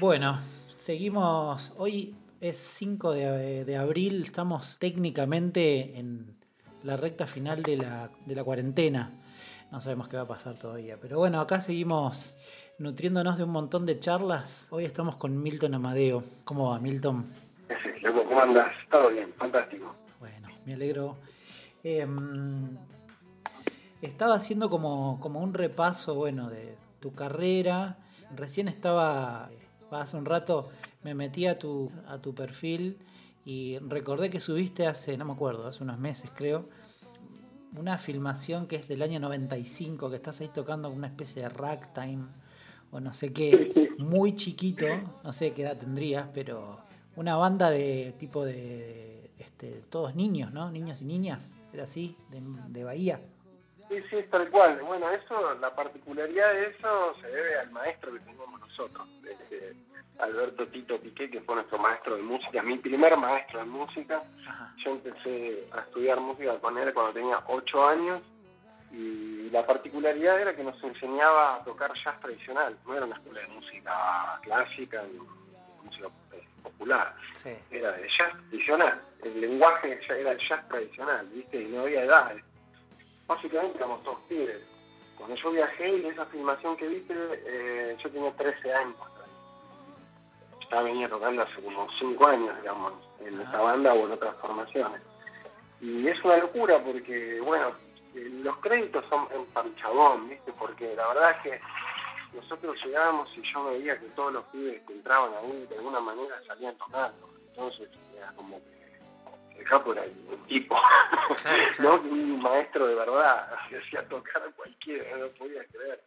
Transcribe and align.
Bueno, 0.00 0.38
seguimos. 0.76 1.72
Hoy 1.78 2.16
es 2.40 2.56
5 2.56 3.12
de, 3.12 3.76
abril, 3.76 4.22
estamos 4.22 4.76
técnicamente 4.80 5.98
en 5.98 6.36
la 6.82 6.96
recta 6.96 7.28
final 7.28 7.62
de 7.62 7.76
la, 7.76 8.10
de 8.26 8.34
la 8.34 8.42
cuarentena. 8.42 9.12
No 9.70 9.80
sabemos 9.80 10.08
qué 10.08 10.16
va 10.16 10.24
a 10.24 10.28
pasar 10.28 10.58
todavía. 10.58 10.98
Pero 11.00 11.18
bueno, 11.18 11.40
acá 11.40 11.60
seguimos 11.60 12.36
nutriéndonos 12.78 13.38
de 13.38 13.44
un 13.44 13.50
montón 13.50 13.86
de 13.86 14.00
charlas. 14.00 14.68
Hoy 14.72 14.84
estamos 14.84 15.14
con 15.16 15.40
Milton 15.40 15.74
Amadeo. 15.74 16.24
¿Cómo 16.44 16.70
va, 16.70 16.80
Milton? 16.80 17.32
Sí, 17.68 18.02
¿cómo 18.02 18.40
andas? 18.40 18.72
Todo 18.90 19.10
bien, 19.10 19.32
fantástico. 19.34 19.94
Bueno, 20.18 20.48
me 20.66 20.74
alegro. 20.74 21.18
Em, 21.84 22.76
estaba 24.02 24.34
haciendo 24.34 24.68
como, 24.68 25.20
como 25.20 25.40
un 25.40 25.54
repaso, 25.54 26.16
bueno, 26.16 26.50
de 26.50 26.76
tu 26.98 27.14
carrera. 27.14 27.98
Recién 28.34 28.66
estaba, 28.66 29.50
hace 29.90 30.16
un 30.16 30.24
rato, 30.24 30.70
me 31.02 31.14
metí 31.14 31.46
a 31.46 31.58
tu, 31.58 31.90
a 32.08 32.18
tu 32.18 32.34
perfil 32.34 32.98
y 33.44 33.78
recordé 33.78 34.30
que 34.30 34.40
subiste 34.40 34.86
hace, 34.86 35.16
no 35.16 35.24
me 35.24 35.32
acuerdo, 35.32 35.66
hace 35.66 35.82
unos 35.82 35.98
meses 35.98 36.30
creo, 36.34 36.68
una 37.76 37.98
filmación 37.98 38.66
que 38.66 38.76
es 38.76 38.88
del 38.88 39.02
año 39.02 39.20
95, 39.20 40.10
que 40.10 40.16
estás 40.16 40.40
ahí 40.40 40.48
tocando 40.48 40.90
una 40.90 41.08
especie 41.08 41.42
de 41.42 41.48
ragtime 41.48 42.24
o 42.90 43.00
no 43.00 43.12
sé 43.12 43.32
qué, 43.32 43.90
muy 43.98 44.34
chiquito, 44.34 44.86
no 45.22 45.32
sé 45.32 45.52
qué 45.52 45.62
edad 45.62 45.76
tendrías, 45.76 46.28
pero 46.32 46.78
una 47.16 47.36
banda 47.36 47.70
de 47.70 48.14
tipo 48.18 48.44
de, 48.44 49.30
este, 49.38 49.82
todos 49.90 50.14
niños, 50.14 50.52
¿no? 50.52 50.70
Niños 50.70 51.02
y 51.02 51.04
niñas, 51.04 51.52
era 51.72 51.84
así, 51.84 52.16
de, 52.68 52.84
Bahía. 52.84 53.20
Sí, 53.88 54.02
sí, 54.08 54.16
es 54.16 54.30
tal 54.30 54.50
cual. 54.50 54.80
Bueno, 54.82 55.10
eso, 55.10 55.54
la 55.54 55.74
particularidad 55.74 56.52
de 56.52 56.66
eso 56.68 57.14
se 57.20 57.28
debe 57.28 57.58
al 57.58 57.70
maestro 57.70 58.12
que 58.12 58.20
teníamos 58.20 58.60
nosotros, 58.60 59.06
este, 59.28 59.74
Alberto 60.18 60.66
Tito 60.68 60.98
Piqué, 61.00 61.30
que 61.30 61.40
fue 61.42 61.56
nuestro 61.56 61.78
maestro 61.78 62.16
de 62.16 62.22
música, 62.22 62.62
mi 62.62 62.78
primer 62.78 63.16
maestro 63.16 63.60
de 63.60 63.66
música. 63.66 64.22
Yo 64.78 64.92
empecé 64.92 65.68
a 65.72 65.80
estudiar 65.80 66.20
música 66.20 66.58
con 66.58 66.78
él 66.78 66.92
cuando 66.94 67.12
tenía 67.12 67.40
ocho 67.46 67.86
años 67.86 68.22
y 68.90 69.50
la 69.50 69.66
particularidad 69.66 70.40
era 70.40 70.54
que 70.54 70.62
nos 70.62 70.82
enseñaba 70.82 71.56
a 71.56 71.64
tocar 71.64 71.92
jazz 72.04 72.18
tradicional, 72.20 72.76
no 72.86 72.96
era 72.96 73.06
una 73.06 73.16
escuela 73.16 73.40
de 73.40 73.48
música 73.48 74.40
clásica 74.42 75.02
ni 75.12 75.18
música 75.84 76.08
eh, 76.32 76.44
popular, 76.62 77.14
era 77.70 77.92
de 77.92 78.08
jazz 78.08 78.32
tradicional, 78.48 79.00
el 79.22 79.40
lenguaje 79.40 80.00
era 80.08 80.32
el 80.32 80.48
jazz 80.48 80.66
tradicional, 80.68 81.26
¿viste? 81.28 81.62
Y 81.62 81.66
no 81.66 81.82
había 81.82 82.04
edades. 82.04 82.44
Básicamente 83.26 83.78
éramos 83.78 84.02
todos 84.02 84.18
pibes. 84.28 84.62
Cuando 85.16 85.36
yo 85.36 85.50
viajé 85.52 85.96
y 85.98 86.06
esa 86.06 86.26
filmación 86.26 86.76
que 86.76 86.88
viste, 86.88 87.14
eh, 87.46 87.96
yo 88.02 88.10
tenía 88.10 88.32
13 88.32 88.74
años. 88.74 88.96
Ya 90.70 90.82
venía 90.82 91.08
tocando 91.08 91.42
hace 91.42 91.62
como 91.62 91.86
5 91.98 92.26
años, 92.26 92.56
digamos, 92.60 92.92
en 93.20 93.40
esta 93.40 93.60
banda 93.60 93.94
o 93.94 94.06
en 94.06 94.12
otras 94.12 94.36
formaciones. 94.36 95.00
Y 95.80 96.08
es 96.08 96.22
una 96.24 96.38
locura 96.38 96.82
porque, 96.82 97.40
bueno, 97.40 97.70
los 98.14 98.56
créditos 98.58 99.04
son 99.08 99.28
en 99.34 99.44
panchabón, 99.46 100.28
¿viste? 100.28 100.52
Porque 100.58 100.94
la 100.96 101.08
verdad 101.08 101.30
es 101.32 101.42
que 101.42 101.60
nosotros 102.34 102.76
llegábamos 102.84 103.28
y 103.36 103.42
yo 103.52 103.64
veía 103.64 103.98
que 103.98 104.06
todos 104.10 104.32
los 104.32 104.44
pibes 104.46 104.82
que 104.86 104.92
entraban 104.92 105.32
ahí 105.34 105.66
de 105.66 105.76
alguna 105.76 106.00
manera 106.00 106.40
salían 106.46 106.76
tocando. 106.76 107.28
Entonces 107.50 107.88
era 108.16 108.32
como 108.32 108.58
que 108.58 108.83
el 109.58 109.64
capo 109.64 109.92
era 109.92 110.04
el, 110.04 110.12
tipo, 110.48 110.76
¿no? 111.78 111.94
Un 111.96 112.42
maestro 112.42 112.86
de 112.86 112.94
verdad, 112.94 113.48
que 113.68 113.78
hacía 113.78 114.06
tocar 114.08 114.42
a 114.42 114.50
cualquiera, 114.52 115.16
no 115.16 115.28
podía 115.28 115.64
creer. 115.66 116.02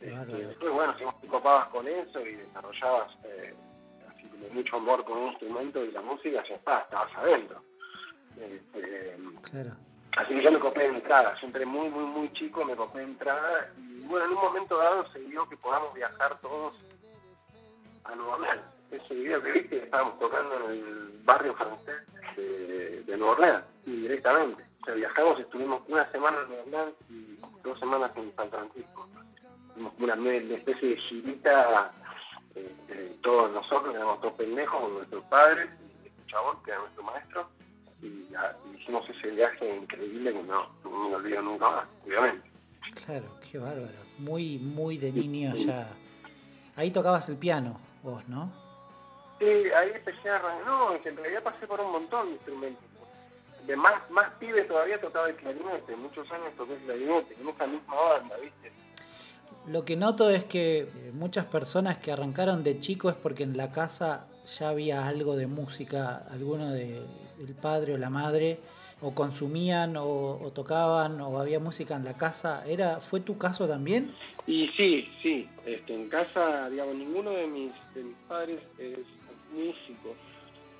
Este, 0.00 0.46
después, 0.46 0.72
bueno, 0.72 0.96
si 0.98 1.04
vos 1.04 1.20
te 1.20 1.26
copabas 1.28 1.68
con 1.68 1.86
eso 1.86 2.20
y 2.20 2.34
desarrollabas 2.34 3.12
eh, 3.24 3.54
así 4.08 4.26
como 4.28 4.48
mucho 4.48 4.76
amor 4.76 5.04
con 5.04 5.18
un 5.18 5.28
instrumento 5.30 5.84
y 5.84 5.92
la 5.92 6.02
música, 6.02 6.42
ya 6.48 6.54
está, 6.54 6.80
estabas 6.80 7.14
adentro. 7.16 7.62
Este, 8.36 9.16
claro 9.50 9.76
Así 10.16 10.34
que 10.34 10.42
yo 10.42 10.52
me 10.52 10.60
copé 10.60 10.82
de 10.82 10.88
entrada, 10.88 11.36
entré 11.42 11.66
muy, 11.66 11.88
muy, 11.88 12.04
muy 12.04 12.32
chico, 12.34 12.64
me 12.64 12.76
copé 12.76 12.98
de 12.98 13.04
entrada 13.04 13.68
y 13.76 14.00
bueno, 14.02 14.26
en 14.26 14.32
un 14.32 14.42
momento 14.42 14.78
dado 14.78 15.10
se 15.12 15.18
dio 15.20 15.48
que 15.48 15.56
podamos 15.56 15.92
viajar 15.92 16.38
todos 16.40 16.74
a 18.04 18.14
Nueva 18.14 18.34
Orleans. 18.34 18.62
Ese 18.90 19.14
video 19.14 19.42
que 19.42 19.52
viste, 19.52 19.76
estábamos 19.78 20.18
tocando 20.18 20.70
en 20.70 20.78
el 20.78 21.20
barrio 21.24 21.54
francés 21.54 22.02
de, 22.36 23.02
de 23.02 23.16
Nueva 23.16 23.32
Orleans, 23.32 23.64
y 23.86 23.90
directamente. 24.02 24.62
O 24.82 24.84
sea, 24.84 24.94
viajamos, 24.94 25.40
estuvimos 25.40 25.82
una 25.88 26.10
semana 26.12 26.38
en 26.42 26.48
Nueva 26.48 26.62
Orleans 26.64 26.94
y 27.10 27.38
dos 27.62 27.78
semanas 27.78 28.12
en 28.16 28.34
San 28.36 28.50
Francisco. 28.50 29.08
Hicimos 29.70 29.92
una, 29.98 30.14
especie 30.54 30.90
de 30.90 30.96
girita, 30.96 31.92
eh, 32.54 33.16
todos 33.22 33.50
nosotros, 33.52 33.94
éramos 33.94 34.20
todos 34.20 34.34
pendejos 34.34 34.80
con 34.80 34.94
nuestros 34.94 35.24
padres, 35.24 35.70
y 36.04 36.06
este 36.06 36.26
chabón, 36.26 36.62
que 36.64 36.70
era 36.70 36.80
nuestro 36.80 37.02
maestro, 37.02 37.48
y, 38.02 38.28
hicimos 38.78 39.08
ese 39.08 39.30
viaje 39.30 39.76
increíble 39.76 40.32
que 40.32 40.42
no, 40.42 40.68
no 40.84 41.08
me 41.08 41.16
olvido 41.16 41.42
nunca 41.42 41.70
más, 41.70 41.88
obviamente. 42.04 42.50
Claro, 43.06 43.26
qué 43.40 43.58
bárbaro. 43.58 43.88
Muy, 44.18 44.58
muy 44.58 44.98
de 44.98 45.12
niño 45.12 45.54
ya. 45.54 45.88
Ahí 46.76 46.90
tocabas 46.90 47.28
el 47.28 47.36
piano, 47.36 47.80
vos, 48.02 48.28
¿no? 48.28 48.63
Sí, 49.38 49.44
ahí 49.44 49.90
empecé 49.94 50.30
a 50.30 50.36
arrancar. 50.36 50.66
No, 50.66 50.94
en 50.94 51.16
realidad 51.16 51.42
pasé 51.42 51.66
por 51.66 51.80
un 51.80 51.92
montón 51.92 52.28
de 52.28 52.32
instrumentos. 52.34 52.84
De 53.66 53.76
más, 53.76 54.10
más 54.10 54.30
pibe 54.38 54.62
todavía 54.64 55.00
tocaba 55.00 55.28
el 55.28 55.36
clarinete. 55.36 55.96
Muchos 55.96 56.30
años 56.30 56.54
toqué 56.56 56.74
el 56.74 56.80
clarinete, 56.80 57.34
en 57.40 57.48
esa 57.48 57.66
misma 57.66 57.94
banda, 57.94 58.36
¿viste? 58.36 58.72
Lo 59.66 59.84
que 59.84 59.96
noto 59.96 60.28
es 60.28 60.44
que 60.44 60.80
eh, 60.80 60.88
muchas 61.14 61.46
personas 61.46 61.96
que 61.98 62.12
arrancaron 62.12 62.62
de 62.62 62.78
chico 62.80 63.08
es 63.08 63.16
porque 63.16 63.44
en 63.44 63.56
la 63.56 63.72
casa 63.72 64.26
ya 64.58 64.68
había 64.68 65.08
algo 65.08 65.36
de 65.36 65.46
música, 65.46 66.26
alguno 66.30 66.70
de, 66.70 67.00
del 67.38 67.54
padre 67.54 67.94
o 67.94 67.96
la 67.98 68.10
madre, 68.10 68.58
o 69.00 69.14
consumían 69.14 69.96
o, 69.96 70.52
tocaban 70.54 71.20
o 71.20 71.38
había 71.38 71.60
música 71.60 71.96
en 71.96 72.04
la 72.04 72.16
casa. 72.16 72.64
¿Era, 72.66 73.00
¿Fue 73.00 73.20
tu 73.20 73.38
caso 73.38 73.66
también? 73.66 74.14
Y 74.46 74.68
sí, 74.76 75.08
sí. 75.22 75.48
Este, 75.64 75.94
en 75.94 76.08
casa, 76.08 76.68
digamos, 76.68 76.94
ninguno 76.94 77.30
de 77.30 77.46
mis, 77.46 77.72
de 77.94 78.02
mis 78.02 78.16
padres 78.28 78.60
es 78.78 78.98
músico, 79.54 80.14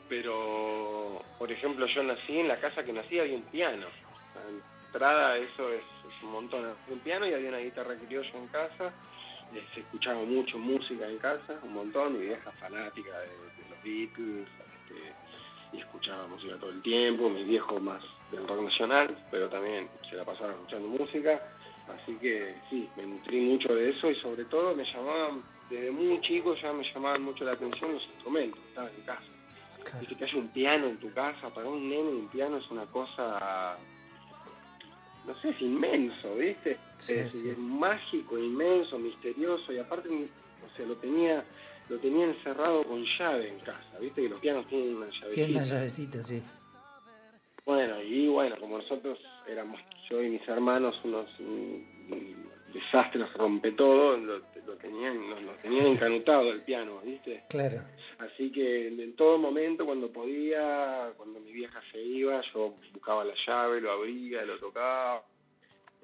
pero, 0.08 1.22
por 1.38 1.50
ejemplo, 1.50 1.86
yo 1.86 2.02
nací 2.02 2.38
en 2.38 2.48
la 2.48 2.58
casa 2.58 2.84
que 2.84 2.92
nací 2.92 3.18
había 3.18 3.36
un 3.36 3.42
piano. 3.44 3.86
La 4.34 4.86
entrada, 4.86 5.38
eso 5.38 5.72
es, 5.72 5.82
un 6.22 6.32
montón. 6.32 6.60
Había 6.60 6.94
un 6.94 7.00
piano 7.00 7.26
y 7.26 7.34
había 7.34 7.48
una 7.48 7.58
guitarra 7.58 7.94
criolla 7.96 8.30
en 8.34 8.48
casa. 8.48 8.92
Se 9.72 9.80
escuchaba 9.80 10.22
mucho 10.22 10.58
música 10.58 11.08
en 11.08 11.18
casa, 11.18 11.58
un 11.62 11.74
montón. 11.74 12.18
Mi 12.18 12.26
vieja 12.26 12.50
fanática 12.52 13.18
de, 13.20 13.28
los 13.70 13.82
Beatles, 13.82 14.48
este, 14.48 15.12
y 15.72 15.80
escuchaba 15.80 16.26
música 16.26 16.56
todo 16.56 16.70
el 16.70 16.82
tiempo, 16.82 17.28
mi 17.28 17.44
viejo 17.44 17.80
más 17.80 18.02
del 18.30 18.46
rock 18.46 18.62
nacional, 18.62 19.16
pero 19.30 19.48
también 19.48 19.88
se 20.08 20.16
la 20.16 20.24
pasaba 20.24 20.52
escuchando 20.52 20.88
música, 20.88 21.40
así 21.88 22.14
que 22.16 22.54
sí, 22.70 22.88
me 22.96 23.06
nutrí 23.06 23.40
mucho 23.40 23.74
de 23.74 23.90
eso 23.90 24.10
y 24.10 24.14
sobre 24.16 24.44
todo 24.44 24.74
me 24.74 24.84
llamaban, 24.84 25.42
desde 25.70 25.90
muy 25.90 26.20
chico 26.20 26.54
ya 26.56 26.72
me 26.72 26.84
llamaban 26.92 27.22
mucho 27.22 27.44
la 27.44 27.52
atención 27.52 27.94
los 27.94 28.04
instrumentos 28.04 28.60
que 28.60 28.68
estaban 28.68 28.90
en 28.94 29.02
casa. 29.02 29.22
Claro. 29.84 30.06
que 30.18 30.24
haya 30.24 30.38
un 30.38 30.48
piano 30.48 30.86
en 30.86 30.96
tu 30.96 31.12
casa, 31.12 31.50
para 31.50 31.68
un 31.68 31.88
nene 31.88 32.08
un 32.08 32.28
piano 32.28 32.56
es 32.56 32.70
una 32.70 32.86
cosa, 32.86 33.76
no 35.26 35.34
sé, 35.40 35.50
es 35.50 35.60
inmenso, 35.60 36.34
¿viste? 36.36 36.78
es, 37.06 37.58
mágico, 37.58 38.38
inmenso, 38.38 38.98
misterioso 38.98 39.74
y 39.74 39.78
aparte, 39.78 40.08
o 40.08 40.76
sea, 40.76 40.86
lo 40.86 40.96
tenía 40.96 41.44
lo 41.90 41.98
tenía 41.98 42.24
encerrado 42.24 42.82
con 42.84 43.04
llave 43.18 43.48
en 43.48 43.58
casa, 43.58 43.98
viste 44.00 44.22
que 44.22 44.28
los 44.30 44.40
pianos 44.40 44.66
tienen 44.68 44.96
una 44.96 45.06
llavecita. 45.06 45.34
Tienen 45.34 45.56
una 45.56 45.64
llavecita, 45.64 46.22
sí. 46.22 46.42
Bueno, 47.66 48.02
y 48.02 48.26
bueno, 48.28 48.56
como 48.58 48.78
nosotros 48.78 49.18
éramos, 49.46 49.80
yo 50.08 50.22
y 50.22 50.30
mis 50.30 50.48
hermanos, 50.48 50.98
unos 51.04 51.26
desastres, 52.72 53.32
rompe 53.34 53.72
todo, 53.72 54.16
lo, 54.66 54.76
tenían, 54.76 55.44
lo, 55.44 55.52
tenían 55.62 55.86
encanutado 55.86 56.50
el 56.52 56.62
piano, 56.62 57.00
¿viste? 57.04 57.44
Claro. 57.48 57.82
Así 58.18 58.50
que 58.52 58.88
en 58.88 59.16
todo 59.16 59.38
momento, 59.38 59.84
cuando 59.84 60.10
podía, 60.12 61.12
cuando 61.16 61.40
mi 61.40 61.52
vieja 61.52 61.80
se 61.92 62.00
iba, 62.00 62.40
yo 62.52 62.74
buscaba 62.92 63.24
la 63.24 63.34
llave, 63.46 63.80
lo 63.80 63.92
abría, 63.92 64.44
lo 64.44 64.58
tocaba 64.58 65.24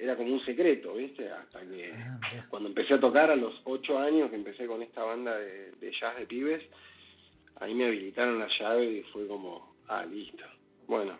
era 0.01 0.17
como 0.17 0.33
un 0.33 0.45
secreto, 0.47 0.95
¿viste? 0.95 1.31
Hasta 1.31 1.61
que 1.61 1.93
ah, 1.93 2.47
cuando 2.49 2.71
empecé 2.71 2.95
a 2.95 3.01
tocar 3.01 3.31
a 3.31 3.37
los 3.37 3.61
ocho 3.65 3.99
años, 3.99 4.31
que 4.31 4.37
empecé 4.37 4.67
con 4.67 4.83
esta 4.83 5.05
banda 5.05 5.37
de, 5.37 5.93
jazz 6.01 6.17
de 6.17 6.27
pibes, 6.27 6.63
ahí 7.57 7.75
me 7.75 7.85
habilitaron 7.85 8.39
la 8.39 8.49
llave 8.59 8.87
y 8.87 9.03
fue 9.13 9.29
como, 9.29 9.77
ah, 9.89 10.07
listo. 10.07 10.43
Bueno, 10.87 11.19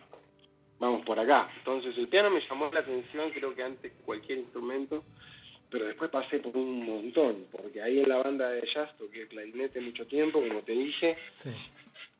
vamos 0.79 1.05
por 1.05 1.19
acá. 1.19 1.47
Entonces 1.59 1.95
el 1.95 2.07
piano 2.07 2.31
me 2.31 2.41
llamó 2.41 2.71
la 2.73 2.79
atención, 2.79 3.29
creo 3.29 3.53
que 3.53 3.61
antes 3.61 3.93
cualquier 4.03 4.39
instrumento, 4.39 5.03
pero 5.71 5.85
después 5.85 6.11
pasé 6.11 6.39
por 6.39 6.55
un 6.55 6.85
montón, 6.85 7.47
porque 7.49 7.81
ahí 7.81 7.99
en 7.99 8.09
la 8.09 8.17
banda 8.17 8.49
de 8.49 8.67
jazz 8.73 8.95
toqué 8.97 9.25
clarinete 9.27 9.79
mucho 9.79 10.05
tiempo, 10.05 10.45
como 10.45 10.61
te 10.61 10.73
dije, 10.73 11.17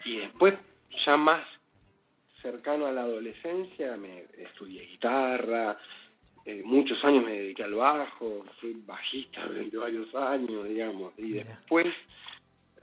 y 0.06 0.18
después 0.18 0.56
ya 1.06 1.18
más 1.18 1.46
cercano 2.42 2.88
a 2.88 2.92
la 2.92 3.02
adolescencia 3.02 3.98
me 3.98 4.24
estudié 4.38 4.86
guitarra, 4.86 5.78
eh, 6.46 6.62
muchos 6.64 7.04
años 7.04 7.26
me 7.26 7.34
dediqué 7.34 7.64
al 7.64 7.76
bajo, 7.76 8.46
fui 8.60 8.74
bajista 8.86 9.46
durante 9.46 9.78
varios 9.78 10.16
años, 10.16 10.68
digamos, 10.68 11.14
y 11.18 11.34
después 11.34 11.88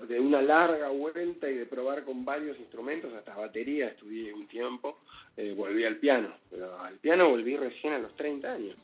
de 0.07 0.21
una 0.21 0.41
larga 0.41 0.91
vuelta 0.91 1.51
y 1.51 1.55
de 1.55 1.67
probar 1.67 2.05
con 2.05 2.25
varios 2.25 2.59
instrumentos, 2.61 3.13
hasta 3.15 3.35
batería 3.35 3.89
estudié 3.89 4.33
un 4.33 4.47
tiempo, 4.47 5.01
eh, 5.37 5.53
volví 5.57 5.85
al 5.85 5.97
piano. 5.97 6.35
Pero 6.51 6.79
al 6.81 6.99
piano 6.99 7.31
volví 7.31 7.57
recién 7.57 7.95
a 7.95 7.99
los 7.99 8.15
30 8.15 8.53
años. 8.53 8.77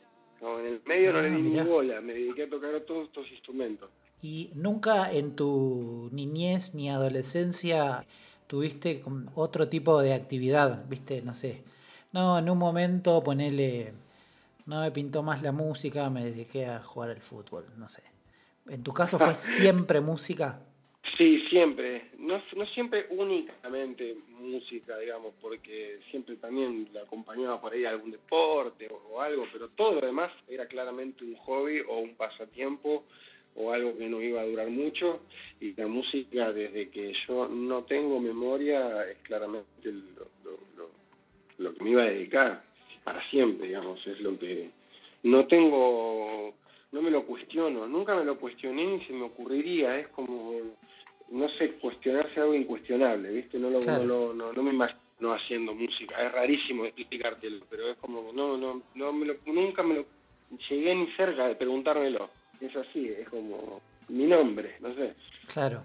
En 0.59 0.65
el 0.65 0.81
medio 0.85 1.13
no 1.13 1.21
le 1.21 1.29
di 1.31 1.57
ah, 1.57 1.63
ni 1.63 1.69
bola, 1.69 2.01
me 2.01 2.13
dediqué 2.13 2.43
a 2.43 2.49
tocar 2.49 2.79
todos 2.81 3.07
estos 3.07 3.29
instrumentos. 3.31 3.89
¿Y 4.21 4.49
nunca 4.55 5.11
en 5.11 5.35
tu 5.35 6.09
niñez 6.11 6.73
ni 6.73 6.89
adolescencia 6.89 8.05
tuviste 8.47 9.03
otro 9.35 9.67
tipo 9.67 10.01
de 10.01 10.13
actividad? 10.13 10.85
¿Viste? 10.87 11.21
No 11.21 11.33
sé. 11.33 11.63
No, 12.11 12.39
en 12.39 12.49
un 12.49 12.57
momento 12.57 13.23
ponele. 13.23 13.93
No 14.65 14.81
me 14.81 14.91
pintó 14.91 15.21
más 15.21 15.43
la 15.43 15.51
música, 15.51 16.09
me 16.09 16.23
dediqué 16.23 16.65
a 16.65 16.79
jugar 16.79 17.11
al 17.11 17.21
fútbol, 17.21 17.65
no 17.77 17.87
sé. 17.87 18.01
¿En 18.67 18.81
tu 18.81 18.93
caso 18.93 19.19
fue 19.19 19.35
siempre 19.35 20.01
música? 20.01 20.59
Sí, 21.17 21.41
siempre. 21.49 22.09
No, 22.25 22.41
siempre 22.73 23.05
únicamente 23.11 24.15
música, 24.29 24.97
digamos, 24.97 25.35
porque 25.39 25.99
siempre 26.09 26.35
también 26.37 26.89
la 26.91 27.01
acompañaba 27.01 27.61
por 27.61 27.71
ahí 27.71 27.85
algún 27.85 28.09
deporte 28.09 28.89
o, 29.11 29.21
algo, 29.21 29.45
pero 29.53 29.69
todo 29.69 30.01
lo 30.01 30.07
demás 30.07 30.31
era 30.47 30.65
claramente 30.65 31.23
un 31.23 31.35
hobby 31.35 31.81
o 31.87 31.99
un 31.99 32.15
pasatiempo 32.15 33.03
o 33.55 33.71
algo 33.71 33.95
que 33.95 34.09
no 34.09 34.23
iba 34.23 34.41
a 34.41 34.45
durar 34.45 34.69
mucho. 34.69 35.21
Y 35.59 35.75
la 35.75 35.85
música 35.85 36.51
desde 36.51 36.89
que 36.89 37.13
yo 37.27 37.47
no 37.47 37.83
tengo 37.83 38.19
memoria 38.19 39.07
es 39.07 39.17
claramente 39.19 39.93
lo 41.59 41.73
que 41.75 41.83
me 41.83 41.91
iba 41.91 42.01
a 42.01 42.07
dedicar 42.07 42.63
para 43.03 43.23
siempre, 43.29 43.67
digamos, 43.67 44.05
es 44.07 44.19
lo 44.19 44.37
que 44.39 44.71
no 45.21 45.45
tengo, 45.45 46.55
no 46.91 47.01
me 47.03 47.11
lo 47.11 47.23
cuestiono, 47.27 47.87
nunca 47.87 48.15
me 48.15 48.25
lo 48.25 48.39
cuestioné 48.39 48.83
ni 48.83 49.05
se 49.05 49.13
me 49.13 49.25
ocurriría, 49.25 49.99
es 49.99 50.07
como 50.07 50.75
no 51.29 51.49
sé, 51.49 51.71
cuestionarse 51.73 52.39
algo 52.39 52.53
incuestionable, 52.53 53.31
¿viste? 53.31 53.57
No, 53.57 53.69
lo, 53.69 53.81
no, 53.81 54.33
no, 54.33 54.53
no, 54.53 54.63
me 54.63 54.71
imagino 54.71 55.33
haciendo 55.33 55.73
música, 55.73 56.25
es 56.25 56.31
rarísimo 56.31 56.85
explicártelo, 56.85 57.65
pero 57.69 57.89
es 57.89 57.97
como, 57.97 58.31
no, 58.33 58.57
no, 58.57 58.81
no 58.93 59.13
me 59.13 59.25
lo, 59.25 59.35
nunca 59.45 59.83
me 59.83 59.95
lo 59.95 60.05
llegué 60.69 60.95
ni 60.95 61.07
cerca 61.13 61.47
de 61.47 61.55
preguntármelo, 61.55 62.29
es 62.59 62.75
así, 62.75 63.07
es 63.07 63.27
como 63.29 63.81
mi 64.09 64.25
nombre, 64.25 64.75
no 64.81 64.93
sé. 64.93 65.13
Claro. 65.51 65.83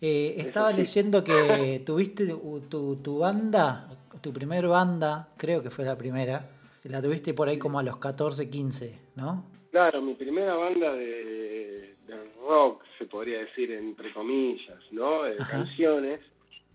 Eh, 0.00 0.34
estaba 0.38 0.72
leyendo 0.72 1.24
que 1.24 1.82
tuviste 1.84 2.26
tu, 2.26 2.96
tu 3.02 3.18
banda, 3.18 3.88
tu 4.20 4.32
primer 4.32 4.68
banda, 4.68 5.28
creo 5.36 5.62
que 5.62 5.70
fue 5.70 5.84
la 5.84 5.98
primera, 5.98 6.48
la 6.84 7.02
tuviste 7.02 7.34
por 7.34 7.48
ahí 7.48 7.58
como 7.58 7.78
a 7.78 7.82
los 7.82 7.98
14, 7.98 8.48
15, 8.48 8.98
¿no? 9.16 9.44
Claro, 9.70 10.00
mi 10.00 10.14
primera 10.14 10.54
banda 10.54 10.94
de, 10.94 11.87
rock, 12.48 12.82
se 12.98 13.04
podría 13.06 13.40
decir 13.40 13.70
entre 13.72 14.12
comillas, 14.12 14.80
¿no? 14.90 15.24
De 15.24 15.36
canciones 15.36 16.20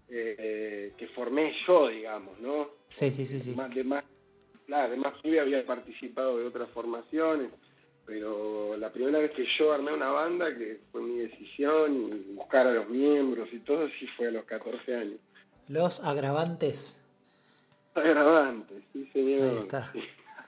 eh, 0.10 0.94
que 0.98 1.08
formé 1.08 1.54
yo, 1.68 1.88
digamos, 1.88 2.40
¿no? 2.40 2.70
Sí, 2.90 3.10
sí, 3.10 3.25
sí. 3.25 3.40
sí. 3.40 3.56
de 3.74 3.84
más, 3.84 4.04
claro, 4.68 4.88
además 4.88 5.14
yo 5.24 5.42
había 5.42 5.66
participado 5.66 6.38
de 6.38 6.46
otras 6.46 6.70
formaciones, 6.70 7.50
pero 8.06 8.78
la 8.78 8.92
primera 8.92 9.18
vez 9.20 9.31
que 9.31 9.46
yo 9.58 9.74
armé 9.74 9.92
una 9.94 10.12
banda, 10.12 10.56
que 10.56 10.81
fue 10.92 11.02
mi 11.02 11.20
decisión, 11.20 11.96
y 11.96 12.34
buscar 12.36 12.68
a 12.68 12.74
los 12.74 12.90
miembros 12.90 13.50
y 13.52 13.60
todo, 13.60 13.88
sí 14.00 14.08
fue 14.16 14.28
a 14.28 14.31
los 14.31 14.46
14 14.46 14.96
años. 14.96 15.19
Los 15.68 16.04
agravantes. 16.04 17.04
Agravantes, 17.96 18.84
sí, 18.92 19.10
señor. 19.14 19.50
Ahí 19.50 19.58
está. 19.58 19.92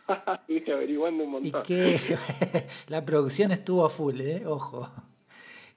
averiguando 0.73 1.23
un 1.23 1.31
montón. 1.31 1.61
Y 1.61 1.63
que 1.63 2.17
la 2.89 3.03
producción 3.03 3.51
estuvo 3.51 3.85
a 3.85 3.89
full, 3.89 4.19
¿eh? 4.21 4.43
Ojo. 4.45 4.91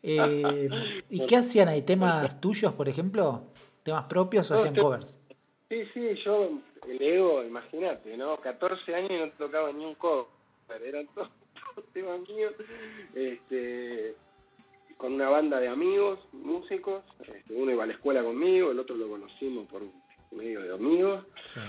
Eh, 0.03 0.69
¿Y 1.11 1.27
qué 1.27 1.37
hacían 1.37 1.69
ahí? 1.69 1.83
¿Temas 1.83 2.41
tuyos, 2.41 2.73
por 2.75 2.89
ejemplo? 2.89 3.45
¿Temas 3.83 4.05
propios 4.05 4.51
o 4.51 4.55
hacían 4.55 4.75
covers? 4.75 5.21
Sí, 5.69 5.85
sí, 5.93 6.15
yo, 6.25 6.51
el 6.89 7.03
ego, 7.03 7.45
imagínate, 7.45 8.17
¿no? 8.17 8.37
14 8.39 8.95
años 8.95 9.11
y 9.11 9.19
no 9.19 9.31
tocaba 9.33 9.73
ni 9.73 9.85
un 9.85 9.95
cover. 9.95 10.27
Eran 10.85 11.07
todos, 11.15 11.31
temas 11.93 12.21
míos. 12.29 12.55
Este, 13.15 14.15
con 14.97 15.15
una 15.15 15.29
banda 15.29 15.61
de 15.61 15.69
amigos, 15.69 16.19
músicos. 16.33 17.03
Este, 17.21 17.55
uno 17.55 17.73
iba 17.73 17.85
a 17.85 17.87
la 17.87 17.93
escuela 17.93 18.23
conmigo, 18.23 18.71
el 18.71 18.79
otro 18.79 18.97
lo 18.97 19.09
conocimos 19.09 19.67
por 19.69 19.83
medio 20.31 20.63
de 20.63 20.75
amigos. 20.75 21.25
Sí 21.45 21.61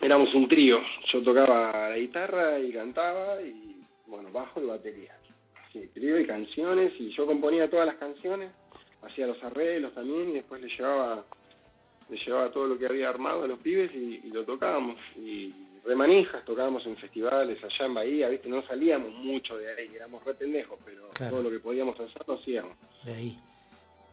éramos 0.00 0.34
un 0.34 0.48
trío. 0.48 0.78
Yo 1.12 1.22
tocaba 1.22 1.90
la 1.90 1.96
guitarra 1.96 2.58
y 2.58 2.72
cantaba 2.72 3.40
y, 3.42 3.82
bueno, 4.06 4.30
bajo 4.32 4.62
y 4.62 4.66
batería. 4.66 5.16
Sí, 5.76 5.90
trío 5.92 6.18
y 6.18 6.26
canciones 6.26 6.92
y 6.98 7.14
yo 7.14 7.26
componía 7.26 7.68
todas 7.68 7.86
las 7.86 7.96
canciones, 7.96 8.50
hacía 9.02 9.26
los 9.26 9.42
arreglos 9.42 9.92
también 9.94 10.30
y 10.30 10.32
después 10.32 10.62
le 10.62 10.68
llevaba, 10.68 11.22
le 12.08 12.16
llevaba 12.16 12.50
todo 12.50 12.66
lo 12.66 12.78
que 12.78 12.86
había 12.86 13.10
armado 13.10 13.44
a 13.44 13.46
los 13.46 13.58
pibes 13.58 13.94
y, 13.94 14.22
lo 14.28 14.44
tocábamos. 14.44 14.96
Y 15.16 15.52
remanijas, 15.84 16.44
tocábamos 16.46 16.86
en 16.86 16.96
festivales 16.96 17.62
allá 17.62 17.84
en 17.84 17.94
Bahía, 17.94 18.28
¿viste? 18.30 18.48
No 18.48 18.66
salíamos 18.66 19.12
mucho 19.12 19.58
de 19.58 19.70
ahí, 19.70 19.90
éramos 19.94 20.24
re 20.24 20.34
pendejos, 20.34 20.78
pero 20.82 21.08
todo 21.28 21.42
lo 21.42 21.50
que 21.50 21.60
podíamos 21.60 21.98
hacer 22.00 22.22
lo 22.26 22.34
hacíamos. 22.34 22.72
De 23.04 23.12
ahí. 23.12 23.38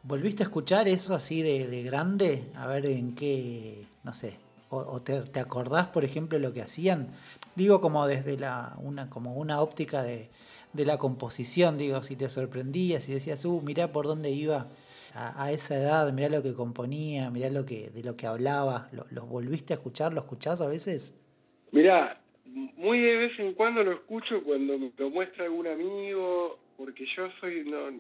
¿Volviste 0.04 0.44
a 0.44 0.48
escuchar 0.48 0.90
eso 0.90 1.16
así 1.16 1.42
de, 1.42 1.68
de 1.68 1.82
grande? 1.82 2.52
A 2.56 2.68
ver 2.68 2.86
en 2.88 3.16
qué, 3.16 3.86
no 4.04 4.14
sé, 4.14 4.38
o, 4.76 5.02
te, 5.02 5.40
acordás, 5.40 5.88
por 5.88 6.04
ejemplo, 6.04 6.40
lo 6.40 6.52
que 6.52 6.62
hacían? 6.62 7.10
Digo 7.56 7.80
como 7.80 8.08
desde 8.08 8.38
la, 8.38 8.74
una, 8.80 9.10
como 9.10 9.36
una 9.36 9.62
óptica 9.62 10.02
de, 10.02 10.30
la 10.74 10.98
composición, 10.98 11.78
digo, 11.78 12.02
si 12.04 12.16
te 12.16 12.30
sorprendías, 12.30 13.04
si 13.04 13.14
decías, 13.14 13.46
uh, 13.46 13.62
mirá 13.62 13.92
por 13.92 14.06
dónde 14.06 14.32
iba 14.32 14.68
a, 15.14 15.52
esa 15.52 15.76
edad, 15.76 16.12
mirá 16.12 16.30
lo 16.30 16.42
que 16.42 16.54
componía, 16.54 17.30
mirá 17.30 17.50
lo 17.50 17.66
que, 17.66 17.90
de 17.92 18.04
lo 18.04 18.18
que 18.18 18.26
hablaba, 18.26 18.90
¿Lo, 19.12 19.26
volviste 19.26 19.74
a 19.74 19.78
escuchar? 19.78 20.12
¿Lo 20.14 20.22
escuchás 20.22 20.60
a 20.62 20.68
veces? 20.68 21.20
Mirá, 21.72 22.20
muy 22.46 23.00
de 23.00 23.18
vez 23.18 23.40
en 23.40 23.54
cuando 23.54 23.84
lo 23.84 23.92
escucho 23.94 24.44
cuando 24.44 24.78
me 24.80 24.92
lo 24.98 25.10
muestra 25.10 25.46
algún 25.46 25.68
amigo, 25.68 26.60
porque 26.78 27.06
yo 27.16 27.30
soy, 27.40 27.64
no, 27.64 27.92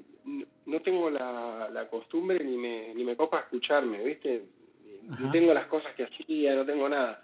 no 0.65 0.81
tengo 0.81 1.09
la, 1.09 1.69
la 1.71 1.87
costumbre 1.87 2.43
ni 2.43 2.57
me, 2.57 2.93
ni 2.95 3.03
me 3.03 3.15
copa 3.15 3.41
escucharme, 3.41 4.03
¿viste? 4.03 4.43
no 5.19 5.31
tengo 5.31 5.53
las 5.53 5.67
cosas 5.67 5.93
que 5.95 6.03
hacía, 6.03 6.55
no 6.55 6.65
tengo 6.65 6.87
nada. 6.89 7.21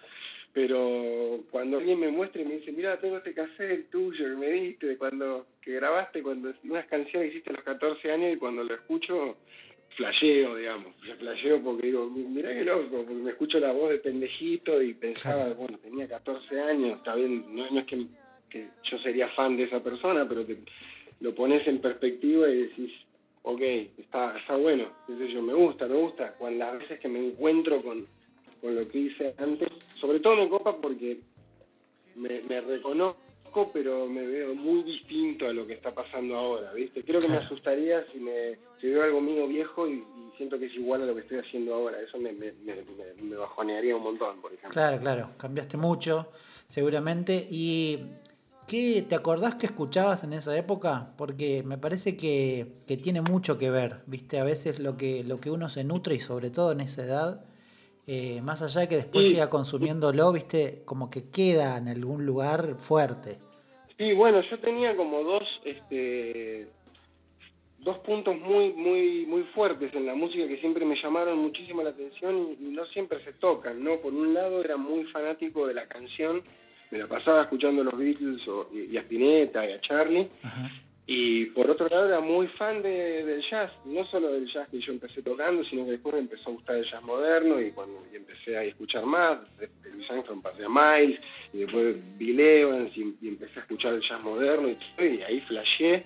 Pero 0.54 1.44
cuando 1.52 1.78
alguien 1.78 2.00
me 2.00 2.10
muestra 2.10 2.42
y 2.42 2.46
me 2.46 2.56
dice, 2.56 2.72
mira, 2.72 3.00
tengo 3.00 3.18
este 3.18 3.34
cassette 3.34 3.90
tuyo 3.90 4.26
que 4.26 4.36
me 4.36 4.50
diste, 4.50 4.98
cuando 4.98 5.46
que 5.62 5.74
grabaste 5.74 6.24
cuando 6.24 6.52
unas 6.64 6.86
canciones 6.88 7.30
que 7.30 7.36
hiciste 7.36 7.52
a 7.52 7.54
los 7.54 7.64
14 7.64 8.12
años 8.12 8.34
y 8.34 8.38
cuando 8.38 8.64
lo 8.64 8.74
escucho, 8.74 9.38
flasheo, 9.96 10.56
digamos. 10.56 10.94
Flasheo 11.20 11.62
porque 11.62 11.88
digo, 11.88 12.10
mira 12.10 12.54
qué 12.54 12.64
loco, 12.64 13.04
porque 13.06 13.14
me 13.14 13.32
escucho 13.32 13.60
la 13.60 13.72
voz 13.72 13.92
de 13.92 14.00
pendejito 14.00 14.82
y 14.82 14.94
pensaba, 14.94 15.54
bueno, 15.54 15.78
tenía 15.78 16.08
14 16.08 16.60
años, 16.62 16.98
está 16.98 17.16
bien, 17.16 17.46
no, 17.56 17.66
es 17.80 17.86
que, 17.86 18.00
que, 18.50 18.70
yo 18.90 18.98
sería 19.00 19.28
fan 19.30 19.56
de 19.58 19.64
esa 19.64 19.84
persona, 19.84 20.28
pero 20.28 20.46
te, 20.46 20.58
lo 21.20 21.36
pones 21.36 21.68
en 21.68 21.80
perspectiva 21.80 22.50
y 22.50 22.64
decís, 22.64 22.92
ok, 23.44 23.62
está, 23.98 24.38
está 24.38 24.56
bueno, 24.56 24.90
qué 25.06 25.32
yo, 25.32 25.42
me 25.42 25.54
gusta, 25.54 25.88
me 25.88 25.96
gusta. 25.96 26.34
Cuando 26.38 26.60
las 26.60 26.80
veces 26.80 27.00
que 27.00 27.08
me 27.08 27.20
encuentro 27.20 27.82
con, 27.82 28.08
lo 28.62 28.88
que 28.88 28.98
hice 28.98 29.34
antes, 29.38 29.70
sobre 30.00 30.20
todo 30.20 30.36
me 30.36 30.50
copa 30.50 30.76
porque 30.78 31.20
me, 32.16 32.62
reconozco, 32.62 33.72
pero 33.74 34.08
me 34.08 34.26
veo 34.26 34.54
muy 34.56 34.84
distinto 34.84 35.48
a 35.48 35.54
lo 35.54 35.66
que 35.66 35.74
está 35.74 35.94
pasando 35.94 36.38
ahora, 36.38 36.74
¿viste? 36.74 37.04
Creo 37.04 37.22
que 37.22 37.28
me 37.28 37.38
asustaría 37.38 38.06
si 38.12 38.20
me 38.20 38.58
si 38.80 38.88
veo 38.88 39.04
algo 39.04 39.22
mío 39.22 39.48
viejo 39.48 39.88
y, 39.88 40.04
siento 40.38 40.58
que 40.58 40.68
es 40.68 40.76
igual 40.76 41.02
a 41.02 41.06
lo 41.06 41.16
que 41.16 41.22
estoy 41.22 41.40
haciendo 41.40 41.74
ahora. 41.74 42.00
Eso 42.00 42.18
me, 42.18 42.32
me, 42.32 42.54
me 42.54 43.36
bajonearía 43.36 43.94
un 43.94 44.04
montón, 44.04 44.40
por 44.40 44.54
ejemplo. 44.54 44.72
Claro, 44.72 45.02
claro, 45.02 45.30
cambiaste 45.38 45.76
mucho, 45.76 46.32
seguramente. 46.68 47.46
Y 47.52 48.00
¿Qué 48.70 49.04
te 49.10 49.16
acordás 49.16 49.56
que 49.56 49.66
escuchabas 49.66 50.24
en 50.24 50.32
esa 50.32 50.56
época? 50.56 51.14
Porque 51.18 51.64
me 51.64 51.80
parece 51.80 52.16
que, 52.16 52.68
tiene 53.02 53.20
mucho 53.20 53.58
que 53.58 53.72
ver, 53.72 54.04
¿viste? 54.06 54.40
A 54.40 54.44
veces 54.44 54.78
lo 54.78 54.96
que, 54.96 55.24
lo 55.24 55.40
que 55.40 55.50
uno 55.50 55.70
se 55.70 55.84
nutre 55.84 56.14
y 56.14 56.20
sobre 56.20 56.52
todo 56.52 56.72
en 56.72 56.82
esa 56.82 57.04
edad, 57.04 57.46
eh, 58.12 58.42
más 58.42 58.62
allá 58.64 58.82
de 58.82 58.88
que 58.88 58.96
después 58.96 59.28
siga 59.28 59.50
consumiéndolo, 59.50 60.32
¿viste? 60.32 60.82
Como 60.84 61.12
que 61.12 61.30
queda 61.30 61.78
en 61.78 61.90
algún 61.90 62.26
lugar 62.26 62.76
fuerte. 62.78 63.38
Sí, 63.98 64.14
bueno, 64.14 64.42
yo 64.42 64.58
tenía 64.60 64.96
como 64.96 65.22
dos, 65.22 65.44
este, 65.64 66.68
dos 67.80 68.00
puntos 68.00 68.36
muy, 68.40 68.74
muy, 68.74 69.26
muy 69.28 69.44
fuertes 69.54 69.94
en 69.94 70.06
la 70.08 70.16
música 70.16 70.48
que 70.48 70.58
siempre 70.58 70.86
me 70.86 71.00
llamaron 71.00 71.38
muchísimo 71.38 71.84
la 71.84 71.92
atención 71.92 72.56
y 72.60 72.64
no 72.72 72.86
siempre 72.88 73.24
se 73.24 73.34
tocan, 73.34 73.84
¿no? 73.84 73.98
Por 73.98 74.14
un 74.14 74.34
lado 74.34 74.64
era 74.64 74.78
muy 74.78 75.04
fanático 75.06 75.68
de 75.68 75.76
la 75.76 75.88
canción 75.88 76.42
me 76.92 76.98
la 76.98 77.08
pasaba 77.08 77.44
escuchando 77.44 77.82
a 77.82 77.86
los 77.86 77.98
Beatles 77.98 78.42
y, 78.74 78.98
a 78.98 79.02
Spinetta 79.02 79.68
y 79.68 79.74
a 79.74 79.82
Charlie. 79.82 80.28
Y 81.12 81.48
por 81.48 81.68
otro 81.72 81.88
lado 81.88 82.06
era 82.06 82.20
muy 82.20 82.46
fan 82.50 82.84
del 82.84 83.42
jazz, 83.50 83.72
no 83.84 84.06
solo 84.06 84.32
del 84.32 84.46
jazz 84.46 84.70
que 84.70 84.80
yo 84.80 84.94
empecé 84.94 85.24
tocando, 85.24 85.64
sino 85.64 85.84
que 85.86 85.94
después 85.94 86.14
me 86.14 86.22
empezó 86.22 86.52
a 86.52 86.54
gustar 86.54 86.76
el 86.76 86.86
jazz 86.86 87.02
moderno 87.02 87.60
y 87.60 87.72
cuando 87.72 88.04
empecé 88.14 88.56
a 88.56 88.64
escuchar 88.64 89.08
más, 89.08 89.40
de, 89.58 89.68
Luis 89.92 90.08
Armstrong 90.08 90.44
pasé 90.44 90.66
a 90.66 90.70
Miles 90.70 91.20
y 91.52 91.58
después 91.62 91.96
Bill 92.20 92.40
Evans 92.40 92.96
y, 92.96 93.28
empecé 93.28 93.58
a 93.58 93.64
escuchar 93.64 93.96
el 93.96 94.02
jazz 94.02 94.22
moderno 94.22 94.70
y, 94.70 94.78
y 95.04 95.24
ahí 95.24 95.42
flashé 95.48 96.04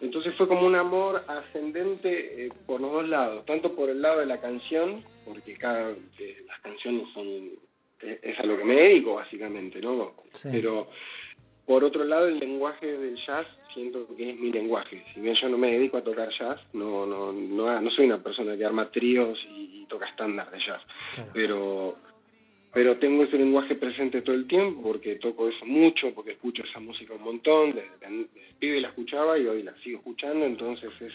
Entonces 0.00 0.34
fue 0.34 0.48
como 0.48 0.66
un 0.66 0.74
amor 0.74 1.24
ascendente 1.28 2.46
eh, 2.46 2.48
por 2.66 2.80
los 2.80 2.90
dos 2.90 3.08
lados, 3.08 3.46
tanto 3.46 3.76
por 3.76 3.88
el 3.88 4.02
lado 4.02 4.18
de 4.18 4.26
la 4.26 4.40
canción, 4.40 5.04
porque 5.24 5.54
cada 5.54 5.92
eh, 6.18 6.44
las 6.48 6.58
canciones 6.58 7.06
son 7.14 7.26
eh, 8.02 8.18
es 8.20 8.36
a 8.40 8.42
lo 8.42 8.58
que 8.58 8.64
me 8.64 8.74
dedico 8.74 9.14
básicamente, 9.14 9.80
¿no? 9.80 10.12
Pero 10.50 10.88
por 11.66 11.84
otro 11.84 12.04
lado 12.04 12.26
el 12.26 12.38
lenguaje 12.38 12.98
del 12.98 13.16
jazz 13.26 13.50
siento 13.72 14.06
que 14.16 14.30
es 14.30 14.38
mi 14.38 14.52
lenguaje. 14.52 15.04
Si 15.14 15.20
bien 15.20 15.34
yo 15.34 15.48
no 15.48 15.58
me 15.58 15.72
dedico 15.72 15.96
a 15.96 16.04
tocar 16.04 16.30
jazz, 16.38 16.60
no 16.72 17.06
no 17.06 17.32
no, 17.32 17.80
no 17.80 17.90
soy 17.90 18.06
una 18.06 18.22
persona 18.22 18.56
que 18.56 18.64
arma 18.64 18.90
tríos 18.90 19.38
y, 19.50 19.72
toca 19.86 20.06
estándar 20.06 20.50
de 20.50 20.58
jazz, 20.58 20.82
pero 21.34 21.96
pero 22.72 22.96
tengo 22.96 23.22
ese 23.22 23.38
lenguaje 23.38 23.76
presente 23.76 24.22
todo 24.22 24.34
el 24.34 24.48
tiempo 24.48 24.82
porque 24.82 25.16
toco 25.16 25.48
eso 25.48 25.64
mucho, 25.64 26.12
porque 26.12 26.32
escucho 26.32 26.64
esa 26.64 26.80
música 26.80 27.14
un 27.14 27.22
montón, 27.22 27.72
desde, 27.74 28.26
desde 28.58 28.80
la 28.80 28.88
escuchaba 28.88 29.38
y 29.38 29.46
hoy 29.46 29.62
la 29.62 29.74
sigo 29.76 29.98
escuchando, 29.98 30.44
entonces 30.44 30.90
es, 31.00 31.12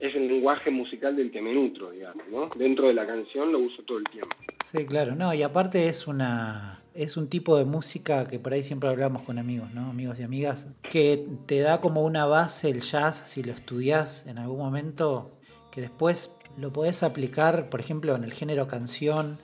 es 0.00 0.14
el 0.14 0.28
lenguaje 0.28 0.70
musical 0.70 1.16
del 1.16 1.30
que 1.30 1.42
me 1.42 1.52
nutro, 1.52 1.90
digamos, 1.90 2.26
¿no? 2.28 2.50
Dentro 2.56 2.88
de 2.88 2.94
la 2.94 3.06
canción 3.06 3.52
lo 3.52 3.58
uso 3.58 3.82
todo 3.82 3.98
el 3.98 4.04
tiempo. 4.04 4.34
Sí, 4.64 4.84
claro, 4.86 5.14
no, 5.14 5.34
y 5.34 5.42
aparte 5.42 5.88
es 5.88 6.06
una 6.06 6.82
es 6.94 7.16
un 7.16 7.28
tipo 7.28 7.56
de 7.56 7.64
música 7.64 8.26
que 8.26 8.40
por 8.40 8.52
ahí 8.52 8.64
siempre 8.64 8.88
hablamos 8.88 9.22
con 9.22 9.38
amigos, 9.38 9.72
¿no? 9.72 9.88
Amigos 9.88 10.18
y 10.18 10.24
amigas, 10.24 10.68
que 10.82 11.24
te 11.46 11.60
da 11.60 11.80
como 11.80 12.02
una 12.02 12.26
base 12.26 12.70
el 12.70 12.80
jazz 12.80 13.22
si 13.26 13.44
lo 13.44 13.52
estudias 13.52 14.26
en 14.26 14.38
algún 14.38 14.58
momento, 14.58 15.30
que 15.70 15.80
después 15.80 16.36
lo 16.56 16.72
podés 16.72 17.04
aplicar, 17.04 17.70
por 17.70 17.78
ejemplo, 17.78 18.16
en 18.16 18.24
el 18.24 18.32
género 18.32 18.66
canción, 18.66 19.38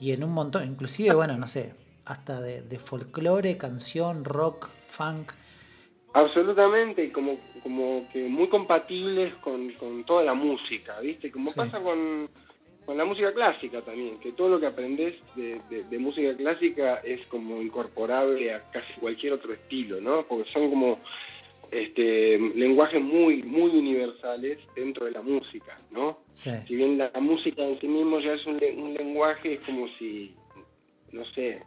y 0.00 0.12
en 0.12 0.22
un 0.22 0.32
montón, 0.32 0.66
inclusive, 0.66 1.14
bueno, 1.14 1.38
no 1.38 1.48
sé, 1.48 1.72
hasta 2.04 2.40
de, 2.42 2.60
de 2.60 2.78
folclore, 2.78 3.56
canción, 3.56 4.24
rock, 4.24 4.68
funk. 4.86 5.32
Absolutamente, 6.18 7.04
y 7.04 7.10
como, 7.10 7.38
como 7.62 8.08
que 8.12 8.26
muy 8.26 8.48
compatibles 8.48 9.34
con, 9.36 9.72
toda 10.04 10.24
la 10.24 10.34
música, 10.34 10.98
¿viste? 10.98 11.30
Como 11.30 11.52
pasa 11.52 11.80
con, 11.80 12.28
la 12.88 13.04
música 13.04 13.32
clásica 13.32 13.82
también, 13.82 14.18
que 14.18 14.32
todo 14.32 14.48
lo 14.48 14.58
que 14.58 14.66
aprendes 14.66 15.14
de, 15.36 15.60
de, 15.68 15.98
música 15.98 16.36
clásica 16.36 16.96
es 17.04 17.24
como 17.28 17.62
incorporable 17.62 18.52
a 18.52 18.68
casi 18.72 18.94
cualquier 18.94 19.34
otro 19.34 19.52
estilo, 19.52 20.00
¿no? 20.00 20.24
Porque 20.24 20.50
son 20.50 20.70
como 20.70 20.98
este, 21.70 22.36
lenguajes 22.36 23.00
muy, 23.00 23.44
muy 23.44 23.70
universales 23.70 24.58
dentro 24.74 25.06
de 25.06 25.12
la 25.12 25.22
música, 25.22 25.78
¿no? 25.92 26.18
Si 26.32 26.74
bien 26.74 26.98
la, 26.98 27.12
música 27.20 27.62
en 27.62 27.78
sí 27.78 27.86
mismo 27.86 28.18
ya 28.18 28.32
es 28.32 28.44
un, 28.44 28.58
lenguaje, 28.58 29.54
es 29.54 29.60
como 29.60 29.86
si, 29.98 30.34
no 31.12 31.24
sé, 31.26 31.62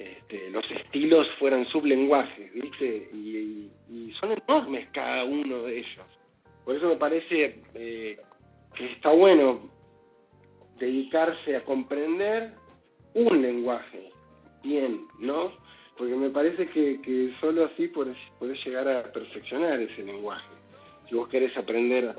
este, 0.00 0.50
los 0.50 0.68
estilos 0.70 1.28
fueran 1.38 1.66
sublenguajes, 1.66 2.52
¿viste? 2.52 3.10
Y, 3.12 3.70
son 4.18 4.32
enormes 4.32 4.88
cada 4.92 5.24
uno 5.24 5.62
de 5.62 5.78
ellos. 5.78 6.06
Por 6.64 6.76
eso 6.76 6.88
me 6.88 6.96
parece 6.96 7.62
eh, 7.74 8.18
que 8.74 8.92
está 8.92 9.10
bueno 9.10 9.70
dedicarse 10.78 11.56
a 11.56 11.64
comprender 11.64 12.52
un 13.14 13.40
lenguaje 13.40 14.10
bien, 14.62 15.06
¿no? 15.20 15.52
porque 16.00 16.16
me 16.16 16.30
parece 16.30 16.66
que, 16.68 17.34
solo 17.42 17.66
así 17.66 17.88
podés, 17.88 18.16
llegar 18.64 18.88
a 18.88 19.12
perfeccionar 19.12 19.78
ese 19.80 20.02
lenguaje. 20.02 20.48
Si 21.06 21.14
vos 21.14 21.28
querés 21.28 21.54
aprender, 21.58 22.14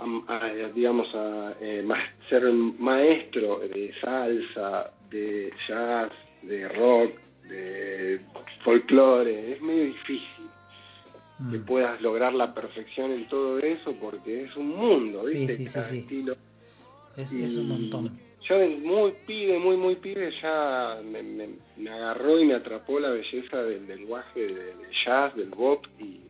a, 0.00 0.48
digamos, 0.74 1.06
a 1.14 1.54
eh, 1.60 1.86
ser 2.28 2.42
maestro 2.52 3.60
de 3.60 3.94
salsa, 4.00 4.90
de 5.08 5.52
jazz, 5.68 6.10
de 6.42 6.68
rock, 6.68 7.12
de 7.48 8.20
folclore, 8.64 9.52
es 9.52 9.62
medio 9.62 9.84
difícil 9.84 10.48
que 11.50 11.58
mm. 11.58 11.64
puedas 11.64 12.00
lograr 12.00 12.32
la 12.34 12.54
perfección 12.54 13.10
en 13.10 13.28
todo 13.28 13.58
eso 13.58 13.94
porque 14.00 14.44
es 14.44 14.56
un 14.56 14.68
mundo, 14.68 15.22
¿viste? 15.22 15.54
Sí, 15.54 15.66
sí, 15.66 15.80
sí, 15.84 15.98
Estilo. 15.98 16.36
Es, 17.16 17.32
es 17.32 17.56
un 17.56 17.68
montón 17.68 18.18
yo 18.48 18.58
muy 18.58 19.12
pibe, 19.26 19.58
muy, 19.58 19.76
muy 19.76 19.96
pibe, 19.96 20.32
ya 20.42 21.00
me, 21.04 21.90
agarró 21.90 22.40
y 22.40 22.44
me 22.44 22.54
atrapó 22.54 22.98
la 22.98 23.10
belleza 23.10 23.58
del 23.62 23.86
lenguaje 23.86 24.40
del, 24.40 24.76
jazz, 25.04 25.34
del 25.36 25.50
bop, 25.50 25.84
y, 25.98 26.20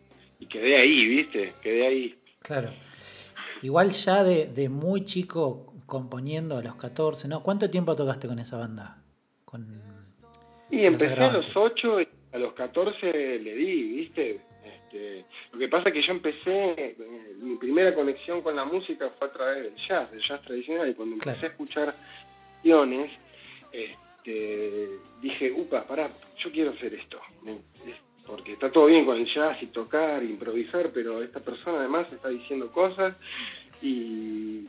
quedé 0.47 0.77
ahí, 0.77 1.07
¿viste? 1.07 1.55
Quedé 1.63 1.87
ahí. 1.87 2.19
Claro. 2.41 2.73
Igual 3.63 3.91
ya 3.93 4.23
de, 4.23 4.69
muy 4.69 5.05
chico 5.05 5.73
componiendo 5.87 6.59
a 6.59 6.63
los 6.63 6.75
14, 6.77 7.29
¿no? 7.29 7.43
¿Cuánto 7.43 7.71
tiempo 7.71 7.97
tocaste 7.97 8.29
con 8.29 8.39
esa 8.39 8.59
banda? 8.59 9.03
Con, 9.45 9.81
y 10.73 10.87
empecé 10.87 11.23
a 11.23 11.31
los 11.31 11.55
8 11.55 12.01
y 12.01 12.09
a 12.33 12.39
los 12.39 12.55
14 12.55 13.39
le 13.39 13.55
di, 13.55 13.83
¿viste? 13.83 14.41
Este, 14.65 15.25
lo 15.53 15.59
que 15.59 15.69
pasa 15.69 15.91
es 15.91 15.95
que 15.95 16.03
yo 16.03 16.13
empecé, 16.13 16.75
eh, 16.79 16.97
mi 17.41 17.57
primera 17.57 17.95
conexión 17.95 18.41
con 18.41 18.57
la 18.57 18.65
música 18.65 19.11
fue 19.19 19.29
a 19.29 19.33
través 19.33 19.65
del 19.65 19.77
jazz, 19.87 20.11
del 20.11 20.23
jazz 20.23 20.41
tradicional, 20.41 20.89
y 20.89 20.95
cuando 20.95 21.15
empecé 21.17 21.47
a 21.47 21.49
escuchar 21.51 21.95
canciones, 22.55 23.13
este, 23.71 24.89
dije, 25.21 25.53
upa, 25.53 25.85
pará, 25.85 26.11
yo 26.39 26.51
quiero 26.51 26.71
hacer 26.71 26.95
esto. 26.95 27.21
Porque 28.27 28.55
está 28.55 28.73
todo 28.73 28.87
bien 28.87 29.05
con 29.05 29.19
el 29.19 29.27
jazz 29.27 29.63
y 29.63 29.67
tocar, 29.67 30.23
improvisar, 30.23 30.91
pero 30.95 31.23
esta 31.23 31.41
persona 31.41 31.81
además 31.81 32.11
está 32.11 32.31
diciendo 32.31 32.73
cosas 32.73 33.15
y 33.83 34.67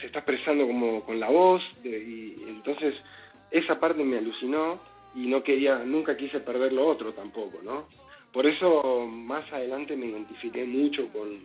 se 0.00 0.06
está 0.06 0.18
expresando 0.18 0.66
como 0.66 1.02
con 1.02 1.18
la 1.18 1.30
voz, 1.30 1.62
y 1.82 2.42
entonces 2.46 2.94
esa 3.50 3.80
parte 3.80 4.04
me 4.04 4.18
alucinó 4.18 4.80
y 5.16 5.26
no 5.26 5.42
quería, 5.42 5.78
nunca 5.78 6.16
quise 6.16 6.40
perder 6.40 6.72
lo 6.72 6.86
otro 6.86 7.12
tampoco, 7.12 7.58
¿no? 7.64 7.88
Por 8.32 8.46
eso 8.46 9.06
más 9.06 9.50
adelante 9.50 9.96
me 9.96 10.06
identifiqué 10.06 10.64
mucho 10.66 11.08
con, 11.08 11.40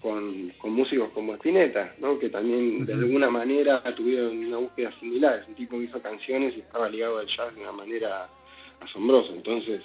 con, 0.00 0.74
músicos 0.74 1.10
como 1.10 1.34
Spinetta, 1.34 1.94
¿no? 1.98 2.18
que 2.18 2.30
también 2.30 2.86
de 2.86 2.94
alguna 2.94 3.28
manera 3.28 3.82
tuvieron 3.94 4.38
una 4.46 4.56
búsqueda 4.56 4.90
similar. 4.98 5.40
Es 5.40 5.48
un 5.48 5.54
tipo 5.54 5.76
que 5.76 5.84
hizo 5.84 6.00
canciones 6.00 6.56
y 6.56 6.60
estaba 6.60 6.88
ligado 6.88 7.18
al 7.18 7.26
jazz 7.26 7.54
de 7.54 7.60
una 7.60 7.72
manera 7.72 8.28
asombrosa. 8.80 9.34
Entonces, 9.34 9.82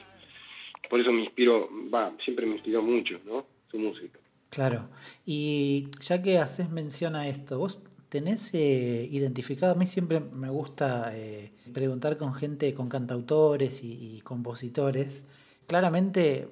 por 0.89 1.01
eso 1.01 1.11
me 1.11 1.23
inspiró, 1.23 1.69
va, 1.93 2.13
siempre 2.23 2.45
me 2.45 2.53
inspiró 2.53 2.81
mucho 2.81 3.19
¿no? 3.25 3.45
su 3.69 3.77
música. 3.77 4.19
Claro, 4.49 4.87
y 5.25 5.89
ya 5.99 6.21
que 6.21 6.37
haces 6.37 6.69
mención 6.69 7.17
a 7.17 7.27
esto, 7.27 7.57
vos 7.57 7.83
tenés 8.09 8.53
eh, 8.53 9.07
identificado, 9.11 9.73
a 9.73 9.75
mí 9.75 9.85
siempre 9.85 10.19
me 10.19 10.49
gusta 10.49 11.11
eh, 11.15 11.51
preguntar 11.73 12.17
con 12.17 12.33
gente, 12.33 12.73
con 12.73 12.89
cantautores 12.89 13.83
y 13.83 14.21
compositores, 14.23 15.25
claramente 15.67 16.47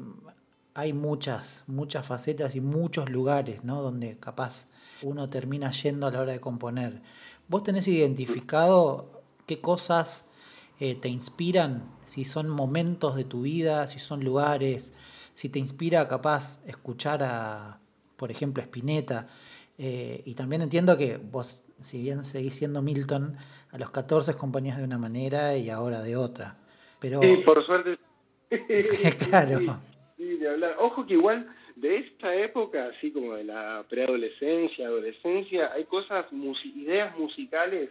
hay 0.73 0.93
muchas, 0.93 1.63
muchas 1.67 2.05
facetas 2.05 2.55
y 2.55 2.61
muchos 2.61 3.09
lugares, 3.09 3.63
¿no? 3.63 3.81
Donde 3.81 4.17
capaz 4.17 4.67
uno 5.01 5.29
termina 5.29 5.71
yendo 5.71 6.07
a 6.07 6.11
la 6.11 6.21
hora 6.21 6.31
de 6.31 6.39
componer. 6.39 7.01
¿Vos 7.47 7.63
tenés 7.63 7.87
identificado 7.87 9.21
qué 9.45 9.61
cosas 9.61 10.29
eh, 10.79 10.95
te 10.95 11.09
inspiran? 11.09 11.91
Si 12.05 12.25
son 12.25 12.49
momentos 12.49 13.15
de 13.15 13.23
tu 13.23 13.43
vida, 13.43 13.85
si 13.87 13.99
son 13.99 14.23
lugares, 14.23 14.93
si 15.35 15.49
te 15.49 15.59
inspira 15.59 16.07
capaz 16.07 16.59
escuchar 16.65 17.23
a, 17.23 17.79
por 18.17 18.31
ejemplo, 18.31 18.63
Spinetta. 18.63 19.27
Eh, 19.77 20.21
y 20.25 20.35
también 20.35 20.61
entiendo 20.61 20.97
que 20.97 21.17
vos, 21.17 21.65
si 21.81 22.01
bien 22.01 22.23
seguís 22.23 22.55
siendo 22.55 22.81
Milton, 22.81 23.35
a 23.71 23.77
los 23.77 23.91
14 23.91 24.35
componías 24.35 24.77
de 24.77 24.83
una 24.83 24.97
manera 24.97 25.57
y 25.57 25.69
ahora 25.69 26.01
de 26.01 26.15
otra. 26.15 26.57
Pero... 26.99 27.21
Sí, 27.21 27.37
por 27.43 27.65
suerte 27.65 27.97
claro. 29.29 29.79
Sí, 30.17 30.37
de 30.37 30.49
hablar. 30.49 30.75
Ojo 30.79 31.05
que 31.05 31.13
igual 31.13 31.47
de 31.75 31.97
esta 31.97 32.35
época, 32.35 32.91
así 32.95 33.11
como 33.11 33.33
de 33.33 33.43
la 33.43 33.83
preadolescencia, 33.89 34.87
adolescencia, 34.87 35.71
hay 35.73 35.85
cosas, 35.85 36.25
ideas 36.75 37.17
musicales, 37.17 37.89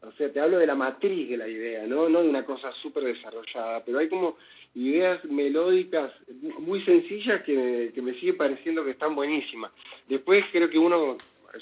o 0.00 0.12
sea, 0.12 0.32
te 0.32 0.40
hablo 0.40 0.58
de 0.58 0.66
la 0.66 0.74
matriz 0.74 1.28
de 1.30 1.36
la 1.36 1.48
idea, 1.48 1.86
no, 1.86 2.08
no 2.08 2.22
de 2.22 2.28
una 2.28 2.44
cosa 2.44 2.70
súper 2.82 3.04
desarrollada, 3.04 3.82
pero 3.84 3.98
hay 3.98 4.08
como 4.08 4.36
ideas 4.74 5.24
melódicas 5.24 6.12
muy 6.58 6.84
sencillas 6.84 7.42
que, 7.42 7.92
que 7.94 8.02
me 8.02 8.14
sigue 8.14 8.34
pareciendo 8.34 8.84
que 8.84 8.90
están 8.90 9.14
buenísimas. 9.14 9.72
Después 10.08 10.44
creo 10.52 10.68
que 10.68 10.78
uno 10.78 11.16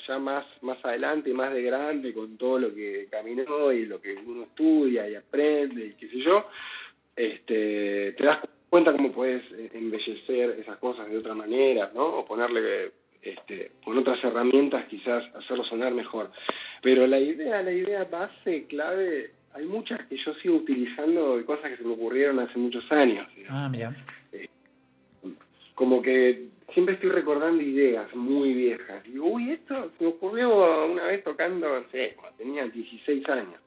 ya 0.06 0.18
más, 0.18 0.44
más 0.62 0.82
adelante, 0.84 1.32
más 1.32 1.52
de 1.52 1.62
grande, 1.62 2.14
con 2.14 2.36
todo 2.36 2.58
lo 2.58 2.74
que 2.74 3.08
caminó 3.10 3.72
y 3.72 3.86
lo 3.86 4.00
que 4.00 4.14
uno 4.14 4.44
estudia 4.44 5.08
y 5.08 5.14
aprende 5.14 5.86
y 5.86 5.92
qué 5.94 6.08
sé 6.08 6.18
yo, 6.20 6.46
este, 7.16 8.12
te 8.12 8.24
das 8.24 8.40
cuenta 8.70 8.92
cómo 8.92 9.12
puedes 9.12 9.42
embellecer 9.74 10.58
esas 10.58 10.78
cosas 10.78 11.10
de 11.10 11.18
otra 11.18 11.34
manera, 11.34 11.90
¿no? 11.94 12.06
O 12.18 12.24
ponerle 12.24 12.92
este, 13.20 13.72
con 13.84 13.98
otras 13.98 14.22
herramientas 14.24 14.86
quizás 14.86 15.24
hacerlo 15.34 15.64
sonar 15.64 15.92
mejor. 15.92 16.30
Pero 16.80 17.06
la 17.06 17.20
idea, 17.20 17.62
la 17.62 17.72
idea 17.72 18.04
base, 18.04 18.66
clave, 18.66 19.30
hay 19.54 19.66
muchas 19.66 20.06
que 20.06 20.16
yo 20.16 20.34
sigo 20.34 20.56
utilizando 20.56 21.36
de 21.36 21.44
cosas 21.44 21.70
que 21.70 21.76
se 21.76 21.84
me 21.84 21.94
ocurrieron 21.94 22.38
hace 22.38 22.58
muchos 22.58 22.90
años. 22.90 23.26
Ah, 23.48 23.68
mira. 23.70 23.94
Eh, 24.32 24.48
como 25.74 26.00
que 26.00 26.48
siempre 26.72 26.94
estoy 26.94 27.10
recordando 27.10 27.62
ideas 27.62 28.14
muy 28.14 28.54
viejas. 28.54 29.02
Digo, 29.04 29.26
uy, 29.26 29.50
esto 29.50 29.90
se 29.98 30.04
me 30.04 30.10
ocurrió 30.10 30.86
una 30.86 31.04
vez 31.04 31.22
tocando, 31.24 31.80
no 31.80 31.88
sé, 31.90 32.14
cuando 32.16 32.36
tenía 32.38 32.66
16 32.66 33.28
años 33.28 33.60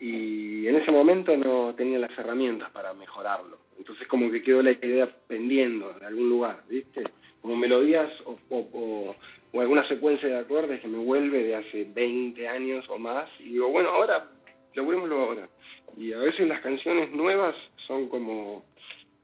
y 0.00 0.66
en 0.66 0.76
ese 0.76 0.90
momento 0.90 1.36
no 1.36 1.74
tenía 1.74 1.98
las 1.98 2.18
herramientas 2.18 2.70
para 2.70 2.94
mejorarlo. 2.94 3.58
Entonces 3.78 4.08
como 4.08 4.30
que 4.30 4.42
quedó 4.42 4.62
la 4.62 4.72
idea 4.72 5.08
pendiendo 5.28 5.94
en 5.96 6.04
algún 6.04 6.30
lugar, 6.30 6.62
¿viste? 6.68 7.04
como 7.42 7.56
melodías 7.56 8.10
o, 8.24 8.38
o, 8.50 9.16
o, 9.52 9.60
alguna 9.60 9.86
secuencia 9.88 10.28
de 10.28 10.38
acordes 10.38 10.80
que 10.80 10.88
me 10.88 10.98
vuelve 10.98 11.42
de 11.42 11.56
hace 11.56 11.84
20 11.84 12.48
años 12.48 12.84
o 12.88 12.98
más. 12.98 13.28
Y 13.38 13.52
digo, 13.52 13.68
bueno, 13.68 13.90
ahora, 13.90 14.28
logrémoslo 14.74 15.20
ahora. 15.20 15.48
Y 15.96 16.12
a 16.12 16.18
veces 16.18 16.46
las 16.48 16.60
canciones 16.60 17.10
nuevas 17.12 17.54
son 17.86 18.08
como... 18.08 18.64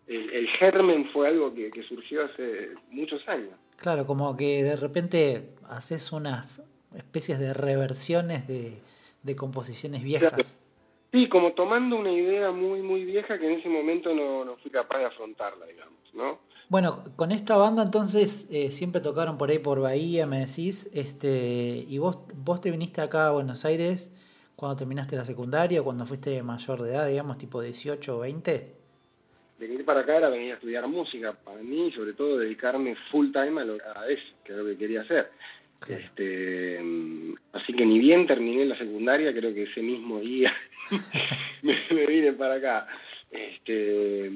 El, 0.07 0.47
germen 0.61 1.11
fue 1.13 1.27
algo 1.27 1.53
que, 1.53 1.83
surgió 1.89 2.25
hace 2.25 2.71
muchos 2.91 3.27
años. 3.29 3.51
Claro, 3.77 4.07
como 4.07 4.37
que 4.37 4.63
de 4.63 4.77
repente 4.77 5.51
haces 5.69 6.13
unas 6.13 6.63
especies 6.95 7.41
de 7.41 7.53
reversiones 7.53 8.47
de, 8.47 8.79
de 9.25 9.37
composiciones 9.37 10.05
viejas. 10.05 10.63
Sí, 11.13 11.29
como 11.29 11.53
tomando 11.53 11.97
una 11.97 12.13
idea 12.13 12.53
muy, 12.53 12.83
muy 12.83 13.05
vieja 13.05 13.39
que 13.39 13.53
en 13.53 13.59
ese 13.59 13.69
momento 13.69 14.15
no, 14.15 14.45
no 14.45 14.57
fui 14.59 14.71
capaz 14.71 14.99
de 14.99 15.07
afrontarla, 15.07 15.67
digamos, 15.67 15.99
¿no? 16.15 16.39
Bueno, 16.69 17.05
con 17.15 17.31
esta 17.31 17.57
banda 17.57 17.83
entonces 17.85 18.49
eh, 18.51 18.73
siempre 18.73 19.01
tocaron 19.01 19.39
por 19.39 19.51
ahí 19.51 19.61
por 19.61 19.81
Bahía, 19.81 20.27
me 20.27 20.41
decís, 20.41 20.91
este, 20.95 21.85
y 21.89 21.99
vos, 21.99 22.19
vos 22.45 22.61
te 22.61 22.73
viniste 22.73 23.01
acá 23.01 23.29
a 23.29 23.33
Buenos 23.33 23.65
Aires 23.65 24.11
cuando 24.57 24.77
terminaste 24.77 25.17
la 25.17 25.25
secundaria, 25.25 25.83
cuando 25.83 26.07
fuiste 26.07 26.43
mayor 26.43 26.83
de 26.83 26.91
edad, 26.91 27.07
digamos, 27.07 27.37
tipo 27.37 27.61
18 27.61 28.17
o 28.17 28.21
20. 28.21 28.73
Venir 29.59 29.85
para 29.85 30.01
acá 30.01 30.17
era 30.17 30.29
venir 30.31 30.53
a 30.53 30.55
estudiar 30.55 30.87
música, 30.89 31.35
para 31.35 31.63
mí, 31.63 31.93
sobre 31.93 32.15
todo 32.15 32.39
dedicarme 32.39 32.97
full 33.11 33.31
time 33.33 33.61
a, 33.61 33.65
lo, 33.65 33.75
a 33.75 34.09
eso, 34.09 34.35
que 34.45 34.53
es 34.53 34.59
lo 34.59 34.65
que 34.65 34.77
quería 34.77 35.03
hacer. 35.03 35.31
Este, 35.87 36.81
así 37.53 37.73
que 37.75 37.85
ni 37.85 37.99
bien 37.99 38.27
terminé 38.27 38.65
la 38.65 38.79
secundaria, 38.79 39.33
creo 39.33 39.53
que 39.53 39.65
ese 39.65 39.83
mismo 39.83 40.21
día 40.21 40.53
me, 41.63 42.07
vine 42.07 42.33
para 42.33 42.55
acá. 42.55 42.87
Este, 43.31 44.31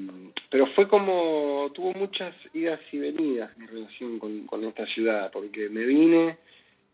pero 0.49 0.67
fue 0.67 0.87
como, 0.87 1.71
tuvo 1.73 1.93
muchas 1.93 2.35
idas 2.53 2.79
y 2.91 2.99
venidas 2.99 3.51
en 3.57 3.67
relación 3.67 4.19
con, 4.19 4.63
esta 4.65 4.85
ciudad, 4.85 5.31
porque 5.31 5.67
me 5.69 5.83
vine, 5.83 6.37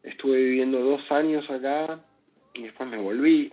estuve 0.02 0.38
viviendo 0.38 0.80
dos 0.80 1.02
años 1.12 1.50
acá 1.50 2.00
y 2.58 2.64
después 2.64 2.90
me 2.90 2.98
volví 2.98 3.52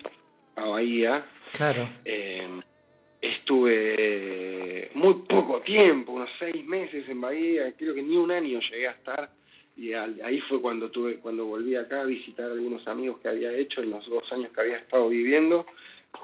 a 0.56 0.64
Bahía. 0.64 1.26
Claro. 1.52 1.88
Eh, 2.04 2.48
estuve 3.20 4.90
muy 4.94 5.14
poco 5.28 5.60
tiempo, 5.60 6.12
unos 6.12 6.30
seis 6.38 6.64
meses 6.64 7.08
en 7.08 7.20
Bahía, 7.20 7.72
creo 7.76 7.94
que 7.94 8.02
ni 8.02 8.16
un 8.16 8.30
año 8.30 8.60
llegué 8.60 8.88
a 8.88 8.92
estar 8.92 9.30
y 9.76 9.92
ahí 9.92 10.40
fue 10.48 10.60
cuando 10.60 10.90
tuve 10.90 11.16
cuando 11.16 11.46
volví 11.46 11.74
acá 11.74 12.02
a 12.02 12.04
visitar 12.04 12.48
a 12.48 12.52
algunos 12.52 12.86
amigos 12.86 13.18
que 13.20 13.28
había 13.28 13.52
hecho 13.52 13.82
en 13.82 13.90
los 13.90 14.06
dos 14.08 14.30
años 14.32 14.52
que 14.52 14.60
había 14.60 14.76
estado 14.76 15.08
viviendo 15.08 15.66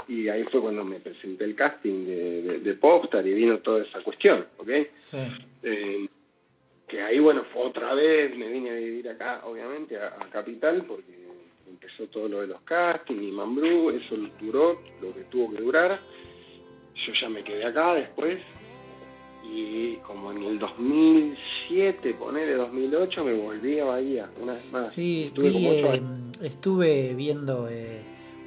y 0.07 0.29
ahí 0.29 0.45
fue 0.45 0.61
cuando 0.61 0.85
me 0.85 1.01
presenté 1.01 1.45
el 1.45 1.55
casting 1.55 2.07
de, 2.07 2.61
de, 2.61 2.75
Popstar 2.75 3.27
y 3.27 3.35
vino 3.35 3.59
toda 3.59 3.83
esa 3.83 4.01
cuestión, 4.03 4.47
¿ok? 4.59 4.69
Sí. 4.93 5.19
Eh, 5.63 6.09
que 6.87 7.03
ahí, 7.03 7.19
bueno, 7.21 7.45
otra 7.55 7.95
vez 7.95 8.37
me 8.37 8.49
vine 8.49 8.71
a 8.71 8.75
vivir 8.75 9.09
acá, 9.09 9.43
obviamente, 9.45 9.97
a, 9.97 10.17
Capital, 10.31 10.85
porque 10.87 11.20
empezó 11.81 12.07
todo 12.11 12.29
lo 12.29 12.41
de 12.41 12.49
los 12.49 12.61
castings 12.63 13.23
y 13.23 13.31
Mambrú, 13.31 13.91
eso 13.91 14.17
duró 14.41 14.81
lo 15.01 15.09
que 15.09 15.23
tuvo 15.31 15.51
que 15.55 15.63
durar. 15.63 15.99
Yo 17.07 17.13
ya 17.21 17.29
me 17.29 17.43
quedé 17.43 17.65
acá 17.65 17.95
después 17.95 18.39
y 19.43 19.97
como 20.07 20.31
en 20.33 20.43
el 20.43 20.59
2007, 20.59 22.15
ponele 22.15 22.55
2008, 22.55 23.25
me 23.25 23.35
volví 23.35 23.79
a 23.81 23.85
Bahía 23.87 24.31
una 24.41 24.53
vez 24.55 24.73
más. 24.73 24.93
Sí, 24.93 25.25
estuve, 25.29 25.97
eh, 25.97 26.03
estuve 26.43 27.15
viendo, 27.15 27.69
eh, 27.71 28.03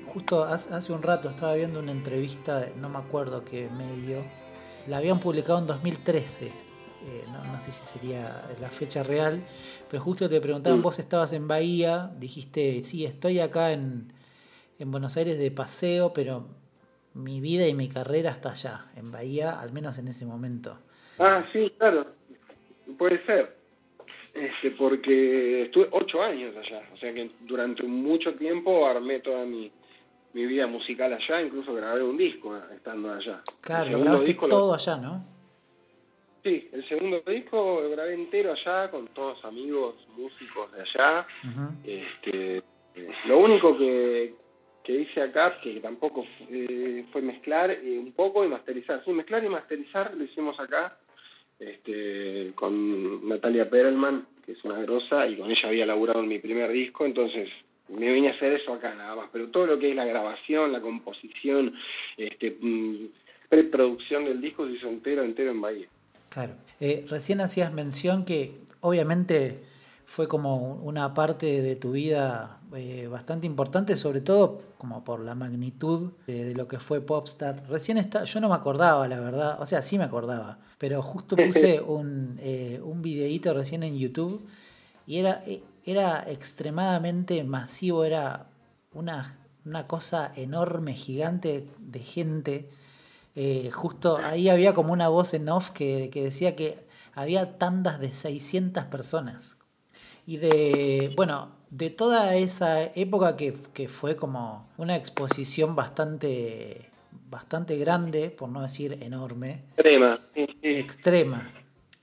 justo 0.06 0.44
hace, 0.44 0.94
un 0.94 1.02
rato 1.02 1.30
estaba 1.30 1.56
viendo 1.56 1.80
una 1.80 1.92
entrevista, 1.92 2.70
no 2.80 2.90
me 2.90 3.00
acuerdo 3.00 3.44
qué 3.44 3.68
medio, 3.70 4.24
la 4.88 4.98
habían 4.98 5.20
publicado 5.20 5.60
en 5.60 5.68
2013. 5.68 6.52
Eh, 7.06 7.26
no, 7.28 7.60
sé 7.60 7.72
si 7.72 7.84
sería 7.86 8.44
la 8.62 8.70
fecha 8.70 9.04
real, 9.04 9.44
pero 9.90 10.02
justo 10.02 10.30
te 10.30 10.40
preguntaban, 10.40 10.80
mm. 10.80 10.84
vos 10.84 11.00
estabas 11.00 11.34
en 11.34 11.48
Bahía, 11.48 12.12
dijiste, 12.18 12.82
sí, 12.84 13.06
estoy 13.06 13.40
acá 13.40 13.74
en, 13.74 14.14
en 14.80 14.90
Buenos 14.90 15.18
Aires 15.18 15.38
de 15.38 15.52
paseo, 15.52 16.14
pero 16.14 16.48
mi 17.14 17.42
vida 17.42 17.68
y 17.68 17.74
mi 17.74 17.90
carrera 17.90 18.32
está 18.32 18.52
allá, 18.52 18.86
en 18.96 19.12
Bahía, 19.12 19.60
al 19.60 19.74
menos 19.74 19.98
en 19.98 20.08
ese 20.08 20.26
momento. 20.26 20.80
Ah, 21.20 21.46
sí, 21.52 21.72
claro, 21.78 22.08
puede 22.98 23.24
ser. 23.26 23.58
Este, 24.34 24.72
porque 24.72 25.64
estuve 25.64 25.90
ocho 25.92 26.22
años 26.24 26.56
allá, 26.56 26.82
o 26.92 26.98
sea 26.98 27.14
que 27.14 27.30
durante 27.42 27.84
mucho 27.84 28.34
tiempo 28.34 28.88
armé 28.88 29.20
toda 29.20 29.46
mi, 29.46 29.72
mi 30.34 30.46
vida 30.46 30.66
musical 30.66 31.14
allá, 31.14 31.42
incluso 31.42 31.74
grabé 31.74 32.02
un 32.02 32.18
disco 32.18 32.58
estando 32.74 33.14
allá. 33.14 33.42
Claro, 33.62 34.00
grabaste 34.00 34.34
todo 34.34 34.74
allá, 34.74 34.98
¿no? 34.98 35.33
Sí, 36.44 36.70
el 36.74 36.86
segundo 36.90 37.22
disco 37.26 37.80
lo 37.82 37.90
grabé 37.92 38.16
entero 38.16 38.52
allá 38.52 38.92
con 38.92 39.08
todos 39.10 39.44
amigos 39.46 39.96
músicos 40.18 40.72
de 40.74 40.82
allá. 40.82 41.26
este, 41.86 42.64
lo 43.28 43.40
único 43.40 43.78
que, 43.78 44.34
que 44.84 44.94
hice 44.94 45.22
acá, 45.22 45.58
que 45.62 45.80
tampoco 45.80 46.26
eh, 46.50 47.06
fue 47.14 47.22
mezclar 47.22 47.72
eh, 47.72 47.98
un 47.98 48.12
poco 48.12 48.44
y 48.44 48.50
masterizar. 48.50 49.02
Sí, 49.06 49.12
mezclar 49.12 49.44
y 49.46 49.50
masterizar 49.50 50.14
lo 50.16 50.26
hicimos 50.26 50.60
acá 50.60 50.98
este, 51.60 52.52
con 52.56 53.28
Natalia 53.28 53.70
Perelman, 53.70 54.28
que 54.46 54.52
es 54.52 54.64
una 54.66 54.80
grosa, 54.82 55.26
y 55.28 55.38
con 55.38 55.50
ella 55.50 55.70
había 55.70 55.86
laburado 55.86 56.20
en 56.20 56.28
mi 56.28 56.40
primer 56.40 56.72
disco, 56.72 57.06
entonces 57.06 57.50
me 57.88 58.12
vine 58.12 58.30
a 58.30 58.34
hacer 58.34 58.52
eso 58.54 58.74
acá 58.74 58.94
nada 58.94 59.16
más. 59.16 59.30
Pero 59.32 59.48
todo 59.48 59.66
lo 59.66 59.80
que 59.80 59.92
es 59.92 59.96
la 59.96 60.06
grabación, 60.06 60.74
la 60.74 60.82
composición, 60.82 61.74
este, 62.18 62.58
mm, 62.60 63.08
preproducción 63.48 64.26
del 64.26 64.42
disco 64.42 64.68
se 64.68 64.74
hizo 64.74 64.90
entero, 64.90 65.24
entero 65.24 65.52
en 65.52 65.62
Bahía. 65.62 65.88
Claro. 66.34 66.56
Eh, 66.80 67.06
recién 67.08 67.42
hacías 67.42 67.72
mención 67.72 68.26
que 68.26 68.60
obviamente 68.82 69.64
fue 70.06 70.28
como 70.28 70.76
una 70.76 71.14
parte 71.14 71.62
de 71.62 71.76
tu 71.76 71.92
vida 71.92 72.60
eh, 72.76 73.08
bastante 73.10 73.48
importante, 73.48 73.96
sobre 73.96 74.22
todo 74.22 74.62
como 74.78 75.04
por 75.04 75.20
la 75.20 75.36
magnitud 75.36 76.12
de, 76.28 76.54
lo 76.54 76.68
que 76.68 76.80
fue 76.80 77.02
Popstar. 77.02 77.64
Recién 77.70 77.98
está, 77.98 78.24
yo 78.24 78.42
no 78.42 78.50
me 78.50 78.56
acordaba, 78.56 79.08
la 79.08 79.20
verdad, 79.20 79.62
o 79.62 79.66
sea, 79.66 79.82
sí 79.82 79.98
me 79.98 80.04
acordaba, 80.04 80.60
pero 80.78 81.02
justo 81.02 81.36
puse 81.36 81.82
un, 81.82 82.40
eh, 82.42 82.82
un 82.84 83.02
videíto 83.02 83.54
recién 83.54 83.84
en 83.84 83.98
YouTube 83.98 84.46
y 85.06 85.18
era, 85.18 85.44
eh, 85.46 85.62
era 85.86 86.26
extremadamente 86.28 87.44
masivo, 87.44 88.04
era 88.04 88.48
una, 88.94 89.38
una 89.66 89.88
cosa 89.88 90.32
enorme, 90.36 90.94
gigante 90.94 91.68
de 91.80 92.00
gente. 92.00 92.70
Justo 93.72 94.18
ahí 94.18 94.50
había 94.50 94.74
como 94.74 94.94
una 94.94 95.10
voz 95.10 95.34
en 95.34 95.50
off 95.50 95.72
que, 95.72 96.10
que 96.12 96.24
decía 96.24 96.56
que 96.56 96.86
había 97.14 97.58
tandas 97.58 98.00
de 98.00 98.12
600 98.12 98.86
personas 98.86 99.58
y 100.26 100.38
de, 100.38 101.14
bueno, 101.16 101.52
de 101.70 101.90
toda 101.90 102.36
esa 102.36 102.84
época 102.84 103.36
que, 103.36 103.56
que 103.74 103.88
fue 103.88 104.16
como 104.16 104.70
una 104.78 104.96
exposición 104.96 105.76
bastante, 105.76 106.90
bastante 107.30 107.78
grande, 107.78 108.30
por 108.30 108.50
no 108.50 108.62
decir 108.62 108.98
enorme. 109.02 109.64
Extrema, 109.76 110.20
Extrema. 110.62 111.52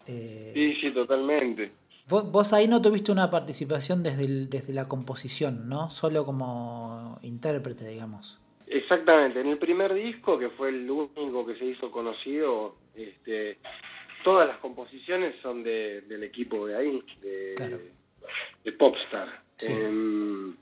Eh, 0.07 0.51
sí, 0.55 0.75
sí, 0.81 0.91
totalmente. 0.93 1.73
Vos, 2.09 2.53
ahí 2.53 2.67
no 2.67 2.83
tuviste 2.83 3.13
una 3.13 3.31
participación 3.31 4.03
desde, 4.03 4.27
desde 4.47 4.73
la 4.75 4.89
composición, 4.89 5.69
¿no? 5.69 5.91
Solo 5.91 6.27
como 6.27 7.21
intérprete, 7.23 7.87
digamos. 7.87 8.40
Exactamente. 8.71 9.41
En 9.41 9.49
el 9.49 9.59
primer 9.59 9.93
disco, 9.93 10.39
que 10.39 10.49
fue 10.51 10.69
el 10.69 10.89
único 10.89 11.45
que 11.45 11.57
se 11.57 11.65
hizo 11.65 11.91
conocido, 11.91 12.77
este, 12.95 13.59
todas 14.23 14.47
las 14.47 14.59
composiciones 14.59 15.35
son 15.43 15.65
de, 15.65 16.03
del 16.03 16.23
equipo 16.23 16.69
de 16.69 16.77
ahí, 16.77 17.03
de, 17.21 17.91
de 18.63 18.73
Popstar. 18.73 19.43
Em, 19.63 20.55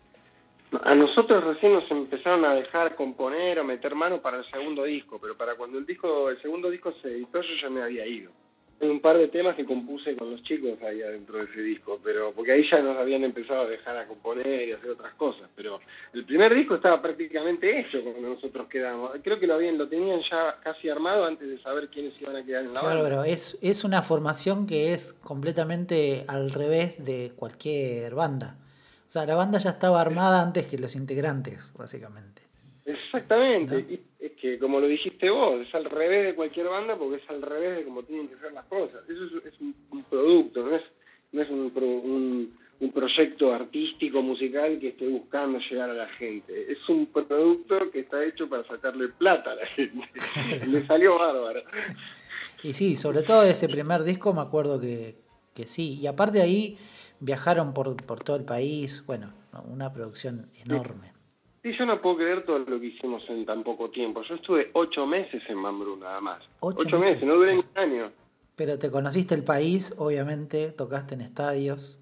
a 0.82 0.94
nosotros 0.94 1.44
recién 1.44 1.74
nos 1.74 1.90
empezaron 1.90 2.46
a 2.46 2.54
dejar 2.54 2.94
componer 2.96 3.58
o 3.58 3.64
meter 3.64 3.94
mano 3.94 4.22
para 4.22 4.38
el 4.38 4.50
segundo 4.50 4.84
disco, 4.84 5.18
pero 5.20 5.36
para 5.36 5.54
cuando 5.54 5.78
el 5.78 5.84
disco, 5.84 6.30
el 6.30 6.40
segundo 6.40 6.70
disco 6.70 6.92
se 7.02 7.08
editó 7.08 7.42
yo 7.42 7.54
ya 7.60 7.68
me 7.68 7.82
había 7.82 8.06
ido 8.06 8.32
un 8.80 9.00
par 9.00 9.18
de 9.18 9.28
temas 9.28 9.56
que 9.56 9.64
compuse 9.64 10.14
con 10.16 10.30
los 10.30 10.42
chicos 10.42 10.80
ahí 10.82 11.02
adentro 11.02 11.38
de 11.38 11.44
ese 11.44 11.62
disco, 11.62 11.98
pero 12.02 12.32
porque 12.32 12.52
ahí 12.52 12.68
ya 12.70 12.80
nos 12.80 12.96
habían 12.96 13.24
empezado 13.24 13.62
a 13.62 13.66
dejar 13.66 13.96
a 13.96 14.06
componer 14.06 14.68
y 14.68 14.72
hacer 14.72 14.90
otras 14.90 15.14
cosas, 15.14 15.48
pero 15.56 15.80
el 16.12 16.24
primer 16.24 16.54
disco 16.54 16.76
estaba 16.76 17.02
prácticamente 17.02 17.80
hecho 17.80 18.02
cuando 18.02 18.28
nosotros 18.28 18.68
quedamos. 18.68 19.10
Creo 19.22 19.40
que 19.40 19.46
lo 19.46 19.54
habían 19.54 19.78
lo 19.78 19.88
tenían 19.88 20.20
ya 20.30 20.58
casi 20.62 20.88
armado 20.88 21.24
antes 21.24 21.48
de 21.48 21.58
saber 21.58 21.88
quiénes 21.88 22.20
iban 22.20 22.36
a 22.36 22.44
quedar 22.44 22.64
en 22.64 22.72
la 22.72 22.80
claro, 22.80 23.02
banda. 23.02 23.08
Claro, 23.08 23.24
es, 23.24 23.58
es 23.62 23.84
una 23.84 24.02
formación 24.02 24.66
que 24.66 24.92
es 24.92 25.12
completamente 25.14 26.24
al 26.28 26.50
revés 26.50 27.04
de 27.04 27.32
cualquier 27.34 28.14
banda. 28.14 28.56
O 29.06 29.10
sea, 29.10 29.26
la 29.26 29.34
banda 29.34 29.58
ya 29.58 29.70
estaba 29.70 30.00
armada 30.00 30.42
antes 30.42 30.66
que 30.66 30.78
los 30.78 30.94
integrantes, 30.94 31.72
básicamente. 31.76 32.42
Exactamente 32.84 34.07
que, 34.40 34.58
como 34.58 34.80
lo 34.80 34.86
dijiste 34.86 35.30
vos, 35.30 35.60
es 35.60 35.74
al 35.74 35.84
revés 35.84 36.26
de 36.26 36.34
cualquier 36.34 36.68
banda 36.68 36.96
porque 36.96 37.22
es 37.22 37.30
al 37.30 37.42
revés 37.42 37.78
de 37.78 37.84
cómo 37.84 38.02
tienen 38.02 38.28
que 38.28 38.36
ser 38.36 38.52
las 38.52 38.64
cosas. 38.66 39.02
Eso 39.08 39.24
es, 39.24 39.60
un, 39.60 40.04
producto, 40.08 40.62
no 40.62 40.76
es, 40.76 40.82
no 41.32 41.42
es 41.42 41.50
un, 41.50 42.52
un, 42.80 42.92
proyecto 42.92 43.52
artístico, 43.52 44.22
musical 44.22 44.78
que 44.78 44.88
esté 44.88 45.06
buscando 45.08 45.58
llegar 45.58 45.90
a 45.90 45.94
la 45.94 46.08
gente. 46.08 46.72
Es 46.72 46.88
un 46.88 47.06
producto 47.06 47.90
que 47.90 48.00
está 48.00 48.24
hecho 48.24 48.48
para 48.48 48.66
sacarle 48.66 49.08
plata 49.08 49.52
a 49.52 49.54
la 49.56 49.66
gente. 49.66 50.06
Le 50.66 50.86
salió 50.86 51.18
bárbaro. 51.18 51.62
Y 52.62 52.72
sí, 52.72 52.96
sobre 52.96 53.22
todo 53.22 53.44
ese 53.44 53.68
primer 53.68 54.02
disco 54.04 54.32
me 54.32 54.40
acuerdo 54.40 54.80
que, 54.80 55.16
que 55.54 55.66
sí. 55.66 55.98
Y 56.00 56.06
aparte 56.06 56.40
ahí 56.40 56.78
viajaron 57.20 57.74
por, 57.74 57.96
por 58.04 58.20
todo 58.20 58.36
el 58.36 58.44
país, 58.44 59.04
bueno, 59.06 59.32
una 59.68 59.92
producción 59.92 60.50
enorme. 60.64 61.08
Sí, 61.08 61.17
yo 61.76 61.86
no 61.86 62.00
puedo 62.00 62.16
creer 62.16 62.44
todo 62.44 62.58
lo 62.58 62.80
que 62.80 62.86
hicimos 62.86 63.22
en 63.28 63.44
tan 63.44 63.62
poco 63.62 63.90
tiempo. 63.90 64.22
Yo 64.22 64.36
estuve 64.36 64.70
ocho 64.74 65.06
meses 65.06 65.42
en 65.48 65.56
Mambrú 65.56 65.96
nada 65.96 66.20
más. 66.20 66.42
Ocho, 66.60 66.98
meses, 66.98 67.26
no 67.26 67.34
duré 67.34 67.54
ni 67.54 67.58
un 67.60 67.66
año. 67.74 68.12
Pero 68.56 68.78
te 68.78 68.90
conociste 68.90 69.34
el 69.34 69.44
país, 69.44 69.94
obviamente, 69.98 70.72
tocaste 70.72 71.14
en 71.14 71.22
estadios. 71.22 72.00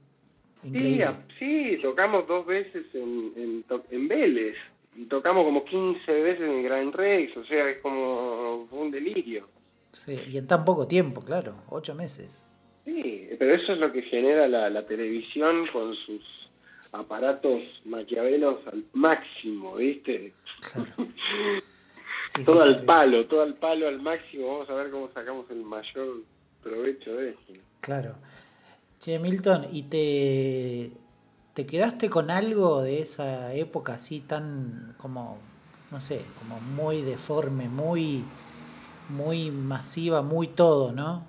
Increíble. 0.63 1.09
Sí, 1.39 1.77
sí 1.77 1.83
tocamos 1.83 2.27
dos 2.27 2.47
veces 2.47 2.87
en, 2.95 3.33
en, 3.37 3.65
en 3.91 4.09
Vélez 4.09 4.57
y 4.97 5.05
tocamos 5.05 5.45
como 5.45 5.65
15 5.65 6.11
veces 6.13 6.41
en 6.41 6.57
el 6.57 6.63
Grand 6.63 6.95
Rex, 6.95 7.37
o 7.37 7.45
sea, 7.45 7.69
es 7.69 7.79
como 7.79 8.67
un 8.71 8.91
delirio. 8.91 9.47
Sí, 9.93 10.19
y 10.29 10.39
en 10.39 10.47
tan 10.47 10.65
poco 10.65 10.87
tiempo, 10.87 11.23
claro, 11.23 11.55
ocho 11.69 11.95
meses. 11.95 12.47
Sí, 12.85 13.29
pero 13.39 13.55
eso 13.55 13.73
es 13.73 13.79
lo 13.79 13.93
que 13.93 14.03
genera 14.03 14.47
la, 14.47 14.87
televisión 14.87 15.67
con 15.73 15.95
sus 15.95 16.23
aparatos 16.97 17.63
maquiavelos 17.85 18.67
al 18.67 18.85
máximo, 18.93 19.75
¿viste? 19.75 20.33
todo 22.45 22.63
al 22.63 22.85
palo, 22.85 23.27
todo 23.27 23.43
al 23.43 23.55
palo 23.55 23.89
al 23.89 24.01
máximo, 24.01 24.49
vamos 24.49 24.71
a 24.71 24.75
ver 24.75 24.91
cómo 24.91 25.09
sacamos 25.13 25.51
el 25.51 25.63
mayor 25.63 26.23
provecho 26.63 27.15
de 27.17 27.31
esto. 27.31 27.53
Claro. 27.81 28.15
Che, 28.99 29.19
Milton, 29.19 29.67
¿y 29.73 29.83
te, 29.85 30.91
¿Te 31.57 31.65
quedaste 31.65 32.11
con 32.11 32.31
algo 32.31 32.83
de 32.83 32.99
esa 32.99 33.55
época 33.55 33.95
así 33.95 34.21
tan 34.21 34.95
como, 34.99 35.39
no 35.91 36.03
sé, 36.03 36.21
como 36.39 36.61
muy 36.61 37.01
deforme, 37.01 37.67
muy, 37.67 38.25
muy 39.09 39.51
masiva, 39.51 40.21
muy 40.21 40.49
todo, 40.49 40.93
¿no? 40.93 41.27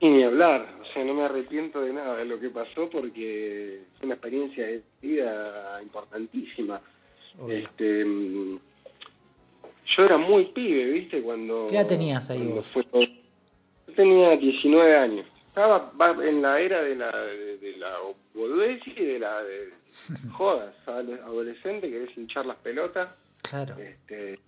Y 0.00 0.08
ni 0.08 0.24
hablar, 0.24 0.66
sea, 0.92 1.04
no 1.04 1.14
me 1.14 1.24
arrepiento 1.24 1.80
de 1.80 1.92
nada 1.92 2.16
de 2.16 2.24
lo 2.24 2.38
que 2.38 2.50
pasó 2.50 2.88
porque 2.90 3.82
fue 3.98 4.06
una 4.06 4.14
experiencia 4.14 4.66
de 4.66 4.82
vida 5.00 5.80
importantísima. 5.82 6.80
Este, 7.48 8.04
yo 8.04 10.04
era 10.04 10.18
muy 10.18 10.46
pibe, 10.46 10.84
¿viste? 10.86 11.22
Cuando, 11.22 11.66
¿Qué 11.68 11.76
edad 11.76 11.86
tenías 11.86 12.28
ahí 12.30 12.46
vos? 12.46 12.72
yo 12.74 13.94
tenía 13.94 14.36
19 14.36 14.96
años 14.96 15.26
estaba 15.50 15.92
en 16.24 16.42
la 16.42 16.60
era 16.60 16.82
de 16.82 16.94
la 16.94 17.10
de, 17.10 17.74
la 17.76 17.96
boludez 18.34 18.80
y 18.86 19.04
de 19.04 19.18
la 19.18 19.42
de 19.42 19.70
jodas 20.32 20.74
adolescente 20.86 21.90
querés 21.90 22.16
hinchar 22.16 22.46
las 22.46 22.56
pelotas 22.58 23.10
claro 23.42 23.76
este, 23.78 24.38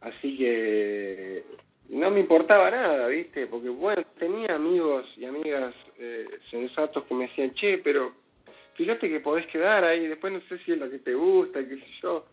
así 0.00 0.38
que 0.38 1.44
no 1.90 2.10
me 2.10 2.20
importaba 2.20 2.70
nada 2.70 3.06
viste 3.08 3.46
porque 3.46 3.68
bueno 3.68 4.02
tenía 4.18 4.54
amigos 4.54 5.06
y 5.16 5.24
amigas 5.24 5.74
eh, 5.98 6.26
sensatos 6.50 7.04
que 7.04 7.14
me 7.14 7.28
decían 7.28 7.54
che 7.54 7.78
pero 7.78 8.12
fíjate 8.74 9.08
que 9.08 9.20
podés 9.20 9.46
quedar 9.46 9.84
ahí 9.84 10.06
después 10.06 10.32
no 10.32 10.40
sé 10.48 10.58
si 10.64 10.72
es 10.72 10.78
lo 10.78 10.90
que 10.90 10.98
te 10.98 11.14
gusta 11.14 11.60
qué 11.60 11.76
sé 11.76 11.86
yo 12.02 12.26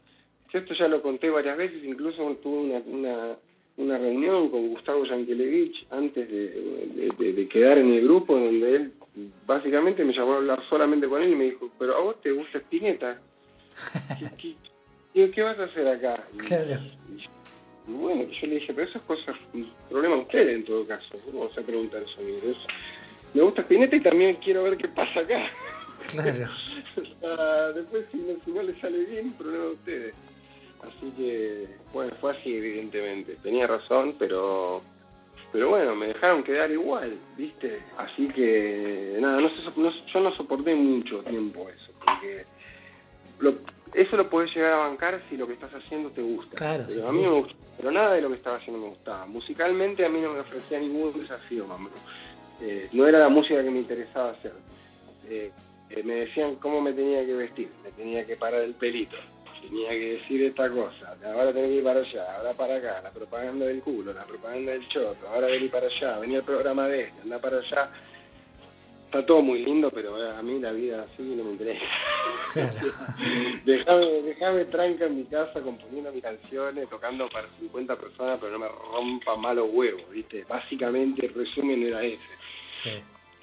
esto 0.52 0.74
ya 0.74 0.88
lo 0.88 1.02
conté 1.02 1.30
varias 1.30 1.58
veces 1.58 1.84
incluso 1.84 2.24
tuve 2.42 2.82
una 2.86 3.38
una 3.78 3.98
reunión 3.98 4.50
con 4.50 4.68
Gustavo 4.70 5.06
Yankelevich 5.06 5.88
antes 5.90 6.30
de, 6.30 7.48
quedar 7.52 7.78
en 7.78 7.94
el 7.94 8.04
grupo, 8.04 8.38
donde 8.38 8.76
él 8.76 8.94
básicamente 9.46 10.04
me 10.04 10.14
llamó 10.14 10.34
a 10.34 10.38
hablar 10.38 10.64
solamente 10.70 11.08
con 11.08 11.22
él 11.22 11.32
y 11.32 11.36
me 11.36 11.46
dijo, 11.46 11.70
pero 11.80 11.98
a 11.98 12.02
vos 12.02 12.22
te 12.22 12.32
gusta 12.32 12.60
Spinetta. 12.60 13.20
¿Qué, 15.14 15.32
qué, 15.32 15.42
vas 15.42 15.60
a 15.60 15.66
hacer 15.66 15.88
acá? 15.88 16.24
Y, 16.34 16.48
bueno, 17.88 18.24
yo 18.32 18.48
le 18.48 18.56
dije, 18.56 18.74
pero 18.74 18.88
eso 18.88 18.98
es 18.98 19.04
cosa, 19.04 19.34
problema 19.89 20.15
de 20.15 20.22
ustedes 20.22 20.56
en 20.56 20.65
todo 20.65 20.86
caso. 20.86 21.17
¿Cómo 21.26 21.48
vas 21.48 21.58
a 21.58 21.62
preguntar 21.62 22.04
eso 22.04 22.22
me 23.34 23.41
gusta 23.44 23.62
Spinetta 23.62 23.96
y 23.96 24.02
también 24.02 24.36
quiero 24.44 24.63
ver 24.63 24.78
qué 24.78 24.89
pasa 24.89 25.22
acá. 25.22 25.50
Claro. 26.08 26.50
después, 27.76 28.06
si 28.12 28.17
no, 28.17 28.34
si 28.44 28.52
no 28.52 28.62
le 28.62 28.80
sale 28.82 29.06
bien, 29.06 29.32
problema 29.34 29.65
de 29.65 29.72
ustedes. 29.72 30.13
Así 30.82 31.12
que, 31.15 31.67
bueno, 31.94 32.12
fue 32.20 32.32
así, 32.32 32.56
evidentemente. 32.56 33.38
Tenía 33.41 33.67
razón, 33.67 34.15
pero 34.20 34.82
pero 35.52 35.70
bueno, 35.70 35.96
me 35.96 36.08
dejaron 36.08 36.44
quedar 36.44 36.72
igual, 36.72 37.17
¿viste? 37.38 37.80
Así 37.98 38.28
que, 38.30 39.17
nada, 39.20 39.41
no, 39.41 39.50
yo 39.50 40.20
no 40.20 40.32
soporté 40.32 40.74
mucho 40.76 41.20
tiempo 41.24 41.70
eso, 41.70 41.91
porque 42.06 42.46
eso 43.94 44.18
lo 44.18 44.30
puedes 44.30 44.54
llegar 44.56 44.74
a 44.74 44.78
bancar 44.78 45.22
si 45.30 45.38
lo 45.38 45.48
que 45.48 45.54
estás 45.54 45.74
haciendo 45.74 46.10
te 46.12 46.22
gusta. 46.22 46.56
Claro, 46.56 46.86
pero 46.88 47.08
a 47.08 47.12
mí 47.12 47.22
me 47.22 47.30
gusta, 47.30 47.54
pero 47.78 47.92
nada 47.92 48.14
de 48.14 48.22
lo 48.22 48.30
que 48.30 48.36
estaba 48.36 48.58
haciendo 48.58 48.82
me 48.82 48.90
gustaba. 48.90 49.26
Musicalmente 49.26 50.06
a 50.06 50.10
mí 50.10 50.22
no 50.22 50.34
me 50.34 50.40
ofrecía 50.40 50.80
ningún 50.80 51.14
desafío, 51.14 51.66
mamá. 51.66 51.90
Eh, 52.62 52.90
no 52.94 53.08
era 53.08 53.20
la 53.20 53.30
música 53.30 53.64
que 53.64 53.72
me 53.72 53.80
interesaba 53.80 54.32
hacer. 54.32 54.54
Eh, 55.30 55.52
eh, 55.90 56.04
me 56.04 56.16
decían 56.16 56.56
cómo 56.56 56.80
me 56.80 56.94
tenía 56.94 57.26
que 57.26 57.34
vestir, 57.34 57.70
me 57.84 57.92
tenía 57.92 58.26
que 58.26 58.38
parar 58.38 58.62
el 58.62 58.74
pelito, 58.74 59.18
tenía 59.62 59.90
que 59.90 60.14
decir 60.14 60.42
esta 60.44 60.70
cosa, 60.70 61.18
ahora 61.26 61.52
tengo 61.52 61.68
que 61.68 61.76
ir 61.76 61.84
para 61.84 62.00
allá, 62.00 62.38
ahora 62.38 62.54
para 62.54 62.76
acá, 62.78 63.02
la 63.04 63.12
propaganda 63.12 63.66
del 63.66 63.82
culo, 63.82 64.14
la 64.14 64.24
propaganda 64.24 64.72
del 64.72 64.88
choto, 64.88 65.28
ahora 65.28 65.48
vení 65.48 65.68
para 65.68 65.88
allá, 65.88 66.18
venía 66.20 66.38
el 66.38 66.44
programa 66.44 66.88
de 66.88 67.02
este, 67.04 67.22
anda 67.22 67.40
para 67.40 67.58
allá. 67.58 67.92
Está 69.12 69.26
todo 69.26 69.41
muy 69.41 69.65
lindo, 69.65 69.91
pero 69.91 70.15
a 70.15 70.41
mí 70.41 70.58
la 70.62 70.71
vida 70.71 71.04
así 71.04 71.21
no 71.21 71.43
me 71.43 71.52
interesa. 71.52 71.84
dejame, 73.65 74.06
dejame 74.21 74.63
tranca 74.63 75.06
en 75.06 75.17
mi 75.17 75.26
casa 75.26 75.60
componiendo 75.60 76.13
mis 76.13 76.24
canciones, 76.24 76.88
tocando 76.89 77.28
para 77.28 77.45
50 77.60 77.97
personas, 77.97 78.39
pero 78.39 78.54
no 78.54 78.60
me 78.60 78.69
rompa 78.69 79.36
malos 79.36 79.67
huevos, 79.74 80.10
¿viste? 80.12 80.45
Básicamente 80.47 81.26
el 81.26 81.34
resumen 81.34 81.84
era 81.84 82.02
ese. 82.02 82.36
Sí. 82.84 82.89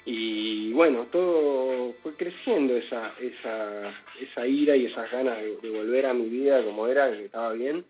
Y 0.06 0.72
bueno, 0.72 1.06
todo 1.12 1.92
fue 2.02 2.14
creciendo 2.14 2.74
esa, 2.74 3.12
esa, 3.20 3.92
esa 4.18 4.46
ira 4.46 4.74
y 4.74 4.86
esas 4.86 5.12
ganas 5.12 5.36
de, 5.36 5.68
volver 5.68 6.06
a 6.06 6.14
mi 6.14 6.30
vida 6.30 6.64
como 6.64 6.86
era, 6.86 7.12
que 7.12 7.26
estaba 7.26 7.52
bien, 7.52 7.84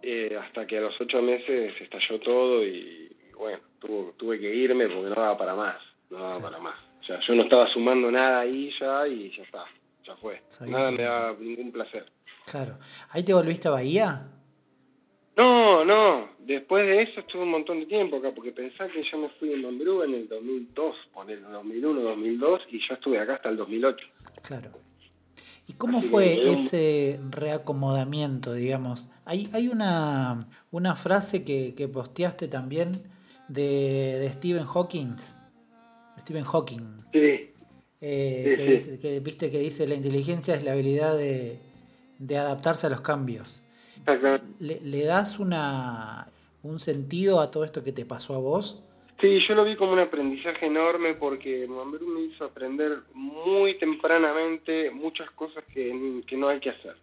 eh, 0.00 0.34
hasta 0.42 0.66
que 0.66 0.78
a 0.78 0.80
los 0.80 0.98
ocho 0.98 1.20
meses 1.20 1.78
estalló 1.78 2.18
todo 2.20 2.64
y, 2.64 3.14
bueno, 3.36 3.58
tuve, 4.16 4.40
que 4.40 4.54
irme 4.54 4.88
porque 4.88 5.10
no 5.10 5.14
daba 5.14 5.36
para 5.36 5.54
más, 5.54 5.76
no 6.10 6.18
daba 6.18 6.40
para 6.40 6.58
más. 6.58 6.74
O 7.00 7.04
sea, 7.04 7.18
yo 7.26 7.34
no 7.34 7.42
estaba 7.44 7.72
sumando 7.72 8.10
nada 8.10 8.40
ahí 8.40 8.70
ya 8.78 9.06
y 9.06 9.30
ya 9.36 9.42
está, 9.42 9.64
ya 10.04 10.16
fue. 10.16 10.42
Nada 10.66 10.90
me 10.90 11.02
daba 11.02 11.34
ningún 11.38 11.72
placer. 11.72 12.06
Claro. 12.46 12.78
¿Ahí 13.10 13.22
te 13.22 13.32
volviste 13.32 13.68
a 13.68 13.72
Bahía? 13.72 14.26
No, 15.36 15.84
no, 15.84 16.28
después 16.40 16.84
de 16.84 17.02
eso 17.02 17.20
estuve 17.20 17.42
un 17.44 17.52
montón 17.52 17.80
de 17.80 17.86
tiempo 17.86 18.16
acá, 18.16 18.30
porque 18.34 18.52
pensá 18.52 18.88
que 18.88 19.02
yo 19.02 19.16
me 19.16 19.28
fui 19.30 19.52
en 19.52 19.62
Mambrú 19.62 20.02
en 20.02 20.14
el 20.14 20.28
2002, 20.28 20.96
en 21.22 21.30
el 21.30 21.42
2001, 21.42 22.00
2002, 22.02 22.60
y 22.70 22.78
yo 22.86 22.94
estuve 22.94 23.18
acá 23.18 23.34
hasta 23.34 23.48
el 23.48 23.56
2008. 23.56 24.06
Claro. 24.42 24.70
¿Y 25.66 25.74
cómo 25.74 26.02
fue 26.02 26.50
ese 26.50 27.20
reacomodamiento, 27.30 28.52
digamos? 28.52 29.08
Hay, 29.24 29.48
hay 29.52 29.68
una, 29.68 30.48
una 30.72 30.96
frase 30.96 31.44
que, 31.44 31.74
que 31.76 31.86
posteaste 31.86 32.48
también 32.48 33.04
de, 33.50 34.30
Stephen 34.34 34.64
Hawking. 34.64 35.16
Stephen 36.20 36.44
Hawking. 36.44 37.04
Sí. 37.12 37.50
Eh, 38.02 38.54
que, 38.56 38.64
Dice, 38.64 38.98
que, 38.98 39.20
viste 39.20 39.50
que 39.50 39.58
dice 39.58 39.86
la 39.86 39.94
inteligencia 39.94 40.54
es 40.54 40.64
la 40.64 40.72
habilidad 40.72 41.16
de, 41.16 41.58
de 42.18 42.38
adaptarse 42.38 42.86
a 42.86 42.90
los 42.90 43.00
cambios. 43.00 43.62
¿Le, 44.58 45.04
das 45.04 45.38
una, 45.38 46.28
un 46.62 46.78
sentido 46.78 47.40
a 47.40 47.50
todo 47.50 47.64
esto 47.64 47.84
que 47.84 47.92
te 47.92 48.04
pasó 48.04 48.34
a 48.34 48.38
vos? 48.38 48.82
Sí, 49.20 49.38
yo 49.46 49.54
lo 49.54 49.64
vi 49.64 49.76
como 49.76 49.92
un 49.92 49.98
aprendizaje 49.98 50.66
enorme 50.66 51.14
porque 51.14 51.66
Mambrú 51.66 52.06
me 52.06 52.22
hizo 52.22 52.44
aprender 52.44 53.00
muy 53.12 53.76
tempranamente 53.78 54.90
muchas 54.90 55.30
cosas 55.32 55.62
que, 55.72 55.92
no 56.32 56.48
hay 56.48 56.60
que 56.60 56.70
hacer. 56.70 56.96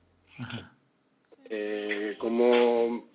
Eh, 1.49 2.15
como 2.17 3.05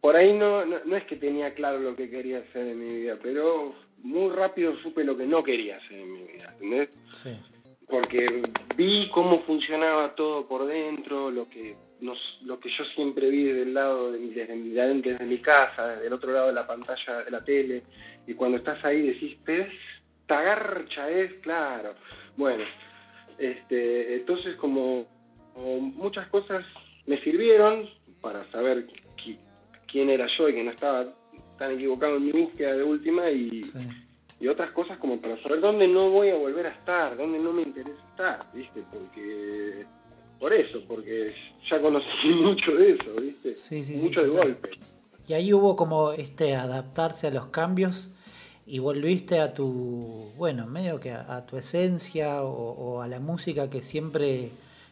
por 0.00 0.16
ahí 0.16 0.32
no, 0.32 0.64
no, 0.64 0.96
es 0.96 1.04
que 1.04 1.16
tenía 1.16 1.54
claro 1.54 1.78
lo 1.80 1.96
que 1.96 2.08
quería 2.08 2.38
hacer 2.38 2.68
en 2.68 2.78
mi 2.78 2.94
vida, 3.00 3.18
pero 3.20 3.74
muy 4.02 4.30
rápido 4.30 4.76
supe 4.82 5.04
lo 5.04 5.16
que 5.16 5.26
no 5.26 5.42
quería 5.42 5.76
hacer 5.76 5.98
en 5.98 6.12
mi 6.12 6.22
vida, 6.24 6.52
¿entendés? 6.52 6.90
Sí. 7.12 7.30
Porque 7.88 8.42
vi 8.76 9.08
cómo 9.10 9.42
funcionaba 9.42 10.14
todo 10.14 10.46
por 10.46 10.66
dentro, 10.66 11.30
lo 11.30 11.48
que 11.48 11.76
lo 12.00 12.60
que 12.60 12.68
yo 12.70 12.84
siempre 12.94 13.30
vi 13.30 13.44
desde 13.44 13.62
el 13.62 13.74
lado, 13.74 14.12
de, 14.12 14.18
desde, 14.18 14.54
desde 14.54 15.24
mi 15.24 15.38
casa, 15.38 15.88
desde 15.88 16.06
el 16.06 16.12
otro 16.12 16.32
lado 16.32 16.48
de 16.48 16.52
la 16.52 16.66
pantalla 16.66 17.24
de 17.24 17.30
la 17.30 17.42
tele, 17.42 17.82
y 18.26 18.34
cuando 18.34 18.58
estás 18.58 18.84
ahí 18.84 19.02
decís, 19.02 19.36
pero 19.44 19.66
esta 20.20 20.42
garcha 20.42 21.08
es, 21.10 21.32
claro. 21.40 21.94
Bueno, 22.36 22.64
este, 23.38 24.16
entonces 24.16 24.56
como, 24.56 25.06
muchas 25.56 26.28
cosas 26.28 26.64
me 27.06 27.18
sirvieron 27.22 27.88
para 28.20 28.44
saber 28.50 28.86
quién 29.86 30.10
era 30.10 30.26
yo 30.36 30.48
y 30.48 30.54
que 30.54 30.64
no 30.64 30.72
estaba 30.72 31.06
tan 31.58 31.72
equivocado 31.72 32.16
en 32.16 32.26
mi 32.26 32.32
búsqueda 32.32 32.74
de 32.74 32.82
última 32.82 33.30
y, 33.30 33.62
y 34.40 34.48
otras 34.48 34.70
cosas 34.72 34.98
como 34.98 35.20
para 35.20 35.40
saber 35.42 35.60
dónde 35.60 35.88
no 35.88 36.10
voy 36.10 36.30
a 36.30 36.36
volver 36.36 36.66
a 36.66 36.70
estar, 36.70 37.16
dónde 37.16 37.38
no 37.38 37.52
me 37.52 37.62
interesa 37.62 37.98
estar, 38.10 38.46
¿viste? 38.52 38.82
Porque 38.92 39.86
por 40.38 40.52
eso, 40.52 40.82
porque 40.86 41.34
ya 41.70 41.80
conocí 41.80 42.28
mucho 42.42 42.72
de 42.72 42.92
eso, 42.92 43.14
¿viste? 43.20 43.98
mucho 43.98 44.22
de 44.22 44.28
golpe. 44.28 44.70
Y 45.28 45.32
ahí 45.32 45.52
hubo 45.52 45.74
como 45.74 46.12
este 46.12 46.54
adaptarse 46.54 47.26
a 47.26 47.30
los 47.30 47.46
cambios 47.46 48.12
y 48.66 48.78
volviste 48.78 49.40
a 49.40 49.54
tu, 49.54 50.30
bueno, 50.36 50.66
medio 50.66 51.00
que 51.00 51.12
a, 51.12 51.46
tu 51.46 51.56
esencia 51.56 52.42
o, 52.42 53.00
a 53.00 53.08
la 53.08 53.18
música 53.18 53.68
que 53.70 53.80
siempre 53.80 54.50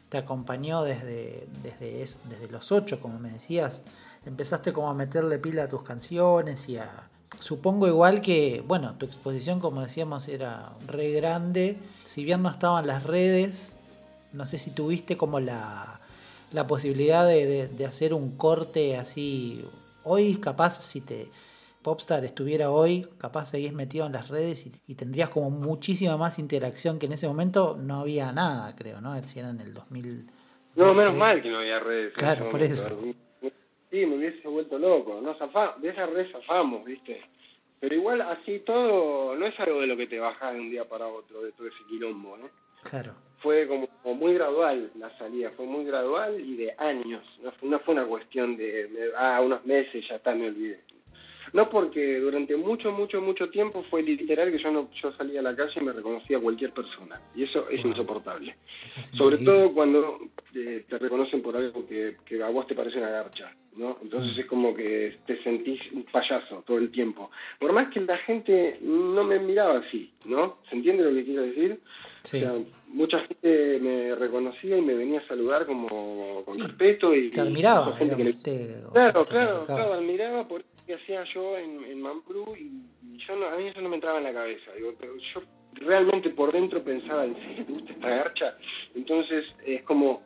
te 0.08 0.18
acompañó 0.18 0.82
desde, 0.82 1.46
desde, 1.62 1.98
desde 1.98 2.50
los 2.50 2.72
ocho, 2.72 3.00
como 3.00 3.18
me 3.18 3.30
decías. 3.30 3.84
Empezaste 4.26 4.72
como 4.72 4.90
a 4.90 4.94
meterle 4.94 5.38
pila 5.38 5.64
a 5.64 5.68
tus 5.68 5.82
canciones 5.82 6.68
y 6.68 6.76
a... 6.78 7.08
Supongo 7.40 7.88
igual 7.88 8.20
que, 8.20 8.62
bueno, 8.66 8.94
tu 8.94 9.06
exposición, 9.06 9.60
como 9.60 9.82
decíamos, 9.82 10.28
era 10.28 10.72
re 10.86 11.10
grande. 11.12 11.78
Si 12.04 12.24
bien 12.24 12.42
no 12.42 12.50
estaban 12.50 12.86
las 12.86 13.02
redes, 13.02 13.76
no 14.32 14.46
sé 14.46 14.58
si 14.58 14.70
tuviste 14.70 15.16
como 15.16 15.40
la, 15.40 16.00
la 16.52 16.66
posibilidad 16.66 17.26
de, 17.26 17.68
de 17.68 17.86
hacer 17.86 18.14
un 18.14 18.36
corte 18.36 18.96
así. 18.96 19.64
Hoy 20.04 20.36
capaz 20.36 20.80
si 20.82 21.00
te 21.00 21.28
Popstar 21.84 22.24
estuviera 22.24 22.70
hoy, 22.70 23.06
capaz 23.18 23.50
seguís 23.50 23.74
metido 23.74 24.06
en 24.06 24.12
las 24.12 24.28
redes 24.28 24.64
y, 24.88 24.94
tendrías 24.94 25.28
como 25.28 25.50
muchísima 25.50 26.16
más 26.16 26.38
interacción 26.38 26.98
que 26.98 27.04
en 27.04 27.12
ese 27.12 27.28
momento 27.28 27.76
no 27.78 28.00
había 28.00 28.32
nada, 28.32 28.74
creo, 28.74 29.02
¿no? 29.02 29.22
Si 29.22 29.38
era 29.38 29.50
en 29.50 29.60
el 29.60 29.74
2000. 29.74 30.30
No, 30.76 30.94
menos 30.94 31.14
mal 31.14 31.42
que 31.42 31.50
no 31.50 31.58
había 31.58 31.78
redes. 31.80 32.14
Claro, 32.14 32.48
por 32.48 32.62
eso. 32.62 32.98
Sí, 33.94 34.04
me 34.06 34.16
hubiese 34.16 34.48
vuelto 34.48 34.76
loco. 34.76 35.20
No 35.20 35.36
de 35.78 35.88
esa 35.88 36.06
red 36.06 36.28
zafamos, 36.32 36.84
¿viste? 36.84 37.22
Pero 37.78 37.94
igual 37.94 38.22
así 38.22 38.58
todo, 38.58 39.36
no 39.36 39.46
es 39.46 39.60
algo 39.60 39.82
de 39.82 39.86
lo 39.86 39.96
que 39.96 40.08
te 40.08 40.18
bajas 40.18 40.52
de 40.52 40.58
un 40.58 40.68
día 40.68 40.84
para 40.84 41.06
otro, 41.06 41.42
de 41.42 41.52
todo 41.52 41.68
ese 41.68 41.78
quilombo, 41.88 42.36
¿no? 42.36 42.50
Claro. 42.82 43.14
Fue 43.38 43.68
como, 43.68 43.88
muy 44.16 44.34
gradual 44.34 44.90
la 44.98 45.16
salida, 45.16 45.52
fue 45.56 45.66
muy 45.66 45.84
gradual 45.84 46.40
y 46.40 46.56
de 46.56 46.74
años. 46.76 47.22
No 47.40 47.52
fue, 47.52 47.68
no 47.68 47.78
fue 47.78 47.94
una 47.94 48.04
cuestión 48.04 48.56
de, 48.56 49.12
ah, 49.16 49.40
unos 49.40 49.64
meses, 49.64 50.04
ya 50.08 50.16
está, 50.16 50.34
me 50.34 50.48
olvidé. 50.48 50.80
No 51.54 51.70
porque 51.70 52.18
durante 52.18 52.56
mucho, 52.56 52.90
mucho, 52.90 53.20
mucho 53.20 53.48
tiempo 53.48 53.84
fue 53.88 54.02
literal 54.02 54.50
que 54.50 54.58
yo 54.58 54.72
no 54.72 54.90
yo 55.00 55.12
salía 55.12 55.38
a 55.38 55.44
la 55.44 55.54
calle 55.54 55.80
y 55.80 55.84
me 55.84 55.92
reconocía 55.92 56.40
cualquier 56.40 56.72
persona. 56.72 57.20
Y 57.32 57.44
eso 57.44 57.68
es 57.70 57.84
insoportable. 57.84 58.56
Sobre 59.16 59.38
todo 59.38 59.72
cuando 59.72 60.18
eh, 60.52 60.84
te 60.88 60.98
reconocen 60.98 61.42
por 61.42 61.56
algo 61.56 61.86
que, 61.86 62.16
a 62.42 62.48
vos 62.48 62.66
te 62.66 62.74
parece 62.74 62.98
una 62.98 63.08
garcha. 63.08 63.54
¿no? 63.76 63.98
Entonces 64.02 64.36
mm. 64.36 64.40
es 64.40 64.46
como 64.46 64.74
que 64.74 65.16
te 65.26 65.40
sentís 65.44 65.80
un 65.92 66.02
payaso 66.02 66.64
todo 66.66 66.78
el 66.78 66.90
tiempo. 66.90 67.30
Por 67.60 67.72
más 67.72 67.88
que 67.92 68.00
la 68.00 68.18
gente 68.18 68.78
no 68.82 69.22
me 69.22 69.38
miraba 69.38 69.78
así, 69.78 70.12
¿no? 70.24 70.58
¿Se 70.68 70.74
entiende 70.74 71.04
lo 71.04 71.14
que 71.14 71.24
quiero 71.24 71.42
decir? 71.42 71.80
Sí. 72.22 72.38
O 72.38 72.40
sea, 72.40 72.52
mucha 72.88 73.20
gente 73.20 73.78
me 73.80 74.14
reconocía 74.16 74.76
y 74.76 74.82
me 74.82 74.94
venía 74.94 75.20
a 75.20 75.28
saludar 75.28 75.66
como 75.66 76.42
con 76.44 76.58
respeto 76.58 77.14
y 77.14 77.30
te 77.30 77.40
admiraba 77.40 77.96
gente 77.96 78.16
que 78.16 78.32
claro 78.92 79.24
claro 79.24 79.66
claro 79.66 79.94
admiraba 79.94 80.46
por 80.46 80.62
que 80.86 80.94
hacía 80.94 81.24
yo 81.34 81.56
en, 81.58 81.84
en 81.84 82.00
Mamprú 82.00 82.54
y, 82.56 82.70
yo 83.26 83.36
no, 83.36 83.46
a 83.46 83.56
mí 83.56 83.68
eso 83.68 83.80
no 83.80 83.88
me 83.88 83.96
entraba 83.96 84.18
en 84.18 84.24
la 84.24 84.32
cabeza. 84.32 84.72
Digo, 84.76 84.94
pero 84.98 85.14
yo 85.16 85.42
realmente 85.74 86.30
por 86.30 86.52
dentro 86.52 86.82
pensaba, 86.82 87.24
¿en 87.24 87.34
serio 87.36 87.64
te 87.64 87.72
gusta 87.72 87.92
esta 87.92 88.08
garcha? 88.08 88.58
Entonces 88.94 89.44
es 89.64 89.82
como, 89.82 90.22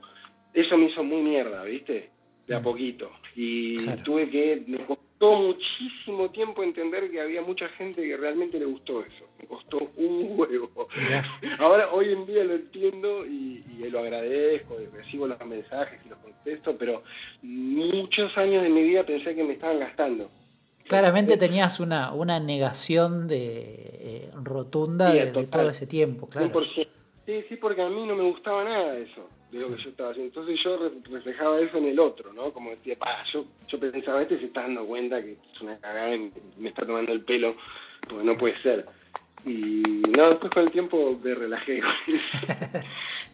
eso 0.52 0.76
me 0.76 0.86
hizo 0.86 1.04
muy 1.04 1.22
mierda, 1.22 1.62
¿viste? 1.64 2.10
De 2.46 2.54
a 2.54 2.60
mm. 2.60 2.62
poquito. 2.62 3.10
Y 3.36 3.76
tuve 4.04 4.28
que, 4.30 4.64
me 4.66 4.78
costó 4.84 5.36
muchísimo 5.36 6.30
tiempo 6.30 6.62
entender 6.62 7.10
que 7.10 7.20
había 7.20 7.42
mucha 7.42 7.68
gente 7.70 8.02
que 8.02 8.16
realmente 8.16 8.58
le 8.58 8.64
gustó 8.64 9.02
eso. 9.02 9.28
Me 9.38 9.46
costó 9.46 9.90
un 9.96 10.38
huevo. 10.38 10.88
Ahora, 11.58 11.92
hoy 11.92 12.12
en 12.12 12.26
día 12.26 12.42
lo 12.44 12.54
entiendo 12.54 13.26
y, 13.26 13.64
y 13.78 13.90
lo 13.90 14.00
agradezco, 14.00 14.80
y 14.80 14.86
recibo 14.86 15.28
los 15.28 15.44
mensajes 15.46 16.00
y 16.04 16.08
los 16.08 16.18
contesto, 16.18 16.76
pero 16.76 17.02
muchos 17.42 18.36
años 18.38 18.62
de 18.62 18.70
mi 18.70 18.82
vida 18.82 19.04
pensé 19.04 19.34
que 19.34 19.44
me 19.44 19.52
estaban 19.52 19.78
gastando 19.78 20.30
Claramente 20.88 21.36
tenías 21.36 21.80
una, 21.80 22.12
una 22.12 22.40
negación 22.40 23.28
de 23.28 23.40
eh, 24.00 24.30
rotunda 24.42 25.12
de, 25.12 25.46
todo 25.46 25.70
ese 25.70 25.86
tiempo, 25.86 26.28
claro. 26.28 26.50
Sí, 27.26 27.44
sí, 27.46 27.56
porque 27.56 27.82
a 27.82 27.90
mí 27.90 28.06
no 28.06 28.16
me 28.16 28.24
gustaba 28.24 28.64
nada 28.64 28.96
eso, 28.96 29.28
de 29.52 29.60
lo 29.60 29.76
que 29.76 29.82
yo 29.82 29.90
estaba 29.90 30.12
haciendo. 30.12 30.28
Entonces 30.28 30.58
yo 30.64 30.78
reflejaba 31.10 31.60
eso 31.60 31.76
en 31.76 31.84
el 31.84 32.00
otro, 32.00 32.32
¿no? 32.32 32.52
Como 32.52 32.70
decía, 32.70 32.96
pa, 32.96 33.22
yo, 33.30 33.44
yo 33.68 33.78
pensaba, 33.78 34.22
este 34.22 34.38
se 34.38 34.46
está 34.46 34.62
dando 34.62 34.86
cuenta 34.86 35.22
que 35.22 35.32
es 35.32 35.60
una 35.60 35.76
cagada 35.76 36.14
y 36.14 36.32
me 36.56 36.70
está 36.70 36.86
tomando 36.86 37.12
el 37.12 37.20
pelo, 37.20 37.54
porque 38.08 38.24
no 38.24 38.38
puede 38.38 38.58
ser. 38.62 38.86
Y 39.44 39.82
no, 40.08 40.30
después 40.30 40.52
con 40.52 40.64
el 40.64 40.70
tiempo 40.70 41.20
me 41.22 41.34
relajé. 41.34 41.82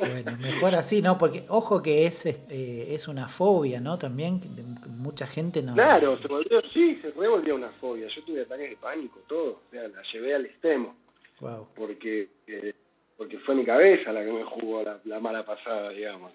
Bueno, 0.00 0.36
mejor 0.38 0.74
así, 0.74 1.02
¿no? 1.02 1.18
Porque 1.18 1.44
ojo 1.48 1.82
que 1.82 2.06
es 2.06 2.26
este, 2.26 2.94
es 2.94 3.08
una 3.08 3.28
fobia, 3.28 3.80
¿no? 3.80 3.98
También 3.98 4.40
mucha 4.88 5.26
gente 5.26 5.62
no... 5.62 5.74
Claro, 5.74 6.18
se 6.20 6.28
volvió, 6.28 6.60
sí, 6.72 6.96
se 7.02 7.10
revolvió 7.12 7.54
una 7.54 7.68
fobia. 7.68 8.08
Yo 8.08 8.22
tuve 8.24 8.42
ataques 8.42 8.70
de 8.70 8.76
pánico, 8.76 9.20
todo. 9.26 9.50
O 9.50 9.70
sea, 9.70 9.88
la 9.88 10.02
llevé 10.12 10.34
al 10.34 10.46
extremo. 10.46 10.96
Wow. 11.40 11.68
Porque, 11.74 12.28
eh, 12.46 12.74
porque 13.16 13.38
fue 13.38 13.54
mi 13.54 13.64
cabeza 13.64 14.12
la 14.12 14.24
que 14.24 14.32
me 14.32 14.44
jugó 14.44 14.82
la, 15.04 15.20
mala 15.20 15.44
pasada, 15.44 15.90
digamos. 15.90 16.32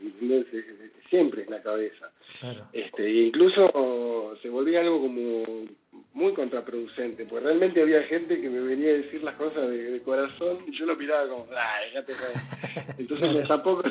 Siempre 1.10 1.44
es 1.44 1.50
la 1.50 1.62
cabeza. 1.62 2.12
Claro. 2.40 2.66
Este, 2.72 3.10
incluso 3.10 4.38
se 4.42 4.50
volvía 4.50 4.80
algo 4.80 5.02
como 5.02 5.44
muy 6.14 6.34
contraproducente, 6.34 7.26
porque 7.26 7.46
realmente 7.46 7.82
había 7.82 8.04
gente 8.04 8.40
que 8.42 8.50
me 8.50 8.60
venía 8.60 8.90
a 8.90 8.94
decir 8.94 9.24
las 9.24 9.36
cosas 9.36 9.70
de, 9.70 10.02
corazón 10.04 10.60
y 10.68 10.78
yo 10.78 10.86
lo 10.86 10.96
miraba 10.96 11.28
como, 11.28 11.46
ay, 11.52 11.94
ya 11.94 12.04
te 12.04 12.14
Entonces 12.98 13.48
tampoco, 13.48 13.84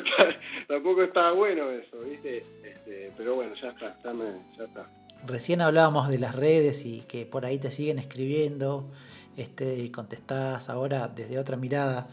tampoco 0.67 1.03
estaba 1.03 1.31
bueno 1.31 1.69
eso, 1.71 1.99
¿viste? 2.01 2.43
Este, 2.63 3.11
pero 3.17 3.35
bueno, 3.35 3.53
ya 3.61 3.69
está, 3.69 3.97
ya 4.03 4.63
está. 4.63 4.89
Recién 5.25 5.61
hablábamos 5.61 6.09
de 6.09 6.17
las 6.17 6.35
redes 6.35 6.85
y 6.85 7.01
que 7.01 7.25
por 7.25 7.45
ahí 7.45 7.57
te 7.59 7.71
siguen 7.71 7.99
escribiendo 7.99 8.89
este, 9.37 9.77
y 9.77 9.89
contestás 9.89 10.69
ahora 10.69 11.07
desde 11.07 11.39
otra 11.39 11.57
mirada. 11.57 12.07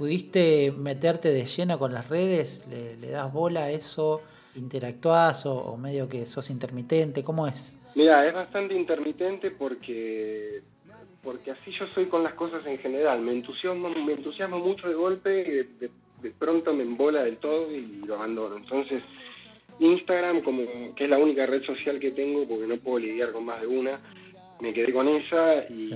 ¿Pudiste 0.00 0.72
meterte 0.72 1.30
de 1.30 1.44
lleno 1.44 1.78
con 1.78 1.92
las 1.92 2.08
redes? 2.08 2.64
¿Le, 2.70 3.10
das 3.10 3.30
bola 3.30 3.64
a 3.64 3.70
eso? 3.70 4.22
¿Interactuás 4.56 5.44
o, 5.44 5.52
o 5.54 5.76
medio 5.76 6.08
que 6.08 6.24
sos 6.24 6.48
intermitente? 6.48 7.22
¿Cómo 7.22 7.46
es? 7.46 7.78
Mira, 7.94 8.26
es 8.26 8.32
bastante 8.32 8.72
intermitente 8.74 9.50
porque 9.50 10.62
porque 11.22 11.50
así 11.50 11.70
yo 11.78 11.86
soy 11.88 12.06
con 12.06 12.22
las 12.22 12.32
cosas 12.32 12.64
en 12.64 12.78
general. 12.78 13.20
Me 13.20 13.32
entusiasmo, 13.32 13.90
me 13.90 14.14
entusiasmo 14.14 14.58
mucho 14.58 14.88
de 14.88 14.94
golpe, 14.94 15.28
de, 15.78 15.90
de 16.22 16.30
pronto 16.30 16.72
me 16.72 16.84
embola 16.84 17.24
del 17.24 17.36
todo 17.36 17.70
y 17.70 18.00
lo 18.06 18.14
abandono. 18.14 18.56
Entonces, 18.56 19.02
Instagram, 19.80 20.40
como 20.40 20.62
que 20.94 21.04
es 21.04 21.10
la 21.10 21.18
única 21.18 21.44
red 21.44 21.62
social 21.64 22.00
que 22.00 22.12
tengo, 22.12 22.48
porque 22.48 22.66
no 22.66 22.78
puedo 22.78 23.00
lidiar 23.00 23.32
con 23.32 23.44
más 23.44 23.60
de 23.60 23.66
una, 23.66 24.00
me 24.60 24.72
quedé 24.72 24.94
con 24.94 25.08
esa 25.08 25.64
y, 25.68 25.90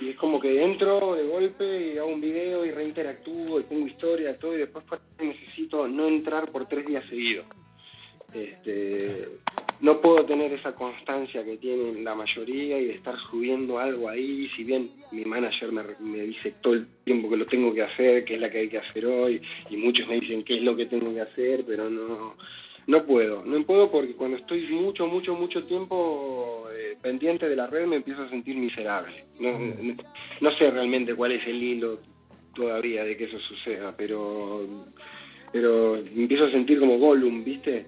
y 0.00 0.10
es 0.10 0.16
como 0.16 0.38
que 0.38 0.62
entro 0.62 1.14
de 1.14 1.24
golpe 1.24 1.92
y 1.94 1.98
hago 1.98 2.08
un 2.08 2.20
video 2.20 2.64
y 2.64 2.70
reinteractúo 2.70 3.60
y 3.60 3.64
pongo 3.64 3.86
historia, 3.86 4.36
todo, 4.36 4.54
y 4.54 4.58
después 4.58 4.84
necesito 5.18 5.88
no 5.88 6.06
entrar 6.06 6.50
por 6.50 6.66
tres 6.66 6.86
días 6.86 7.04
seguidos. 7.08 7.46
Este, 8.32 9.26
no 9.80 10.00
puedo 10.00 10.24
tener 10.24 10.52
esa 10.52 10.74
constancia 10.74 11.44
que 11.44 11.56
tienen 11.56 12.04
la 12.04 12.14
mayoría 12.14 12.78
y 12.78 12.86
de 12.86 12.94
estar 12.94 13.16
subiendo 13.30 13.78
algo 13.78 14.08
ahí, 14.08 14.48
si 14.54 14.64
bien 14.64 14.90
mi 15.12 15.24
manager 15.24 15.72
me, 15.72 16.20
dice 16.22 16.54
todo 16.60 16.74
el 16.74 16.86
tiempo 17.04 17.30
que 17.30 17.36
lo 17.36 17.46
tengo 17.46 17.72
que 17.72 17.82
hacer, 17.82 18.24
que 18.24 18.34
es 18.34 18.40
la 18.40 18.50
que 18.50 18.58
hay 18.58 18.68
que 18.68 18.78
hacer 18.78 19.06
hoy, 19.06 19.40
y 19.70 19.76
muchos 19.76 20.06
me 20.06 20.20
dicen 20.20 20.42
qué 20.44 20.56
es 20.56 20.62
lo 20.62 20.76
que 20.76 20.86
tengo 20.86 21.12
que 21.12 21.22
hacer, 21.22 21.64
pero 21.66 21.88
no, 21.88 22.36
no 22.88 23.04
puedo, 23.04 23.44
no 23.44 23.62
puedo 23.64 23.90
porque 23.90 24.14
cuando 24.14 24.38
estoy 24.38 24.66
mucho, 24.68 25.06
mucho, 25.06 25.34
mucho 25.34 25.62
tiempo 25.64 26.66
eh, 26.72 26.96
pendiente 27.02 27.46
de 27.46 27.54
la 27.54 27.66
red 27.66 27.86
me 27.86 27.96
empiezo 27.96 28.22
a 28.22 28.30
sentir 28.30 28.56
miserable. 28.56 29.26
No, 29.38 29.58
no, 30.40 30.50
sé 30.56 30.70
realmente 30.70 31.14
cuál 31.14 31.32
es 31.32 31.46
el 31.46 31.62
hilo 31.62 31.98
todavía 32.54 33.04
de 33.04 33.14
que 33.14 33.24
eso 33.24 33.38
suceda, 33.40 33.92
pero 33.94 34.66
pero 35.52 35.96
empiezo 35.96 36.46
a 36.46 36.50
sentir 36.50 36.80
como 36.80 36.98
Gollum, 36.98 37.44
¿viste? 37.44 37.86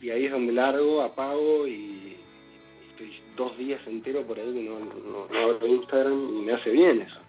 Y 0.00 0.10
ahí 0.10 0.24
es 0.26 0.32
donde 0.32 0.52
largo, 0.52 1.00
apago 1.02 1.68
y 1.68 2.16
estoy 2.90 3.12
dos 3.36 3.56
días 3.56 3.80
enteros 3.86 4.24
por 4.24 4.36
ahí 4.36 4.52
que 4.52 4.62
no, 4.62 4.80
no, 4.80 5.38
abro 5.38 5.64
Instagram 5.64 6.38
y 6.38 6.42
me 6.42 6.52
hace 6.54 6.70
bien 6.70 7.02
eso. 7.02 7.21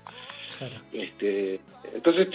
Este, 0.92 1.60
entonces, 1.94 2.28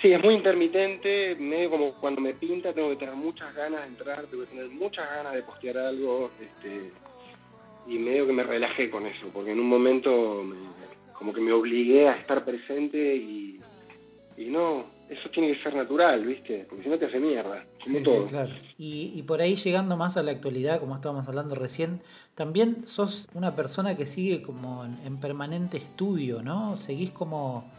sí, 0.00 0.12
es 0.12 0.22
muy 0.22 0.34
intermitente, 0.34 1.34
medio 1.36 1.70
como 1.70 1.94
cuando 1.94 2.20
me 2.20 2.34
pinta 2.34 2.72
tengo 2.72 2.90
que 2.90 2.96
tener 2.96 3.14
muchas 3.14 3.54
ganas 3.54 3.82
de 3.82 3.86
entrar, 3.88 4.26
tengo 4.26 4.44
que 4.44 4.50
tener 4.50 4.68
muchas 4.68 5.08
ganas 5.10 5.34
de 5.34 5.42
postear 5.42 5.78
algo, 5.78 6.30
este, 6.40 6.90
y 7.86 7.98
medio 7.98 8.26
que 8.26 8.32
me 8.32 8.42
relajé 8.42 8.90
con 8.90 9.06
eso, 9.06 9.28
porque 9.32 9.52
en 9.52 9.60
un 9.60 9.68
momento 9.68 10.42
como 11.12 11.32
que 11.32 11.40
me 11.40 11.52
obligué 11.52 12.08
a 12.08 12.16
estar 12.16 12.44
presente 12.44 13.14
y 13.16 13.60
no, 14.36 14.86
eso 15.08 15.28
tiene 15.30 15.54
que 15.54 15.62
ser 15.62 15.74
natural, 15.74 16.24
¿viste? 16.24 16.66
Porque 16.68 16.84
si 16.84 16.88
no 16.88 16.98
te 16.98 17.06
hace 17.06 17.20
mierda, 17.20 17.64
como 17.82 18.02
todo. 18.02 18.26
claro. 18.26 18.50
y, 18.78 19.12
y, 19.14 19.22
por 19.22 19.40
ahí 19.40 19.54
llegando 19.56 19.96
más 19.96 20.16
a 20.16 20.22
la 20.22 20.32
actualidad, 20.32 20.80
como 20.80 20.94
estábamos 20.94 21.28
hablando 21.28 21.54
recién, 21.54 22.00
también 22.34 22.86
sos 22.86 23.28
una 23.34 23.54
persona 23.54 23.96
que 23.96 24.06
sigue 24.06 24.42
como 24.42 24.84
en, 24.84 25.20
permanente 25.20 25.76
estudio, 25.76 26.42
¿no? 26.42 26.78
Seguís 26.78 27.10
como 27.10 27.70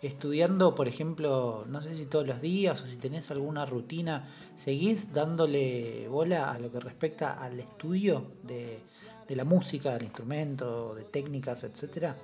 estudiando, 0.00 0.74
por 0.74 0.86
ejemplo, 0.86 1.64
no 1.68 1.82
sé 1.82 1.96
si 1.96 2.06
todos 2.06 2.26
los 2.26 2.40
días 2.40 2.80
o 2.80 2.86
si 2.86 2.98
tenés 3.00 3.30
alguna 3.32 3.64
rutina, 3.64 4.28
¿seguís 4.54 5.12
dándole 5.12 6.06
bola 6.08 6.52
a 6.52 6.58
lo 6.58 6.70
que 6.70 6.78
respecta 6.78 7.42
al 7.42 7.58
estudio 7.58 8.24
de, 8.44 8.78
de 9.26 9.36
la 9.36 9.44
música, 9.44 9.94
del 9.94 10.04
instrumento, 10.04 10.94
de 10.94 11.04
técnicas, 11.04 11.64
etcétera? 11.64 12.16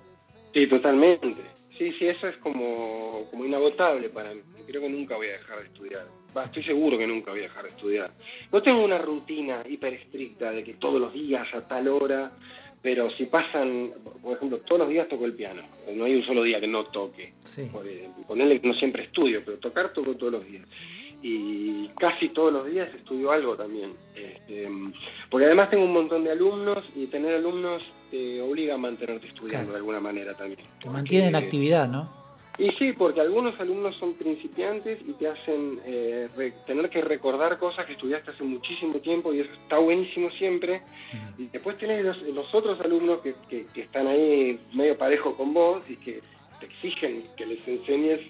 Sí, 0.53 0.69
totalmente. 0.69 1.35
Sí, 1.79 1.93
sí, 1.99 2.07
eso 2.07 2.29
es 2.29 2.37
como, 2.39 3.27
como 3.31 3.45
inagotable 3.45 4.09
para 4.09 4.33
mí. 4.35 4.41
Creo 4.67 4.81
que 4.81 4.89
nunca 4.89 5.17
voy 5.17 5.29
a 5.29 5.33
dejar 5.33 5.59
de 5.59 5.67
estudiar. 5.67 6.07
estoy 6.45 6.63
seguro 6.63 6.97
que 6.97 7.07
nunca 7.07 7.31
voy 7.31 7.41
a 7.41 7.45
dejar 7.45 7.65
de 7.65 7.71
estudiar. 7.71 8.11
No 8.53 8.63
tengo 8.63 8.85
una 8.85 8.99
rutina 8.99 9.63
hiper 9.69 9.95
estricta 9.95 10.53
de 10.53 10.63
que 10.63 10.75
todos 10.75 11.01
los 11.01 11.13
días 11.13 11.47
a 11.53 11.67
tal 11.67 11.89
hora, 11.89 12.33
pero 12.81 13.11
si 13.11 13.27
pasan, 13.27 13.91
por 14.23 14.37
ejemplo, 14.37 14.59
todos 14.59 14.81
los 14.81 14.89
días 14.89 15.09
toco 15.09 15.25
el 15.25 15.35
piano. 15.35 15.63
No 15.93 16.05
hay 16.05 16.15
un 16.15 16.23
solo 16.23 16.43
día 16.43 16.61
que 16.61 16.67
no 16.67 16.85
toque. 16.87 17.33
Sí. 17.41 17.71
Ponerle 18.27 18.61
que 18.61 18.69
no 18.69 18.75
siempre 18.75 19.05
estudio, 19.05 19.43
pero 19.45 19.59
tocar 19.59 19.93
toco 19.93 20.15
todos 20.15 20.33
los 20.33 20.47
días 20.47 20.69
y 21.27 21.89
casi 21.99 22.29
todos 22.29 22.53
los 22.53 22.67
días 22.67 22.95
estudio 22.95 23.33
algo 23.33 23.57
también. 23.57 23.95
Este, 24.15 24.69
porque 25.31 25.47
además 25.47 25.71
tengo 25.71 25.85
un 25.85 25.95
montón 25.95 26.23
de 26.23 26.33
alumnos 26.33 26.85
y 26.95 27.07
tener 27.07 27.37
alumnos 27.37 27.83
te 28.11 28.43
obliga 28.43 28.75
a 28.75 28.79
mantenerte 28.79 29.29
estudiando 29.29 29.73
de 29.73 29.79
alguna 29.79 30.01
manera 30.01 30.35
también. 30.35 30.61
Te 30.83 30.91
mantiene 30.91 31.29
en 31.29 31.37
actividad, 31.37 31.89
¿no? 31.89 32.13
Y 32.59 32.71
sí, 32.73 32.93
porque 32.93 33.23
algunos 33.23 33.59
alumnos 33.59 33.97
son 33.97 34.13
principiantes 34.15 35.01
y 35.01 35.15
te 35.15 35.29
hacen 35.29 35.81
eh, 35.87 36.29
tener 36.67 36.91
que 36.91 37.01
recordar 37.01 37.59
cosas 37.59 37.87
que 37.87 37.95
estudiaste 37.95 38.31
hace 38.31 38.45
muchísimo 38.45 38.99
tiempo 38.99 39.33
y 39.33 39.41
eso 39.41 39.55
está 39.55 39.79
buenísimo 39.79 40.31
siempre. 40.31 40.83
Y 41.39 41.47
después 41.47 41.79
tenés 41.79 42.05
los, 42.05 42.55
otros 42.55 42.79
alumnos 42.81 43.21
que, 43.23 43.35
que, 43.49 43.81
están 43.81 44.09
ahí 44.09 44.61
medio 44.75 44.97
parejo 44.99 45.35
con 45.35 45.55
vos 45.55 45.89
y 45.89 45.97
que 45.97 46.21
te 46.61 46.67
exigen 46.67 47.23
que 47.35 47.47
les 47.47 47.67
enseñes 47.67 48.21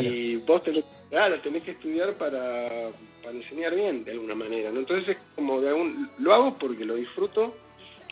y 0.00 0.36
vos 0.36 0.62
te 0.62 0.72
lo 0.72 0.82
claro, 1.12 1.38
tenés 1.40 1.62
que 1.62 1.72
estudiar 1.72 2.14
para, 2.14 2.88
enseñar 3.30 3.74
bien 3.74 4.02
de 4.02 4.12
alguna 4.12 4.34
manera. 4.34 4.70
Entonces 4.70 5.16
es 5.16 5.22
como 5.36 5.60
de 5.60 5.68
algún, 5.68 6.08
lo 6.18 6.32
hago 6.32 6.56
porque 6.56 6.86
lo 6.86 6.94
disfruto 6.96 7.54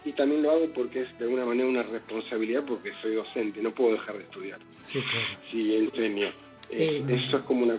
y 0.05 0.13
también 0.13 0.43
lo 0.43 0.51
hago 0.51 0.67
porque 0.75 1.03
es 1.03 1.19
de 1.19 1.25
alguna 1.25 1.47
manera 1.47 1.67
una 1.67 1.83
responsabilidad 1.83 2.63
porque 2.67 2.93
soy 3.01 3.15
docente, 3.15 3.63
no 3.63 3.71
puedo 3.71 3.93
dejar 3.93 4.17
de 4.17 4.23
estudiar. 4.25 4.61
Sí, 4.81 5.01
claro. 5.01 5.27
Sí, 5.51 5.77
enseño. 5.77 6.29
Eh, 6.69 7.03
eso 7.09 7.39
es 7.39 7.43
como 7.45 7.65
una 7.65 7.79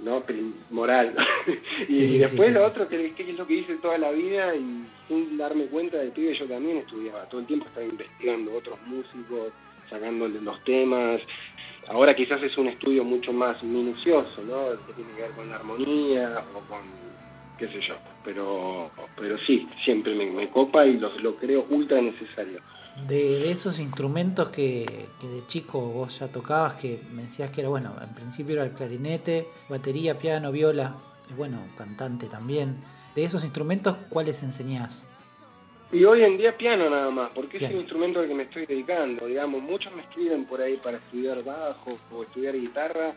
¿no? 0.00 0.22
moral. 0.70 1.14
y 1.88 2.18
después 2.18 2.50
lo 2.50 2.66
otro, 2.66 2.88
que, 2.88 3.12
es 3.16 3.34
lo 3.36 3.46
que 3.46 3.54
hice 3.54 3.76
toda 3.76 3.98
la 3.98 4.10
vida 4.10 4.56
y 4.56 4.86
sin 5.06 5.36
darme 5.36 5.66
cuenta 5.66 5.98
de 5.98 6.10
pibe 6.10 6.34
yo 6.34 6.46
también 6.46 6.78
estudiaba. 6.78 7.28
Todo 7.28 7.42
el 7.42 7.46
tiempo 7.46 7.66
estaba 7.66 7.84
investigando 7.84 8.54
otros 8.54 8.78
músicos, 8.86 9.52
sacándole 9.90 10.40
los 10.40 10.64
temas, 10.64 11.20
Ahora 11.88 12.16
quizás 12.16 12.42
es 12.42 12.56
un 12.58 12.68
estudio 12.68 13.04
mucho 13.04 13.32
más 13.32 13.62
minucioso, 13.62 14.42
¿no? 14.42 14.70
Que 14.86 14.92
tiene 14.94 15.12
que 15.14 15.22
ver 15.22 15.30
con 15.32 15.48
la 15.48 15.56
armonía 15.56 16.44
o 16.54 16.60
con 16.68 16.80
qué 17.58 17.68
sé 17.68 17.80
yo. 17.86 17.94
Pero, 18.24 18.90
pero 19.16 19.38
sí, 19.46 19.68
siempre 19.84 20.14
me, 20.14 20.48
copa 20.50 20.84
y 20.84 20.98
lo, 20.98 21.16
lo, 21.18 21.36
creo 21.36 21.66
ultra 21.70 22.00
necesario. 22.00 22.60
De, 23.08 23.50
esos 23.50 23.78
instrumentos 23.78 24.48
que, 24.48 25.06
de 25.22 25.46
chico 25.46 25.80
vos 25.80 26.18
ya 26.18 26.28
tocabas, 26.28 26.74
que 26.74 27.00
me 27.12 27.22
decías 27.22 27.50
que 27.50 27.60
era, 27.60 27.70
bueno, 27.70 27.94
en 28.02 28.14
principio 28.14 28.54
era 28.54 28.64
el 28.64 28.72
clarinete, 28.72 29.46
batería, 29.68 30.18
piano, 30.18 30.50
viola, 30.50 30.96
y 31.30 31.34
bueno, 31.34 31.58
cantante 31.76 32.26
también. 32.26 32.82
De 33.14 33.24
esos 33.24 33.44
instrumentos, 33.44 33.96
¿cuáles 34.08 34.42
enseñás? 34.42 35.08
Y 35.92 36.04
hoy 36.04 36.24
en 36.24 36.36
día 36.36 36.56
piano 36.56 36.90
nada 36.90 37.10
más, 37.10 37.30
porque 37.32 37.58
es 37.58 37.70
el 37.70 37.76
instrumento 37.76 38.18
al 38.18 38.26
que 38.26 38.34
me 38.34 38.42
estoy 38.42 38.66
dedicando, 38.66 39.26
digamos, 39.26 39.62
muchos 39.62 39.94
me 39.94 40.02
escriben 40.02 40.44
por 40.44 40.60
ahí 40.60 40.76
para 40.82 40.96
estudiar 40.96 41.44
bajo 41.44 41.90
o 42.12 42.24
estudiar 42.24 42.56
guitarra, 42.56 43.14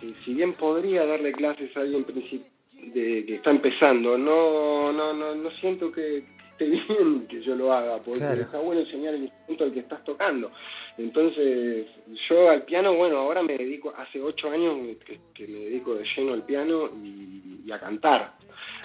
que 0.00 0.14
si 0.24 0.32
bien 0.32 0.54
podría 0.54 1.04
darle 1.04 1.30
clases 1.32 1.76
a 1.76 1.80
alguien 1.80 2.06
de, 2.06 3.26
que 3.26 3.34
está 3.34 3.50
empezando, 3.50 4.16
no, 4.16 4.90
no, 4.92 5.12
no, 5.12 5.34
no 5.34 5.50
siento 5.60 5.92
que 5.92 6.24
esté 6.52 6.64
bien 6.94 7.26
que 7.28 7.42
yo 7.42 7.54
lo 7.54 7.70
haga, 7.70 7.98
porque 7.98 8.24
está 8.24 8.58
bueno 8.58 8.80
enseñar 8.80 9.14
el 9.14 9.24
instrumento 9.24 9.64
al 9.64 9.72
que 9.72 9.80
estás 9.80 10.02
tocando. 10.02 10.50
Entonces, 10.96 11.86
yo 12.30 12.48
al 12.48 12.62
piano, 12.62 12.94
bueno, 12.94 13.18
ahora 13.18 13.42
me 13.42 13.58
dedico, 13.58 13.92
hace 13.94 14.22
ocho 14.22 14.50
años 14.50 14.74
que, 15.34 15.46
me 15.46 15.58
dedico 15.58 15.94
de 15.96 16.04
lleno 16.16 16.32
al 16.32 16.44
piano 16.44 16.88
y, 17.04 17.70
a 17.70 17.78
cantar. 17.78 18.32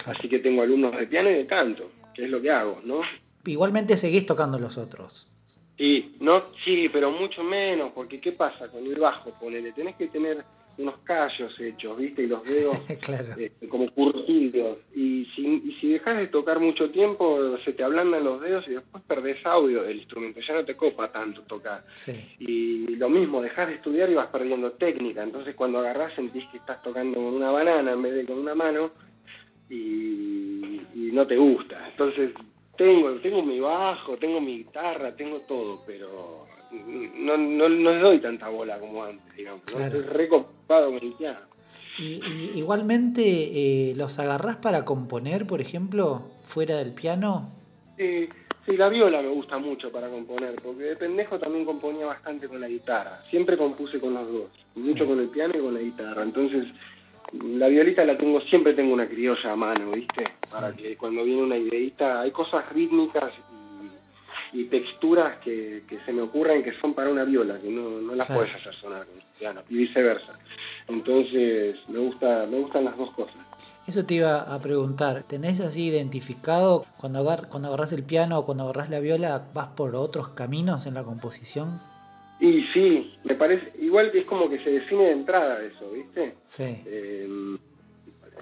Así 0.04 0.28
que 0.28 0.38
tengo 0.38 0.62
alumnos 0.62 0.96
de 0.96 1.08
piano 1.08 1.28
y 1.28 1.34
de 1.34 1.46
canto 1.46 1.90
que 2.16 2.24
es 2.24 2.30
lo 2.30 2.40
que 2.40 2.50
hago, 2.50 2.80
¿no? 2.84 3.02
Igualmente 3.44 3.96
seguís 3.96 4.26
tocando 4.26 4.58
los 4.58 4.78
otros. 4.78 5.30
Sí, 5.76 6.16
no, 6.20 6.44
sí, 6.64 6.88
pero 6.90 7.10
mucho 7.10 7.44
menos, 7.44 7.92
porque 7.94 8.18
¿qué 8.18 8.32
pasa 8.32 8.68
con 8.68 8.84
el 8.86 8.98
bajo? 8.98 9.30
Ponele, 9.38 9.72
tenés 9.72 9.94
que 9.96 10.08
tener 10.08 10.42
unos 10.78 10.98
callos 11.04 11.58
hechos, 11.58 11.96
¿viste? 11.96 12.22
Y 12.22 12.26
los 12.26 12.42
dedos 12.44 12.78
eh, 12.88 13.52
como 13.68 13.90
curtidos. 13.90 14.78
Y 14.94 15.26
si, 15.34 15.42
y 15.46 15.76
si 15.80 15.88
dejas 15.92 16.16
de 16.16 16.26
tocar 16.28 16.60
mucho 16.60 16.90
tiempo, 16.90 17.56
se 17.64 17.72
te 17.72 17.82
ablandan 17.82 18.24
los 18.24 18.40
dedos 18.40 18.66
y 18.68 18.72
después 18.72 19.02
perdés 19.04 19.44
audio 19.44 19.82
del 19.82 19.98
instrumento. 19.98 20.40
Ya 20.40 20.54
no 20.54 20.64
te 20.64 20.76
copa 20.76 21.12
tanto 21.12 21.42
tocar. 21.42 21.84
Y 22.38 22.96
lo 22.96 23.08
mismo, 23.08 23.42
dejas 23.42 23.68
de 23.68 23.74
estudiar 23.74 24.10
y 24.10 24.14
vas 24.14 24.28
perdiendo 24.28 24.72
técnica. 24.72 25.22
Entonces 25.22 25.54
cuando 25.54 25.78
agarrás 25.78 26.14
sentís 26.14 26.44
que 26.50 26.58
estás 26.58 26.82
tocando 26.82 27.16
con 27.16 27.34
una 27.34 27.50
banana 27.50 27.92
en 27.92 28.02
vez 28.02 28.14
de 28.14 28.26
con 28.26 28.38
una 28.38 28.54
mano 28.54 28.90
y, 29.70 31.10
no 31.12 31.26
te 31.26 31.36
gusta. 31.36 31.88
Entonces, 31.90 32.32
tengo, 32.76 33.12
tengo 33.20 33.42
mi 33.42 33.58
bajo, 33.58 34.16
tengo 34.18 34.40
mi 34.40 34.58
guitarra, 34.58 35.16
tengo 35.16 35.40
todo, 35.40 35.82
pero 35.86 36.46
no, 37.16 37.36
no, 37.36 37.68
no 37.68 37.94
doy 37.94 38.20
tanta 38.20 38.48
bola 38.48 38.78
como 38.78 39.02
antes, 39.02 39.34
digamos. 39.34 39.62
Estoy 39.66 40.02
recopado 40.02 40.90
con 40.92 41.02
el 41.02 41.12
piano. 41.14 41.38
Y, 41.98 42.20
igualmente, 42.54 43.22
eh, 43.24 43.94
¿los 43.96 44.18
agarrás 44.18 44.56
para 44.56 44.84
componer, 44.84 45.46
por 45.46 45.60
ejemplo, 45.60 46.22
fuera 46.44 46.76
del 46.76 46.92
piano? 46.92 47.50
Sí, 47.96 48.28
sí, 48.66 48.76
la 48.76 48.90
viola 48.90 49.22
me 49.22 49.28
gusta 49.28 49.58
mucho 49.58 49.90
para 49.90 50.10
componer, 50.10 50.56
porque 50.62 50.82
de 50.84 50.96
pendejo 50.96 51.38
también 51.38 51.64
componía 51.64 52.04
bastante 52.04 52.48
con 52.48 52.60
la 52.60 52.68
guitarra. 52.68 53.22
Siempre 53.30 53.56
compuse 53.56 53.98
con 53.98 54.12
los 54.12 54.30
dos, 54.30 54.50
mucho 54.74 55.06
con 55.06 55.18
el 55.20 55.30
piano 55.30 55.54
y 55.56 55.62
con 55.62 55.72
la 55.72 55.80
guitarra. 55.80 56.22
Entonces, 56.22 56.66
la 57.32 57.68
violita 57.68 58.04
la 58.04 58.16
tengo, 58.16 58.40
siempre 58.42 58.74
tengo 58.74 58.92
una 58.92 59.08
criolla 59.08 59.52
a 59.52 59.56
mano, 59.56 59.90
¿viste? 59.90 60.24
Para 60.50 60.72
que 60.72 60.96
cuando 60.96 61.24
viene 61.24 61.42
una 61.42 61.56
ideita, 61.56 62.20
hay 62.20 62.30
cosas 62.30 62.68
rítmicas 62.72 63.32
y, 64.52 64.64
texturas 64.64 65.38
que, 65.38 65.82
se 66.04 66.12
me 66.12 66.22
ocurren 66.22 66.62
que 66.62 66.72
son 66.80 66.94
para 66.94 67.10
una 67.10 67.24
viola, 67.24 67.58
que 67.58 67.68
no, 67.68 68.00
no 68.00 68.14
las 68.14 68.26
puedes 68.26 68.54
hacer 68.54 68.74
sonar 68.76 69.06
con 69.06 69.16
piano, 69.38 69.62
y 69.68 69.76
viceversa. 69.76 70.38
Entonces, 70.88 71.76
me, 71.88 71.98
gusta, 71.98 72.46
me 72.46 72.58
gustan 72.58 72.84
las 72.84 72.96
dos 72.96 73.10
cosas. 73.12 73.36
Eso 73.86 74.04
te 74.04 74.14
iba 74.14 74.40
a 74.40 74.60
preguntar, 74.60 75.24
¿tenés 75.24 75.60
así 75.60 75.86
identificado 75.86 76.86
cuando, 76.96 77.20
agar, 77.20 77.48
cuando 77.48 77.68
agarras 77.68 77.92
el 77.92 78.04
piano 78.04 78.38
o 78.38 78.44
cuando 78.44 78.64
agarras 78.64 78.90
la 78.90 79.00
viola, 79.00 79.46
vas 79.52 79.68
por 79.68 79.94
otros 79.94 80.28
caminos 80.28 80.86
en 80.86 80.94
la 80.94 81.02
composición? 81.02 81.80
Y 82.38 82.62
sí, 82.74 83.14
me 83.24 83.34
parece, 83.34 83.72
igual 83.80 84.12
que 84.12 84.20
es 84.20 84.26
como 84.26 84.48
que 84.48 84.58
se 84.62 84.70
define 84.70 85.04
de 85.04 85.12
entrada 85.12 85.64
eso, 85.64 85.90
¿viste? 85.90 86.34
Sí. 86.44 86.82
Eh, 86.86 87.56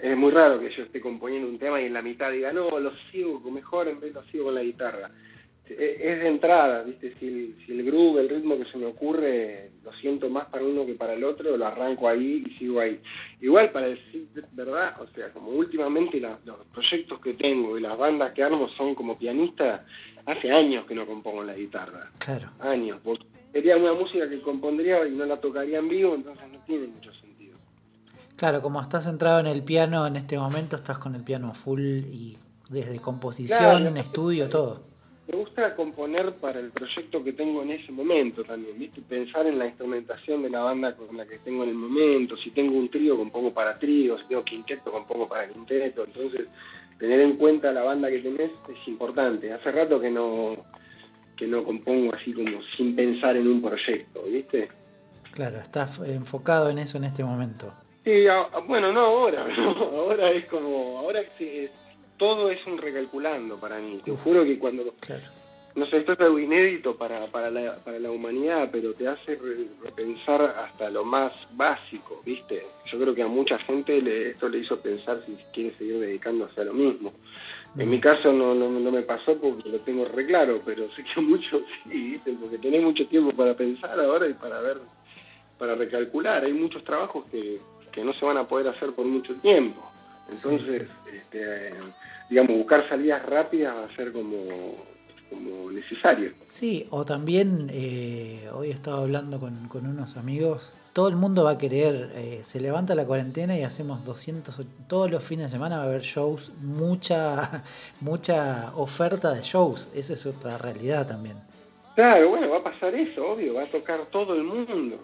es 0.03 0.17
muy 0.17 0.33
raro 0.33 0.59
que 0.59 0.71
yo 0.75 0.83
esté 0.83 1.01
componiendo 1.01 1.49
un 1.49 1.59
tema 1.59 1.81
y 1.81 1.87
en 1.87 1.95
la 1.95 2.03
mitad 2.03 2.31
diga, 2.31 2.53
no, 2.53 2.79
lo 2.79 2.93
sigo 3.11 3.41
mejor 3.51 3.89
en 3.89 4.01
vez 4.01 4.13
lo 4.13 4.23
sigo 4.25 4.45
con 4.47 4.55
la 4.55 4.63
guitarra. 4.63 5.11
Eh, 5.67 5.97
es 5.99 6.21
de 6.21 6.29
entrada, 6.29 6.83
¿viste? 6.83 7.15
Si 7.19 7.27
el, 7.27 7.57
si 7.65 7.73
el 7.73 7.85
groove, 7.85 8.21
el 8.21 8.29
ritmo 8.29 8.59
que 8.59 8.67
se 8.67 8.77
me 8.77 8.87
ocurre, 8.87 9.71
lo 9.83 9.93
siento 9.95 10.29
más 10.29 10.47
para 10.47 10.65
uno 10.65 10.85
que 10.85 10.95
para 10.95 11.15
el 11.15 11.25
otro, 11.25 11.57
lo 11.57 11.67
arranco 11.67 12.09
ahí 12.09 12.45
y 12.47 12.59
sigo 12.59 12.81
ahí. 12.81 13.01
Igual 13.41 13.71
para 13.71 13.87
decir 13.87 14.27
verdad, 14.53 15.01
o 15.01 15.07
sea, 15.15 15.31
como 15.31 15.51
últimamente 15.51 16.21
los 16.21 16.67
proyectos 16.73 17.19
que 17.21 17.35
tengo 17.35 17.79
y 17.79 17.81
las 17.81 17.97
bandas 17.97 18.33
que 18.35 18.43
armo 18.43 18.69
son 18.77 18.95
como 18.95 19.17
pianista, 19.17 19.87
hace 20.27 20.51
años 20.51 20.85
que 20.85 20.95
no 20.95 21.07
compongo 21.07 21.43
la 21.43 21.55
guitarra. 21.55 22.11
Claro. 22.19 22.51
Años, 22.61 23.01
porque 23.03 23.25
sería 23.55 23.77
una 23.77 23.95
música 23.95 24.29
que 24.29 24.43
compondría 24.43 25.07
y 25.07 25.13
no 25.13 25.25
la 25.25 25.41
tocaría 25.41 25.79
en 25.79 25.89
vivo, 25.89 26.17
entonces 26.17 26.45
no 26.53 26.59
tiene 26.67 26.89
mucho 26.89 27.13
sentido. 27.15 27.57
Claro, 28.35 28.61
como 28.61 28.83
estás 28.83 29.05
centrado 29.05 29.39
en 29.39 29.47
el 29.47 29.63
piano 29.63 30.05
en 30.09 30.17
este 30.17 30.37
momento, 30.37 30.75
estás 30.75 30.99
con 30.99 31.15
el 31.15 31.23
piano 31.23 31.55
full 31.55 31.81
y 31.81 32.37
desde 32.69 32.99
composición, 32.99 33.97
estudio, 33.97 34.49
todo. 34.49 34.83
Me 35.29 35.39
gusta 35.39 35.77
componer 35.77 36.35
para 36.35 36.59
el 36.59 36.71
proyecto 36.71 37.23
que 37.23 37.33
tengo 37.33 37.63
en 37.63 37.71
ese 37.71 37.93
momento 37.93 38.43
también, 38.43 38.77
¿viste? 38.77 39.01
Pensar 39.03 39.47
en 39.47 39.57
la 39.57 39.67
instrumentación 39.67 40.43
de 40.43 40.51
la 40.51 40.61
banda 40.61 40.97
con 40.97 41.17
la 41.17 41.25
que 41.25 41.39
tengo 41.39 41.63
en 41.63 41.71
el 41.71 41.77
momento. 41.77 42.37
Si 42.37 42.51
tengo 42.51 42.77
un 42.77 42.91
trío, 42.91 43.17
compongo 43.17 43.55
para 43.55 43.79
trío. 43.79 44.19
Si 44.19 44.25
tengo 44.27 44.45
quinteto, 44.45 44.91
compongo 44.91 45.29
para 45.29 45.49
quinteto. 45.49 46.05
Entonces, 46.05 46.49
tener 46.99 47.21
en 47.21 47.37
cuenta 47.37 47.73
la 47.73 47.85
banda 47.85 48.11
que 48.11 48.19
tenés 48.19 48.51
es 48.69 48.89
importante. 48.89 49.51
Hace 49.51 49.71
rato 49.71 49.99
que 49.99 50.11
no 50.11 50.57
que 51.37 51.47
no 51.47 51.65
compongo 51.65 52.15
así 52.15 52.33
como 52.33 52.63
sin 52.77 52.95
pensar 52.95 53.37
en 53.37 53.49
un 53.49 53.63
proyecto, 53.63 54.23
¿viste? 54.25 54.69
Claro, 55.33 55.59
estás 55.59 55.99
enfocado 56.01 56.71
en 56.71 56.79
eso 56.79 56.99
en 56.99 57.05
este 57.05 57.25
momento. 57.25 57.73
Sí, 58.05 58.25
bueno, 58.67 58.93
no 58.93 59.01
ahora, 59.01 59.47
ahora 59.67 60.31
es 60.31 60.47
como, 60.47 60.99
ahora 60.99 61.23
todo 62.17 62.51
es 62.51 62.65
un 62.67 62.79
recalculando 62.79 63.59
para 63.59 63.79
mí. 63.79 64.01
Te 64.05 64.13
juro 64.13 64.45
que 64.45 64.59
cuando, 64.59 64.85
no 65.75 65.87
sé, 65.87 65.97
esto 65.99 66.13
es 66.13 66.21
algo 66.21 66.39
inédito 66.39 66.97
para, 66.97 67.27
para, 67.27 67.51
la, 67.51 67.77
para 67.77 67.99
la 67.99 68.11
humanidad, 68.11 68.69
pero 68.71 68.95
te 68.95 69.09
hace 69.09 69.37
repensar 69.83 70.43
hasta 70.43 70.89
lo 70.89 71.05
más 71.05 71.33
básico, 71.53 72.23
¿viste? 72.25 72.65
Yo 72.93 72.99
creo 73.01 73.15
que 73.15 73.23
a 73.23 73.27
mucha 73.27 73.59
gente 73.59 74.01
le, 74.01 74.31
esto 74.31 74.49
le 74.49 74.59
hizo 74.59 74.79
pensar 74.79 75.21
si 75.27 75.37
quiere 75.53 75.77
seguir 75.77 75.99
dedicándose 75.99 76.61
a 76.61 76.65
lo 76.65 76.75
mismo. 76.75 77.13
En 77.77 77.91
mi 77.91 78.01
caso 78.01 78.33
no, 78.33 78.55
no, 78.55 78.69
me 78.91 79.03
pasó 79.03 79.37
porque 79.37 79.69
lo 79.69 79.81
tengo 79.81 80.05
re 80.05 80.27
claro, 80.27 80.61
pero 80.65 80.89
sé 80.95 81.05
que 81.05 81.21
muchos 81.21 81.63
sí, 81.91 82.21
porque 82.41 82.59
tenés 82.59 82.83
mucho 82.83 83.07
tiempo 83.07 83.33
para 83.33 83.55
pensar 83.55 83.99
ahora 83.99 84.29
y 84.29 84.35
para 84.35 84.61
ver, 84.61 84.79
para 85.59 85.75
recalcular. 85.75 86.45
Hay 86.45 86.53
muchos 86.53 86.85
trabajos 86.85 87.25
que, 87.27 87.59
que 87.91 88.05
no 88.05 88.13
se 88.13 88.25
van 88.25 88.37
a 88.37 88.47
poder 88.47 88.69
hacer 88.69 88.93
por 88.93 89.07
mucho 89.07 89.35
tiempo. 89.37 89.83
Entonces, 90.31 90.89
Este, 91.13 91.71
digamos, 92.31 92.57
buscar 92.57 92.89
salidas 92.89 93.25
rápidas 93.27 93.77
va 93.77 93.85
a 93.85 93.97
ser 93.97 94.13
como, 94.13 94.75
como 95.29 95.71
necesario. 95.71 96.33
Sí, 96.47 96.87
o 96.91 97.05
también 97.05 97.69
eh, 97.73 98.49
hoy 98.53 98.71
estaba 98.71 98.99
hablando 98.99 99.39
con, 99.39 99.69
con 99.69 99.87
unos 99.87 100.17
amigos 100.17 100.73
todo 100.95 101.09
el 101.09 101.17
mundo 101.17 101.43
va 101.43 101.51
a 101.51 101.59
querer, 101.59 102.13
eh, 102.15 102.41
se 102.45 102.61
levanta 102.61 102.95
la 102.95 103.05
cuarentena 103.05 103.59
y 103.59 103.65
hacemos 103.65 104.05
200, 104.05 104.61
todos 104.87 105.11
los 105.11 105.25
fines 105.25 105.47
de 105.47 105.51
semana 105.51 105.79
va 105.79 105.83
a 105.83 105.87
haber 105.87 106.03
shows, 106.03 106.53
mucha, 106.63 107.65
mucha 108.01 108.73
oferta 108.77 109.33
de 109.33 109.43
shows, 109.43 109.91
esa 109.93 110.13
es 110.13 110.25
otra 110.25 110.57
realidad 110.57 111.07
también. 111.07 111.37
Claro, 111.97 112.31
bueno, 112.31 112.49
va 112.49 112.59
a 112.59 112.63
pasar 112.63 112.95
eso, 112.95 113.27
obvio, 113.27 113.55
va 113.55 113.65
a 113.65 113.67
tocar 113.67 114.07
todo 114.07 114.35
el 114.35 114.45
mundo 114.45 115.01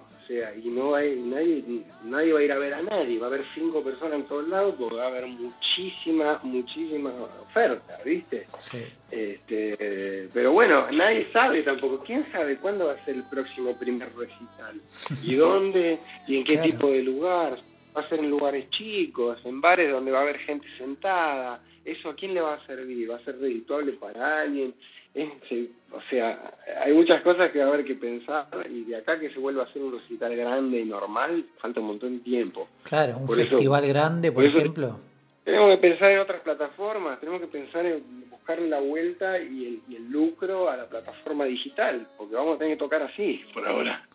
y 0.63 0.69
no 0.69 0.95
hay 0.95 1.17
nadie, 1.17 1.65
nadie 2.05 2.33
va 2.33 2.39
a 2.39 2.43
ir 2.43 2.53
a 2.53 2.59
ver 2.59 2.75
a 2.75 2.83
nadie, 2.83 3.19
va 3.19 3.27
a 3.27 3.31
haber 3.31 3.45
cinco 3.53 3.83
personas 3.83 4.21
en 4.21 4.27
todos 4.27 4.49
lados 4.49 4.77
porque 4.79 4.95
va 4.95 5.05
a 5.05 5.09
haber 5.09 5.27
muchísima, 5.27 6.39
muchísima 6.45 7.11
oferta, 7.43 7.99
¿viste? 8.05 8.47
Este, 9.11 10.29
pero 10.33 10.53
bueno, 10.53 10.87
nadie 10.93 11.27
sabe 11.33 11.63
tampoco, 11.63 12.05
¿quién 12.05 12.25
sabe 12.31 12.57
cuándo 12.59 12.87
va 12.87 12.93
a 12.93 13.05
ser 13.05 13.17
el 13.17 13.25
próximo 13.25 13.77
primer 13.77 14.09
recital? 14.15 14.81
¿Y 15.25 15.35
dónde? 15.37 15.99
¿Y 16.29 16.37
en 16.37 16.45
qué 16.45 16.59
tipo 16.59 16.91
de 16.91 17.03
lugar? 17.03 17.59
¿Va 17.97 18.03
a 18.03 18.09
ser 18.09 18.21
en 18.21 18.31
lugares 18.31 18.71
chicos, 18.71 19.39
en 19.45 19.61
bares 19.61 19.91
donde 19.91 20.13
va 20.13 20.21
a 20.21 20.23
haber 20.23 20.39
gente 20.39 20.67
sentada? 20.79 21.61
¿Eso 21.85 22.11
a 22.11 22.15
quién 22.15 22.35
le 22.35 22.41
va 22.41 22.55
a 22.55 22.67
servir? 22.67 23.11
¿Va 23.11 23.17
a 23.17 23.25
ser 23.25 23.41
redituable 23.41 23.93
para 23.95 24.43
alguien? 24.43 24.75
O 25.15 26.01
sea, 26.09 26.55
hay 26.85 26.93
muchas 26.93 27.23
cosas 27.23 27.51
que 27.51 27.59
va 27.59 27.67
a 27.67 27.69
haber 27.69 27.85
que 27.85 27.95
pensar 27.95 28.47
y 28.71 28.85
de 28.85 28.97
acá 28.97 29.19
que 29.19 29.31
se 29.31 29.39
vuelva 29.39 29.63
a 29.63 29.67
hacer 29.67 29.83
un 29.83 29.93
recital 29.99 30.35
grande 30.37 30.81
y 30.81 30.85
normal, 30.85 31.45
falta 31.61 31.81
un 31.81 31.87
montón 31.87 32.19
de 32.19 32.25
tiempo. 32.25 32.69
Claro, 32.85 33.19
un 33.19 33.29
festival 33.29 33.87
grande, 33.89 34.31
por, 34.31 34.45
ejemplo. 34.45 35.01
Tenemos 35.45 35.71
que 35.71 35.79
pensar 35.79 36.13
en 36.13 36.19
otras 36.21 36.41
plataformas, 36.43 37.19
tenemos 37.19 37.41
que 37.41 37.49
pensar 37.49 37.85
en 37.87 38.31
buscarle 38.31 38.69
la 38.69 38.81
vuelta 38.81 39.39
y 39.41 39.83
el, 39.89 40.11
lucro 40.11 40.69
a 40.69 40.77
la 40.77 40.87
plataforma 40.87 41.45
digital, 41.45 42.07
porque 42.17 42.35
vamos 42.35 42.57
a 42.57 42.59
tener 42.59 42.75
que 42.75 42.79
tocar 42.79 43.03
así 43.03 43.45
por 43.53 43.67
ahora. 43.67 44.07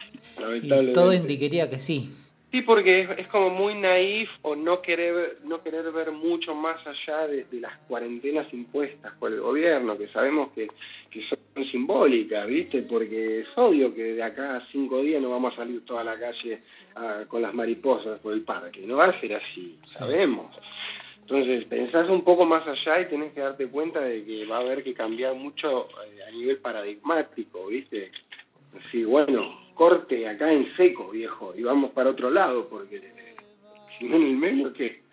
Y 0.61 0.93
todo 0.93 1.13
indicaría 1.13 1.69
que 1.69 1.79
sí. 1.79 2.11
Sí, 2.55 2.61
porque 2.61 3.01
es, 3.01 3.27
como 3.27 3.49
muy 3.49 3.75
naif 3.75 4.29
o 4.41 4.55
no 4.55 4.81
querer, 4.81 5.39
no 5.43 5.61
querer 5.61 5.91
ver 5.91 6.13
mucho 6.13 6.55
más 6.55 6.77
allá 6.87 7.27
de, 7.27 7.45
las 7.59 7.77
cuarentenas 7.79 8.47
impuestas 8.53 9.11
por 9.19 9.33
el 9.33 9.41
gobierno, 9.41 9.97
que 9.97 10.07
sabemos 10.07 10.53
que, 10.53 10.69
son 11.27 11.65
simbólicas, 11.65 12.47
¿viste? 12.47 12.83
Porque 12.83 13.41
es 13.41 13.47
obvio 13.57 13.93
que 13.93 14.13
de 14.13 14.23
acá 14.23 14.55
a 14.55 14.67
cinco 14.71 15.01
días 15.01 15.21
no 15.21 15.31
vamos 15.31 15.51
a 15.51 15.57
salir 15.57 15.83
toda 15.83 16.05
la 16.05 16.17
calle 16.17 16.61
ah, 16.95 17.23
con 17.27 17.41
las 17.41 17.53
mariposas 17.53 18.21
por 18.21 18.31
el 18.31 18.43
parque, 18.43 18.87
no 18.87 18.95
va 18.95 19.07
a 19.07 19.19
ser 19.19 19.35
así, 19.35 19.77
sabemos. 19.83 20.55
Entonces, 21.23 21.65
pensás 21.65 22.09
un 22.09 22.23
poco 22.23 22.45
más 22.45 22.65
allá 22.65 23.01
y 23.01 23.09
tenés 23.09 23.33
que 23.33 23.41
darte 23.41 23.67
cuenta 23.67 23.99
de 23.99 24.23
que 24.23 24.45
va 24.45 24.59
a 24.59 24.61
haber 24.61 24.81
que 24.81 24.93
cambiar 24.93 25.35
mucho 25.35 25.89
eh, 26.05 26.23
a 26.25 26.31
nivel 26.31 26.59
paradigmático, 26.59 27.67
¿viste? 27.67 28.11
Sí, 28.93 29.03
bueno, 29.03 29.64
corte 29.75 30.27
acá 30.27 30.51
en 30.51 30.75
seco, 30.75 31.11
viejo, 31.11 31.53
y 31.55 31.61
vamos 31.61 31.91
para 31.91 32.09
otro 32.09 32.31
lado, 32.31 32.67
porque 32.67 33.13
si 33.99 34.05
no 34.05 34.15
en 34.15 34.23
el 34.23 34.37
medio, 34.37 34.73
¿qué? 34.73 35.03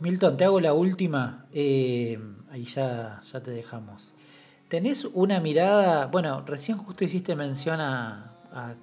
Milton, 0.00 0.36
te 0.36 0.44
hago 0.44 0.60
la 0.60 0.74
última, 0.74 1.46
eh, 1.52 2.18
ahí 2.50 2.64
ya, 2.64 3.22
ya 3.22 3.42
te 3.42 3.50
dejamos. 3.50 4.14
¿Tenés 4.68 5.06
una 5.06 5.40
mirada, 5.40 6.06
bueno, 6.06 6.44
recién 6.46 6.76
justo 6.76 7.04
hiciste 7.04 7.34
mención 7.34 7.80
a, 7.80 8.34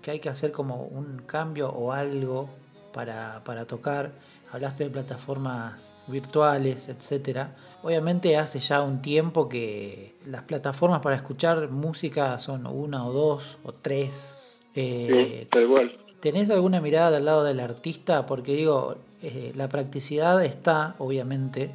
que 0.02 0.12
hay 0.12 0.20
que 0.20 0.30
hacer 0.30 0.52
como 0.52 0.84
un 0.84 1.22
cambio 1.26 1.70
o 1.70 1.92
algo 1.92 2.50
para, 2.94 3.44
para 3.44 3.66
tocar, 3.66 4.14
hablaste 4.52 4.86
de 4.86 4.90
plataformas 4.90 5.94
virtuales, 6.08 6.88
etcétera. 6.88 7.56
Obviamente 7.84 8.38
hace 8.38 8.60
ya 8.60 8.82
un 8.82 9.02
tiempo 9.02 9.50
que 9.50 10.16
las 10.26 10.44
plataformas 10.44 11.02
para 11.02 11.16
escuchar 11.16 11.70
música 11.70 12.40
son 12.40 12.66
una 12.68 13.06
o 13.06 13.12
dos 13.12 13.58
o 13.64 13.72
tres 13.72 14.38
eh, 14.76 15.48
¿Tenés 16.20 16.50
alguna 16.50 16.82
mirada 16.82 17.12
del 17.12 17.26
lado 17.26 17.44
del 17.44 17.60
artista? 17.60 18.26
Porque 18.26 18.54
digo, 18.54 18.98
eh, 19.22 19.54
la 19.56 19.70
practicidad 19.70 20.44
está, 20.44 20.96
obviamente, 20.98 21.72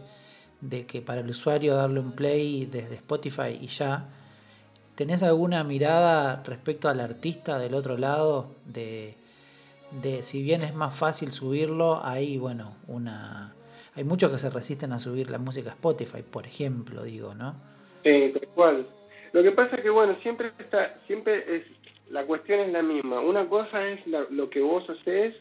de 0.61 0.87
que 0.87 1.01
para 1.01 1.21
el 1.21 1.31
usuario 1.31 1.75
darle 1.75 2.01
un 2.01 2.13
play 2.13 2.67
desde 2.67 2.97
Spotify 2.97 3.59
y 3.61 3.69
ya. 3.69 4.09
¿Tenés 4.95 5.23
alguna 5.23 5.65
mirada 5.65 6.43
respecto 6.45 6.89
al 6.89 7.01
artista 7.01 7.59
del 7.59 7.75
otro 7.75 7.97
lado? 7.97 8.49
De, 8.67 9.15
de 10.03 10.23
si 10.23 10.43
bien 10.43 10.63
es 10.63 10.75
más 10.75 10.95
fácil 10.95 11.33
subirlo, 11.33 12.01
hay, 12.05 12.39
bueno, 12.39 12.77
una... 12.87 13.55
Hay 13.97 14.05
muchos 14.05 14.31
que 14.31 14.39
se 14.39 14.51
resisten 14.51 14.93
a 14.93 14.99
subir 14.99 15.31
la 15.31 15.39
música 15.39 15.71
a 15.71 15.73
Spotify, 15.73 16.23
por 16.23 16.47
ejemplo, 16.47 17.03
digo, 17.03 17.35
¿no? 17.35 17.55
Sí, 18.05 18.33
tal 18.33 18.49
cual. 18.55 18.87
Lo 19.33 19.43
que 19.43 19.51
pasa 19.53 19.77
es 19.77 19.83
que, 19.83 19.91
bueno, 19.91 20.17
siempre 20.23 20.53
está, 20.59 20.97
siempre 21.07 21.57
es, 21.57 21.65
la 22.11 22.25
cuestión 22.25 22.61
es 22.61 22.73
la 22.73 22.83
misma. 22.83 23.21
Una 23.21 23.49
cosa 23.49 23.87
es 23.89 24.01
lo 24.07 24.51
que 24.51 24.61
vos 24.61 24.89
haces 24.91 25.35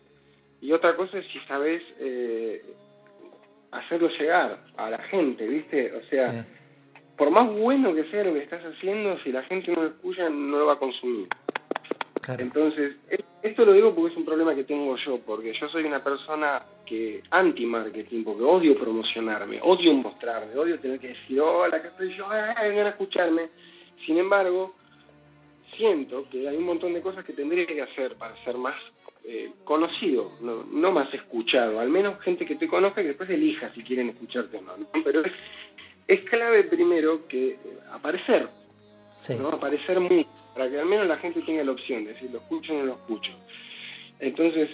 y 0.62 0.72
otra 0.72 0.96
cosa 0.96 1.18
es 1.18 1.26
si 1.28 1.40
sabes 1.42 1.82
eh, 2.00 2.64
hacerlo 3.72 4.10
llegar 4.10 4.60
a 4.78 4.90
la 4.90 5.00
gente, 5.00 5.48
¿viste? 5.48 5.94
O 5.94 6.04
sea, 6.04 6.46
por 7.18 7.32
más 7.32 7.52
bueno 7.52 7.94
que 7.94 8.06
sea 8.06 8.24
lo 8.24 8.34
que 8.34 8.44
estás 8.44 8.64
haciendo, 8.64 9.18
si 9.20 9.32
la 9.32 9.44
gente 9.44 9.72
no 9.72 9.84
lo 9.84 9.88
escucha, 9.90 10.30
no 10.30 10.60
lo 10.60 10.66
va 10.68 10.74
a 10.74 10.80
consumir. 10.80 11.28
Entonces, 12.38 13.00
esto 13.42 13.66
lo 13.66 13.74
digo 13.74 13.96
porque 13.96 14.12
es 14.12 14.18
un 14.18 14.26
problema 14.26 14.54
que 14.54 14.64
tengo 14.64 14.96
yo, 14.98 15.20
porque 15.26 15.54
yo 15.54 15.68
soy 15.70 15.86
una 15.86 16.04
persona 16.04 16.62
que 16.86 17.24
anti-marketing, 17.32 18.24
porque 18.24 18.44
odio 18.44 18.78
promocionarme, 18.78 19.60
odio 19.64 19.94
mostrarme, 19.94 20.56
odio 20.56 20.80
tener 20.80 21.00
que 21.00 21.10
decir, 21.10 21.42
hola, 21.42 21.82
que 21.82 21.88
estoy 21.88 22.16
yo, 22.16 22.28
vengan 22.30 22.88
a 22.88 22.90
escucharme. 22.90 23.50
Sin 24.06 24.18
embargo, 24.18 24.76
siento 25.80 26.28
que 26.30 26.48
hay 26.48 26.58
un 26.58 26.66
montón 26.66 26.94
de 26.94 27.02
cosas 27.02 27.26
que 27.26 27.32
tendría 27.32 27.66
que 27.66 27.82
hacer 27.82 28.16
para 28.16 28.36
ser 28.44 28.58
más 28.58 28.76
eh, 29.26 29.50
conocido, 29.64 30.32
no, 30.42 30.92
más 30.92 31.12
escuchado, 31.14 31.80
al 31.80 31.90
menos 31.90 32.20
gente 32.22 32.46
que 32.46 32.56
te 32.56 32.68
conozca 32.68 33.00
y 33.00 33.06
que 33.06 33.10
después 33.10 33.30
elija 33.30 33.74
si 33.74 33.82
quieren 33.84 34.10
escucharte 34.10 34.58
o 34.58 34.62
no. 34.62 34.74
Pero 35.04 35.24
es, 36.06 36.22
clave 36.30 36.66
primero 36.66 37.26
que 37.28 37.52
eh, 37.52 37.58
aparecer, 37.92 38.50
¿no? 39.40 39.48
aparecer 39.48 40.00
muy, 40.02 40.28
para 40.54 40.70
que 40.70 40.80
al 40.80 40.86
menos 40.86 41.08
la 41.08 41.18
gente 41.18 41.42
tenga 41.42 41.64
la 41.64 41.72
opción 41.72 42.04
de 42.04 42.14
decir 42.14 42.30
lo 42.32 42.40
escucho 42.40 42.74
o 42.74 42.80
no 42.80 42.86
lo 42.86 42.94
escucho. 42.94 43.32
Entonces, 44.20 44.70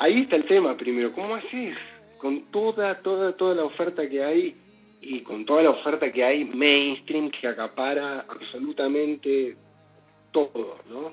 ahí 0.00 0.22
está 0.22 0.34
el 0.34 0.46
tema 0.46 0.76
primero, 0.76 1.12
¿cómo 1.12 1.36
haces? 1.36 1.76
Con 2.18 2.50
toda, 2.50 3.00
toda, 3.02 3.36
toda 3.36 3.54
la 3.54 3.64
oferta 3.64 4.08
que 4.08 4.24
hay 4.24 4.56
y 5.00 5.20
con 5.20 5.44
toda 5.44 5.62
la 5.62 5.70
oferta 5.70 6.10
que 6.10 6.24
hay 6.24 6.44
mainstream 6.44 7.30
que 7.30 7.46
acapara 7.46 8.24
absolutamente 8.28 9.56
todo, 10.32 10.78
¿no? 10.90 11.12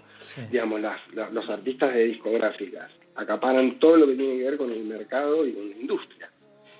Digamos, 0.49 0.81
las, 0.81 0.99
los 1.31 1.49
artistas 1.49 1.93
de 1.93 2.05
discográficas 2.05 2.91
acaparan 3.15 3.79
todo 3.79 3.97
lo 3.97 4.07
que 4.07 4.15
tiene 4.15 4.37
que 4.37 4.43
ver 4.43 4.57
con 4.57 4.71
el 4.71 4.83
mercado 4.83 5.45
y 5.45 5.53
con 5.53 5.69
la 5.69 5.77
industria. 5.77 6.29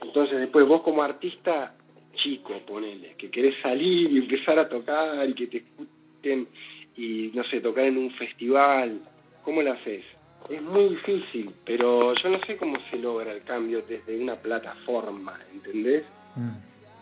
Entonces 0.01 0.39
después 0.39 0.67
vos 0.67 0.81
como 0.81 1.03
artista 1.03 1.73
chico, 2.15 2.59
ponele, 2.65 3.15
que 3.17 3.29
querés 3.29 3.55
salir 3.61 4.11
y 4.11 4.17
empezar 4.17 4.59
a 4.59 4.67
tocar 4.67 5.27
y 5.29 5.33
que 5.33 5.47
te 5.47 5.57
escuchen 5.57 6.47
y, 6.95 7.31
no 7.33 7.43
sé, 7.45 7.61
tocar 7.61 7.85
en 7.85 7.97
un 7.97 8.11
festival, 8.11 8.99
¿cómo 9.43 9.61
lo 9.61 9.71
haces? 9.71 10.03
Es 10.49 10.61
muy 10.61 10.89
difícil, 10.89 11.51
pero 11.65 12.13
yo 12.15 12.29
no 12.29 12.39
sé 12.45 12.57
cómo 12.57 12.77
se 12.89 12.97
logra 12.97 13.31
el 13.33 13.43
cambio 13.43 13.83
desde 13.87 14.21
una 14.21 14.35
plataforma, 14.35 15.39
¿entendés? 15.53 16.03
Mm. 16.35 16.49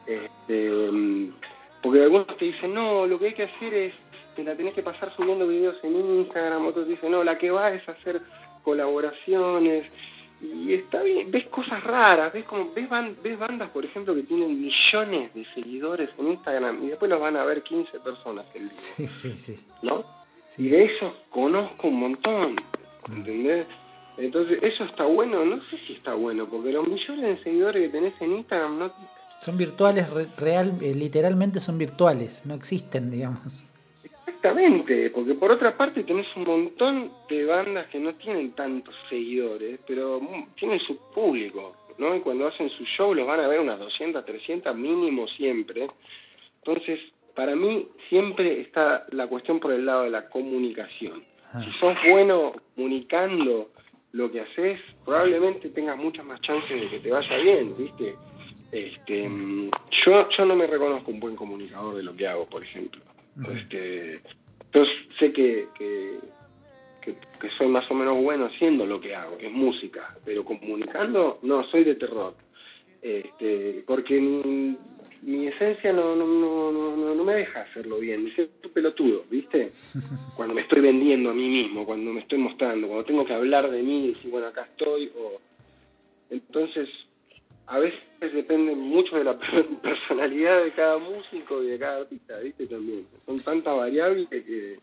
Este, 0.08 0.92
mm, 0.92 1.34
porque 1.82 2.04
algunos 2.04 2.38
te 2.38 2.46
dicen, 2.46 2.74
no, 2.74 3.06
lo 3.06 3.20
que 3.20 3.28
hay 3.28 3.34
que 3.34 3.44
hacer 3.44 3.74
es 3.74 3.94
te 4.38 4.44
la 4.44 4.56
tenés 4.56 4.74
que 4.74 4.84
pasar 4.84 5.14
subiendo 5.16 5.48
videos 5.48 5.76
en 5.84 5.96
Instagram, 5.96 6.68
otros 6.68 6.88
dicen, 6.88 7.12
no, 7.12 7.24
la 7.24 7.38
que 7.38 7.50
va 7.50 7.72
es 7.74 7.88
hacer 7.90 8.22
colaboraciones, 8.64 9.86
y 10.40 10.74
está 10.74 11.02
bien, 11.02 11.32
ves 11.32 11.48
cosas 11.48 11.84
raras, 11.84 12.32
ves 12.32 12.46
como 12.46 12.72
ves, 12.74 12.88
ves 13.24 13.40
bandas, 13.40 13.70
por 13.72 13.84
ejemplo, 13.84 14.14
que 14.14 14.22
tienen 14.22 14.62
millones 14.62 15.34
de 15.34 15.46
seguidores 15.56 16.10
en 16.20 16.28
Instagram 16.28 16.84
y 16.84 16.90
después 16.90 17.10
los 17.10 17.20
van 17.20 17.38
a 17.38 17.44
ver 17.44 17.64
15 17.64 18.00
personas 18.00 18.46
el 18.54 18.70
Sí, 18.70 19.08
sí, 19.08 19.32
sí. 19.32 19.60
¿No? 19.82 20.06
Y 20.58 20.70
de 20.70 20.86
esos 20.86 21.14
conozco 21.32 21.88
un 21.88 22.00
montón, 22.00 22.56
¿entendés? 23.10 23.66
Entonces, 24.18 24.60
¿eso 24.64 24.84
está 24.84 25.06
bueno? 25.06 25.44
No 25.44 25.58
sé 25.70 25.78
si 25.86 25.94
está 25.94 26.14
bueno, 26.14 26.48
porque 26.48 26.72
los 26.72 26.88
millones 26.88 27.38
de 27.38 27.44
seguidores 27.44 27.84
que 27.84 27.90
tenés 27.90 28.22
en 28.22 28.38
Instagram 28.38 28.80
no... 28.80 28.94
Son 29.42 29.58
virtuales, 29.58 30.10
real, 30.38 30.78
eh, 30.82 30.94
literalmente 30.96 31.60
son 31.60 31.78
virtuales, 31.78 32.46
no 32.46 32.56
existen, 32.56 33.12
digamos. 33.12 33.66
Exactamente, 34.28 35.10
porque 35.12 35.34
por 35.36 35.52
otra 35.52 35.76
parte 35.76 36.04
tenés 36.04 36.28
un 36.36 36.44
montón 36.44 37.12
de 37.30 37.46
bandas 37.46 37.88
que 37.88 37.98
no 37.98 38.14
tienen 38.14 38.52
tantos 38.52 38.94
seguidores, 39.10 39.82
pero 39.88 40.22
tienen 40.56 40.80
su 40.80 40.98
público. 41.12 41.74
¿no? 41.98 42.16
Y 42.16 42.20
cuando 42.20 42.48
hacen 42.48 42.70
su 42.70 42.84
show 42.84 43.16
los 43.16 43.26
van 43.26 43.40
a 43.40 43.48
ver 43.48 43.60
unas 43.60 43.80
200, 43.80 44.26
300 44.26 44.76
mínimo 44.76 45.28
siempre. 45.30 45.88
Entonces, 46.58 47.00
para 47.36 47.56
mí 47.56 47.88
siempre 48.10 48.62
está 48.62 49.06
la 49.12 49.28
cuestión 49.28 49.60
por 49.60 49.72
el 49.72 49.86
lado 49.86 50.04
de 50.04 50.10
la 50.10 50.30
comunicación. 50.30 51.24
Ah. 51.54 51.64
Si 51.64 51.72
sos 51.80 51.96
bueno 52.10 52.54
comunicando 52.76 53.70
lo 54.12 54.32
que 54.32 54.42
haces, 54.42 54.80
probablemente 55.06 55.70
tengas 55.70 55.98
muchas 55.98 56.26
más 56.26 56.42
chances 56.42 56.82
de 56.82 56.90
que 56.90 57.00
te 57.00 57.12
vaya 57.12 57.38
bien, 57.38 57.76
¿viste? 57.78 58.16
Este, 58.72 59.30
mm, 59.30 59.72
yo, 60.06 60.30
yo 60.30 60.46
no 60.46 60.56
me 60.56 60.68
reconozco 60.68 61.12
un 61.12 61.20
buen 61.20 61.36
comunicador 61.36 61.96
de 61.96 62.04
lo 62.04 62.16
que 62.16 62.28
hago, 62.28 62.46
por 62.46 62.64
ejemplo. 62.64 63.02
Este, 63.56 64.22
yo 64.74 64.84
sé 65.20 65.32
que, 65.32 65.68
que, 65.78 66.20
que, 67.02 67.16
que 67.40 67.50
soy 67.58 67.68
más 67.68 67.90
o 67.92 67.94
menos 67.94 68.22
bueno 68.24 68.46
haciendo 68.46 68.86
lo 68.86 69.00
que 69.00 69.16
hago, 69.16 69.38
que 69.38 69.48
es 69.48 69.54
música, 69.54 70.16
pero 70.26 70.44
comunicando, 70.44 71.40
no, 71.44 71.64
soy 71.70 71.84
de 71.84 71.96
terror. 71.96 72.34
Este, 73.02 73.84
porque 73.86 74.20
mi, 74.20 74.76
mi 75.22 75.48
esencia 75.48 75.94
no, 75.94 76.16
no, 76.16 76.26
no, 76.26 76.72
no, 76.72 76.96
no- 76.98 77.16
no 77.16 77.24
me 77.24 77.36
deja 77.36 77.62
hacerlo 77.62 78.00
bien, 78.00 78.24
me 78.24 78.32
siento 78.34 78.70
pelotudo, 78.72 79.24
¿viste? 79.30 79.72
Cuando 80.36 80.54
me 80.56 80.62
estoy 80.62 80.82
vendiendo 80.82 81.30
a 81.30 81.34
mí 81.34 81.48
mismo, 81.48 81.86
cuando 81.86 82.12
me 82.12 82.22
estoy 82.22 82.40
mostrando, 82.40 82.88
cuando 82.88 83.06
tengo 83.06 83.26
que 83.26 83.34
hablar 83.34 83.70
de 83.72 83.82
mí 83.84 84.06
y 84.06 84.08
decir, 84.10 84.32
bueno, 84.32 84.48
acá 84.48 84.64
estoy, 84.64 85.12
o... 85.18 85.40
Entonces, 86.30 86.90
a 87.68 87.80
veces 87.80 88.00
depende 88.34 88.76
mucho 88.76 89.16
de 89.18 89.24
la 89.24 89.38
personalidad 89.82 90.64
de 90.64 90.72
cada 90.74 90.98
músico 90.98 91.62
y 91.64 91.68
de 91.68 91.80
cada 91.80 92.00
artista, 92.02 92.38
¿viste? 92.40 92.66
También. 92.68 93.06
Son 93.26 93.40
tantas 93.40 93.76
variables 93.76 94.28
que, 94.30 94.80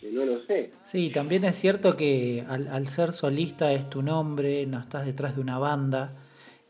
que 0.00 0.10
no 0.12 0.24
lo 0.24 0.42
sé. 0.44 0.70
Sí, 0.84 1.10
también 1.10 1.44
es 1.44 1.56
cierto 1.56 1.96
que 1.96 2.44
al, 2.48 2.68
al 2.68 2.86
ser 2.86 3.12
solista 3.12 3.72
es 3.72 3.88
tu 3.90 4.02
nombre, 4.02 4.66
no 4.66 4.78
estás 4.80 5.06
detrás 5.06 5.36
de 5.36 5.42
una 5.42 5.58
banda, 5.58 6.12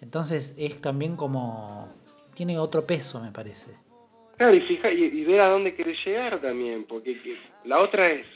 entonces 0.01 0.55
es 0.59 0.81
también 0.81 1.17
como... 1.17 1.93
tiene 2.35 2.59
otro 2.59 2.87
peso, 2.87 3.21
me 3.23 3.31
parece. 3.31 3.73
Claro, 4.37 4.55
y, 4.55 4.61
fija, 4.63 4.91
y, 4.91 5.05
y 5.05 5.25
ver 5.25 5.41
a 5.41 5.49
dónde 5.51 5.75
querés 5.75 5.99
llegar 6.05 6.41
también, 6.41 6.85
porque 6.85 7.21
que- 7.23 7.37
la 7.65 7.79
otra 7.81 8.11
es, 8.11 8.27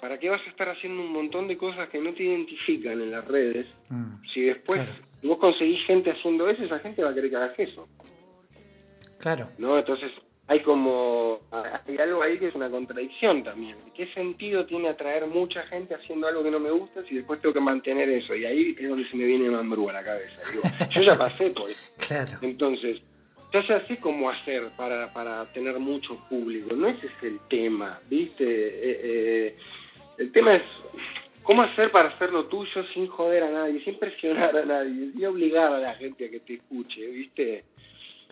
¿para 0.00 0.18
qué 0.18 0.28
vas 0.28 0.42
a 0.46 0.50
estar 0.50 0.68
haciendo 0.68 1.00
un 1.02 1.12
montón 1.12 1.48
de 1.48 1.56
cosas 1.56 1.88
que 1.88 1.98
no 1.98 2.12
te 2.12 2.24
identifican 2.24 3.00
en 3.00 3.10
las 3.12 3.26
redes? 3.26 3.66
Mm, 3.88 4.14
Si 4.34 4.42
después 4.42 4.82
Claro. 4.82 5.09
Vos 5.22 5.38
conseguís 5.38 5.84
gente 5.86 6.10
haciendo 6.10 6.48
eso, 6.48 6.64
esa 6.64 6.78
gente 6.80 7.02
va 7.02 7.10
a 7.10 7.14
querer 7.14 7.30
que 7.30 7.36
hagas 7.36 7.58
eso, 7.58 7.88
Claro, 9.18 9.48
¿no? 9.58 9.78
Entonces 9.78 10.10
hay 10.46 10.62
como, 10.62 11.40
hay 11.52 11.96
algo 11.98 12.22
ahí 12.22 12.38
que 12.38 12.48
es 12.48 12.54
una 12.54 12.68
contradicción 12.68 13.44
también. 13.44 13.76
¿Qué 13.94 14.12
sentido 14.14 14.66
tiene 14.66 14.88
atraer 14.88 15.26
mucha 15.26 15.62
gente 15.66 15.94
haciendo 15.94 16.26
algo 16.26 16.42
que 16.42 16.50
no 16.50 16.58
me 16.58 16.70
gusta 16.72 17.04
si 17.04 17.16
después 17.16 17.40
tengo 17.40 17.52
que 17.52 17.60
mantener 17.60 18.08
eso? 18.08 18.34
Y 18.34 18.44
ahí 18.46 18.76
es 18.76 18.88
donde 18.88 19.08
se 19.08 19.16
me 19.16 19.26
viene 19.26 19.48
Mambrú 19.48 19.90
a 19.90 19.92
la 19.92 20.02
cabeza. 20.02 20.42
Digo, 20.50 20.62
yo 20.90 21.02
ya 21.02 21.16
pasé 21.16 21.50
por 21.50 21.70
eso. 21.70 21.92
claro. 22.08 22.38
Entonces, 22.40 23.00
ya 23.52 23.86
sé 23.86 23.96
cómo 24.00 24.30
hacer 24.30 24.70
para, 24.76 25.12
para 25.12 25.44
tener 25.52 25.78
mucho 25.78 26.16
público. 26.28 26.74
No 26.74 26.88
ese 26.88 27.06
es 27.06 27.22
el 27.22 27.38
tema, 27.48 28.00
¿viste? 28.08 28.44
Eh, 28.44 29.00
eh, 29.02 29.56
el 30.18 30.32
tema 30.32 30.56
es 30.56 30.62
cómo 31.42 31.62
hacer 31.62 31.90
para 31.90 32.10
hacerlo 32.10 32.46
tuyo 32.46 32.84
sin 32.94 33.06
joder 33.08 33.44
a 33.44 33.50
nadie, 33.50 33.82
sin 33.84 33.98
presionar 33.98 34.56
a 34.56 34.64
nadie, 34.64 35.10
y 35.16 35.24
obligar 35.24 35.72
a 35.72 35.78
la 35.78 35.94
gente 35.94 36.26
a 36.26 36.30
que 36.30 36.40
te 36.40 36.54
escuche, 36.54 37.06
¿viste? 37.06 37.64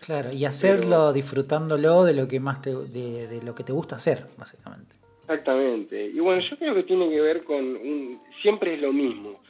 Claro, 0.05 0.31
y 0.31 0.45
hacerlo 0.45 1.11
disfrutándolo 1.11 2.05
de 2.05 2.13
lo 2.13 2.27
que 2.27 2.39
más 2.39 2.61
te, 2.61 2.73
de, 2.73 3.27
de 3.27 3.41
lo 3.43 3.53
que 3.53 3.63
te 3.63 3.73
gusta 3.73 3.97
hacer, 3.97 4.19
básicamente. 4.37 4.95
Exactamente. 5.23 6.05
Y 6.07 6.19
bueno, 6.19 6.41
yo 6.41 6.57
creo 6.57 6.73
que 6.73 6.83
tiene 6.83 7.09
que 7.09 7.21
ver 7.21 7.43
con 7.43 7.63
un... 7.63 8.21
Siempre 8.41 8.73
es 8.75 8.81
lo 8.81 8.91
mismo. 8.93 9.41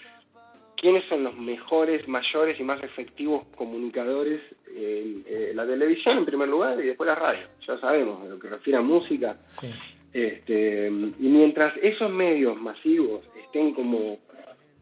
¿Quiénes 0.75 1.03
son 1.07 1.23
los 1.23 1.37
mejores, 1.37 2.07
mayores 2.07 2.59
y 2.59 2.63
más 2.63 2.81
efectivos 2.83 3.43
comunicadores? 3.55 4.41
Eh, 4.75 5.21
eh, 5.25 5.51
la 5.53 5.65
televisión 5.65 6.17
en 6.17 6.25
primer 6.25 6.47
lugar 6.47 6.79
y 6.79 6.87
después 6.87 7.07
la 7.07 7.15
radio. 7.15 7.45
Ya 7.67 7.77
sabemos, 7.79 8.23
de 8.23 8.29
lo 8.29 8.39
que 8.39 8.49
refiere 8.49 8.79
a 8.79 8.81
música. 8.81 9.37
Sí, 9.45 9.67
Este, 10.11 10.87
y 10.87 11.27
mientras 11.27 11.77
esos 11.81 12.09
medios 12.09 12.59
masivos 12.59 13.21
estén 13.49 13.73
como 13.73 14.19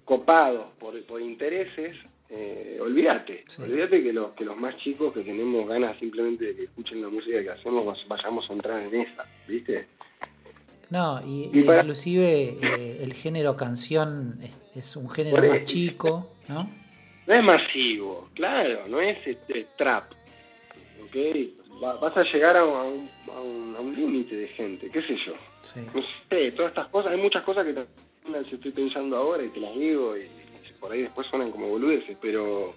copados 0.03 0.67
por, 0.79 1.01
por 1.05 1.21
intereses, 1.21 1.95
eh, 2.29 2.77
olvídate, 2.81 3.45
Sí. 3.47 3.61
olvídate 3.63 4.03
que 4.03 4.11
los, 4.13 4.31
que 4.33 4.43
los 4.45 4.57
más 4.57 4.75
chicos 4.77 5.13
que 5.13 5.21
tenemos 5.21 5.67
ganas 5.67 5.97
simplemente 5.99 6.45
de 6.45 6.55
que 6.55 6.63
escuchen 6.65 7.01
la 7.01 7.07
música 7.09 7.41
que 7.41 7.49
hacemos 7.49 7.85
vayamos 8.07 8.49
a 8.49 8.53
entrar 8.53 8.81
en 8.81 9.01
esa, 9.01 9.25
¿viste? 9.47 9.87
No, 10.89 11.21
y, 11.25 11.49
Y 11.53 11.63
para- 11.63 11.81
inclusive 11.81 12.57
eh, 12.61 12.97
el 13.01 13.13
género 13.13 13.55
canción 13.57 14.39
es, 14.41 14.57
es 14.75 14.95
un 14.95 15.09
género 15.09 15.41
más 15.47 15.63
chico, 15.65 16.31
¿no? 16.47 16.69
No 17.25 17.33
es 17.33 17.43
masivo, 17.43 18.29
claro, 18.33 18.87
no 18.87 19.01
es 19.01 19.17
este, 19.25 19.67
trap, 19.77 20.11
¿ok? 21.05 21.15
Va- 21.83 21.97
vas 21.97 22.15
a 22.17 22.23
llegar 22.23 22.55
a, 22.57 22.63
un, 22.65 23.09
a 23.33 23.39
un, 23.41 23.75
a 23.77 23.81
un 23.81 23.95
límite 23.95 24.35
de 24.35 24.47
gente, 24.47 24.89
qué 24.89 25.01
sé 25.01 25.15
yo. 25.25 25.33
Sí. 25.61 25.81
no 25.93 26.01
sé, 26.29 26.51
todas 26.53 26.69
estas 26.71 26.87
cosas, 26.87 27.11
hay 27.13 27.21
muchas 27.21 27.43
cosas 27.43 27.65
que 27.65 27.73
las 28.29 28.51
estoy 28.51 28.71
pensando 28.71 29.17
ahora 29.17 29.43
y 29.43 29.49
te 29.49 29.59
las 29.59 29.75
digo 29.75 30.17
y, 30.17 30.27
por 30.79 30.91
ahí 30.91 31.01
después 31.01 31.25
suenan 31.27 31.51
como 31.51 31.69
boludeces, 31.69 32.17
pero 32.21 32.73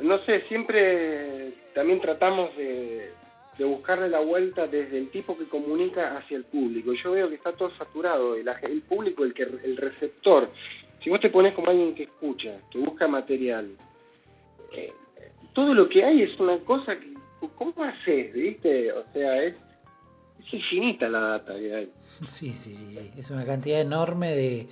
no 0.00 0.18
sé, 0.18 0.42
siempre 0.42 1.52
también 1.74 2.00
tratamos 2.00 2.54
de, 2.56 3.12
buscarle 3.58 4.08
la 4.08 4.20
vuelta 4.20 4.66
desde 4.66 4.96
el 4.96 5.10
tipo 5.10 5.36
que 5.36 5.44
comunica 5.44 6.16
hacia 6.16 6.38
el 6.38 6.44
público. 6.44 6.94
Yo 6.94 7.12
veo 7.12 7.28
que 7.28 7.34
está 7.34 7.52
todo 7.52 7.70
saturado, 7.76 8.34
el 8.34 8.82
público, 8.88 9.22
el 9.22 9.34
que 9.34 9.42
el 9.42 9.76
receptor, 9.76 10.48
si 11.02 11.10
vos 11.10 11.20
te 11.20 11.28
pones 11.28 11.54
como 11.54 11.68
alguien 11.70 11.94
que 11.94 12.04
escucha, 12.04 12.58
que 12.70 12.78
busca 12.78 13.06
material, 13.06 13.70
eh, 14.72 14.92
todo 15.52 15.74
lo 15.74 15.88
que 15.88 16.04
hay 16.04 16.22
es 16.22 16.38
una 16.38 16.58
cosa 16.58 16.98
que, 16.98 17.12
¿cómo 17.56 17.74
haces? 17.84 18.32
¿Viste? 18.32 18.92
O 18.92 19.04
sea, 19.12 19.42
es, 19.42 19.54
es 20.46 20.54
infinita 20.54 21.08
la 21.08 21.20
data 21.20 21.54
que 21.58 21.74
hay. 21.74 21.92
Sí, 22.24 22.52
sí, 22.52 22.74
sí, 22.74 22.90
sí. 22.90 23.10
Es 23.18 23.30
una 23.30 23.44
cantidad 23.46 23.80
enorme 23.80 24.30
de, 24.30 24.68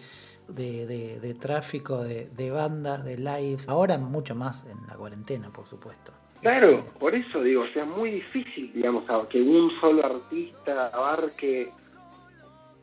de, 0.48 0.86
de- 0.86 1.20
de 1.20 1.34
tráfico, 1.34 2.02
de, 2.02 2.26
de 2.36 2.50
bandas, 2.50 3.04
de 3.04 3.16
lives. 3.18 3.68
Ahora 3.68 3.98
mucho 3.98 4.34
más 4.34 4.64
en 4.64 4.86
la 4.86 4.94
cuarentena, 4.94 5.50
por 5.50 5.66
supuesto. 5.66 6.12
Claro, 6.40 6.70
Este, 6.70 6.90
por 7.00 7.14
eso 7.14 7.42
digo, 7.42 7.62
o 7.62 7.68
sea, 7.72 7.82
es 7.82 7.88
muy 7.88 8.10
difícil, 8.12 8.72
digamos, 8.72 9.04
que 9.28 9.40
un 9.42 9.72
solo 9.80 10.04
artista 10.06 10.88
abarque 10.88 11.70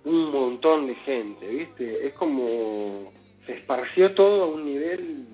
un 0.04 0.32
montón 0.32 0.88
de 0.88 0.96
gente, 0.96 1.48
¿viste? 1.48 2.08
Es 2.08 2.14
como 2.14 3.12
se 3.46 3.54
esparció 3.54 4.14
todo 4.14 4.44
a 4.44 4.48
un 4.48 4.66
nivel 4.66 5.28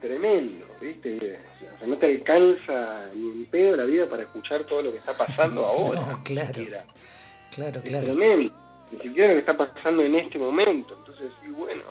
tremendo, 0.00 0.66
¿viste? 0.80 1.16
O 1.16 1.78
sea, 1.78 1.86
no 1.86 1.96
te 1.96 2.06
alcanza 2.06 3.08
ni 3.14 3.24
un 3.24 3.44
pedo 3.46 3.76
la 3.76 3.84
vida 3.84 4.08
para 4.08 4.24
escuchar 4.24 4.64
todo 4.64 4.82
lo 4.82 4.92
que 4.92 4.98
está 4.98 5.12
pasando 5.16 5.64
ahora. 5.66 6.00
No, 6.00 6.22
claro. 6.24 6.48
siquiera. 6.54 6.84
Claro, 7.54 7.80
Es 7.80 7.88
claro. 7.88 8.06
tremendo. 8.06 8.52
Ni 8.92 8.98
siquiera 9.00 9.28
lo 9.28 9.34
que 9.34 9.40
está 9.40 9.56
pasando 9.56 10.02
en 10.02 10.14
este 10.14 10.38
momento. 10.38 10.94
Entonces, 10.98 11.30
sí, 11.42 11.50
bueno, 11.50 11.82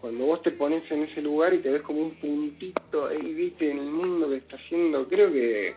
cuando 0.00 0.24
vos 0.26 0.40
te 0.42 0.50
pones 0.52 0.90
en 0.90 1.02
ese 1.04 1.20
lugar 1.22 1.52
y 1.54 1.58
te 1.58 1.70
ves 1.70 1.82
como 1.82 2.00
un 2.00 2.12
puntito 2.12 3.06
ahí, 3.06 3.34
viste, 3.34 3.70
en 3.70 3.78
el 3.78 3.90
mundo 3.90 4.28
que 4.30 4.36
está 4.36 4.56
haciendo, 4.56 5.06
creo 5.08 5.30
que. 5.32 5.74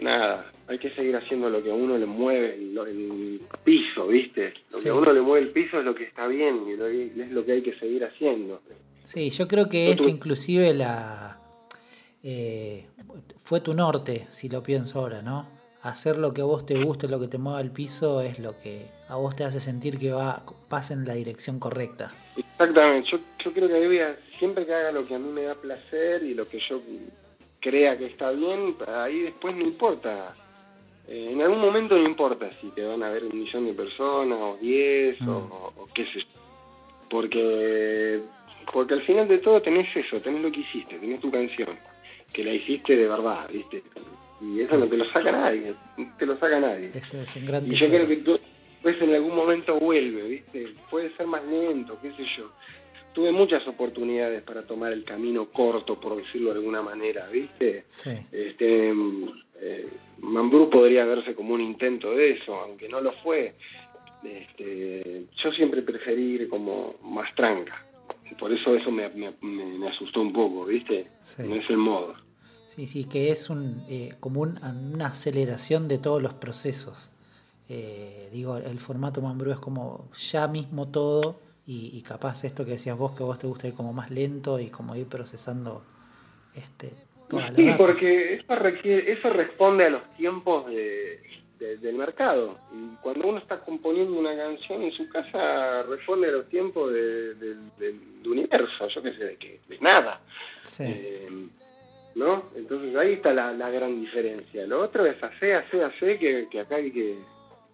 Nada, 0.00 0.50
hay 0.66 0.78
que 0.78 0.90
seguir 0.94 1.14
haciendo 1.16 1.48
lo 1.48 1.62
que 1.62 1.70
a 1.70 1.74
uno 1.74 1.96
le 1.96 2.06
mueve 2.06 2.54
el, 2.54 2.76
el 2.76 3.40
piso, 3.62 4.08
viste. 4.08 4.52
Lo 4.72 4.78
Sí. 4.78 4.84
que 4.84 4.88
a 4.90 4.94
uno 4.94 5.12
le 5.12 5.20
mueve 5.20 5.46
el 5.46 5.52
piso 5.52 5.78
es 5.78 5.84
lo 5.84 5.94
que 5.94 6.04
está 6.04 6.26
bien 6.26 6.66
y 6.68 6.76
lo- 6.76 6.86
es 6.86 7.30
lo 7.30 7.44
que 7.44 7.52
hay 7.52 7.62
que 7.62 7.74
seguir 7.78 8.04
haciendo. 8.04 8.60
Sí, 9.04 9.30
yo 9.30 9.46
creo 9.46 9.68
que 9.68 9.90
es 9.90 10.00
inclusive 10.06 10.74
la... 10.74 11.38
eh, 12.24 12.86
fue 13.42 13.60
tu 13.60 13.74
norte, 13.74 14.26
si 14.30 14.48
lo 14.48 14.62
pienso 14.62 15.00
ahora, 15.00 15.22
¿no? 15.22 15.46
Hacer 15.82 16.16
lo 16.16 16.32
que 16.32 16.42
a 16.42 16.44
vos 16.44 16.64
te 16.64 16.76
guste, 16.82 17.08
lo 17.08 17.18
que 17.18 17.26
te 17.28 17.38
mueva 17.38 17.60
el 17.60 17.70
piso, 17.72 18.20
es 18.20 18.38
lo 18.38 18.58
que 18.60 18.86
a 19.08 19.16
vos 19.16 19.34
te 19.34 19.42
hace 19.44 19.58
sentir 19.58 19.98
que 19.98 20.12
va, 20.12 20.42
vas 20.70 20.90
en 20.92 21.04
la 21.06 21.14
dirección 21.14 21.58
correcta. 21.58 22.12
Exactamente, 22.36 23.10
yo, 23.10 23.18
yo 23.44 23.52
creo 23.52 23.68
que 23.68 24.02
a- 24.02 24.16
siempre 24.38 24.64
que 24.64 24.72
haga 24.74 24.92
lo 24.92 25.04
que 25.06 25.14
a 25.16 25.18
mí 25.18 25.28
me 25.32 25.42
da 25.42 25.54
placer 25.56 26.22
y 26.22 26.34
lo 26.34 26.48
que 26.48 26.60
yo 26.60 26.80
crea 27.60 27.98
que 27.98 28.06
está 28.06 28.30
bien, 28.30 28.76
ahí 28.86 29.20
después 29.22 29.56
no 29.56 29.62
importa. 29.62 30.34
Eh, 31.08 31.30
en 31.32 31.42
algún 31.42 31.60
momento 31.60 31.96
no 31.98 32.04
importa 32.08 32.48
si 32.60 32.68
te 32.68 32.84
van 32.84 33.02
a 33.02 33.10
ver 33.10 33.24
un 33.24 33.36
millón 33.40 33.66
de 33.66 33.72
personas 33.74 34.38
o 34.40 34.56
diez 34.60 35.20
Mm. 35.20 35.28
o, 35.28 35.72
o 35.76 35.88
qué 35.92 36.04
sé 36.06 36.20
yo. 36.20 36.26
Porque, 37.10 38.20
porque 38.72 38.94
al 38.94 39.02
final 39.02 39.28
de 39.28 39.38
todo 39.38 39.60
tenés 39.60 39.94
eso, 39.96 40.20
tenés 40.20 40.42
lo 40.42 40.50
que 40.50 40.60
hiciste, 40.60 40.98
tenés 40.98 41.20
tu 41.20 41.30
canción, 41.30 41.68
que 42.32 42.44
la 42.44 42.52
hiciste 42.54 42.96
de 42.96 43.06
verdad, 43.06 43.48
¿viste? 43.52 43.82
Y 44.42 44.60
eso 44.60 44.74
Sí. 44.74 44.80
no 44.80 44.86
te 44.88 44.96
lo 44.96 45.04
saca 45.12 45.32
nadie, 45.32 45.74
no 45.96 46.12
te 46.18 46.26
lo 46.26 46.36
saca 46.38 46.58
nadie. 46.60 46.90
Ese 46.94 47.22
es 47.22 47.36
un 47.36 47.46
gran 47.46 47.66
Y 47.66 47.76
yo 47.76 47.88
creo 47.88 48.08
que 48.08 48.16
tú, 48.16 48.38
pues 48.82 49.00
en 49.00 49.14
algún 49.14 49.36
momento 49.36 49.78
vuelve, 49.78 50.22
¿viste? 50.22 50.74
Puede 50.90 51.14
ser 51.16 51.26
más 51.26 51.44
lento, 51.44 51.98
qué 52.02 52.10
sé 52.12 52.24
yo. 52.36 52.50
Tuve 53.12 53.30
muchas 53.30 53.66
oportunidades 53.68 54.42
para 54.42 54.62
tomar 54.66 54.92
el 54.92 55.04
camino 55.04 55.46
corto, 55.50 56.00
por 56.00 56.16
decirlo 56.16 56.50
de 56.52 56.58
alguna 56.58 56.82
manera, 56.82 57.26
¿viste? 57.30 57.84
Sí, 57.86 58.10
Este, 58.32 58.92
eh, 59.60 59.86
Mambrú 60.18 60.70
podría 60.70 61.04
verse 61.04 61.34
como 61.34 61.54
un 61.54 61.60
intento 61.60 62.14
de 62.14 62.32
eso, 62.32 62.54
aunque 62.54 62.88
no 62.88 63.00
lo 63.00 63.12
fue. 63.22 63.52
Este, 64.24 65.24
yo 65.42 65.52
siempre 65.52 65.82
preferí 65.82 66.22
ir 66.34 66.48
como 66.48 66.94
más 67.02 67.32
tranca, 67.34 67.84
por 68.38 68.52
eso 68.52 68.74
eso 68.74 68.90
me, 68.90 69.08
me, 69.08 69.88
asustó 69.88 70.20
un 70.20 70.32
poco, 70.32 70.64
¿viste? 70.64 71.06
No 71.38 71.56
es 71.56 71.68
el 71.68 71.76
modo. 71.76 72.14
Sí, 72.74 72.86
sí, 72.86 73.04
que 73.04 73.28
es 73.28 73.50
un, 73.50 73.84
eh, 73.90 74.14
como 74.18 74.40
una 74.40 75.06
aceleración 75.06 75.88
de 75.88 75.98
todos 75.98 76.22
los 76.22 76.32
procesos. 76.32 77.12
Eh, 77.68 78.30
digo, 78.32 78.56
el 78.56 78.78
formato 78.78 79.20
Mambrú 79.20 79.50
es 79.50 79.58
como 79.58 80.08
ya 80.14 80.48
mismo 80.48 80.88
todo 80.88 81.38
y, 81.66 82.00
capaz 82.00 82.44
esto 82.44 82.64
que 82.64 82.72
decías 82.72 82.96
vos, 82.96 83.12
que 83.12 83.24
vos 83.24 83.38
te 83.38 83.46
gusta 83.46 83.68
ir 83.68 83.74
como 83.74 83.92
más 83.92 84.10
lento 84.10 84.58
y 84.58 84.68
como 84.68 84.96
ir 84.96 85.06
procesando 85.06 85.84
este, 86.54 86.92
toda 87.28 87.50
la 87.50 87.56
Sí, 87.56 87.70
porque 87.76 88.36
eso, 88.36 88.54
requiere, 88.56 89.12
eso 89.12 89.28
responde 89.28 89.84
a 89.84 89.90
los 89.90 90.16
tiempos 90.16 90.66
de, 90.68 91.20
del 91.58 91.94
mercado. 91.94 92.56
Y 92.72 92.96
cuando 93.02 93.28
uno 93.28 93.36
está 93.36 93.60
componiendo 93.60 94.18
una 94.18 94.34
canción 94.34 94.82
en 94.82 94.92
su 94.92 95.06
casa, 95.10 95.82
responde 95.82 96.28
a 96.28 96.32
los 96.32 96.48
tiempos 96.48 96.90
del 96.90 98.00
universo, 98.24 98.88
yo 98.88 99.02
qué 99.02 99.12
sé, 99.12 99.24
de, 99.24 99.36
que, 99.36 99.60
de 99.68 99.78
nada. 99.78 100.22
Sí. 100.64 100.84
Eh, 100.86 101.48
¿no? 102.14 102.44
Entonces 102.56 102.94
ahí 102.96 103.14
está 103.14 103.32
la, 103.32 103.70
gran 103.70 104.00
diferencia. 104.00 104.66
Lo 104.66 104.82
otro 104.82 105.06
es 105.06 105.22
hacer, 105.22 105.56
hacer, 105.56 105.84
hacer, 105.84 106.18
que, 106.18 106.48
que 106.50 106.60
acá 106.60 106.76
hay 106.76 106.90
que, 106.90 107.18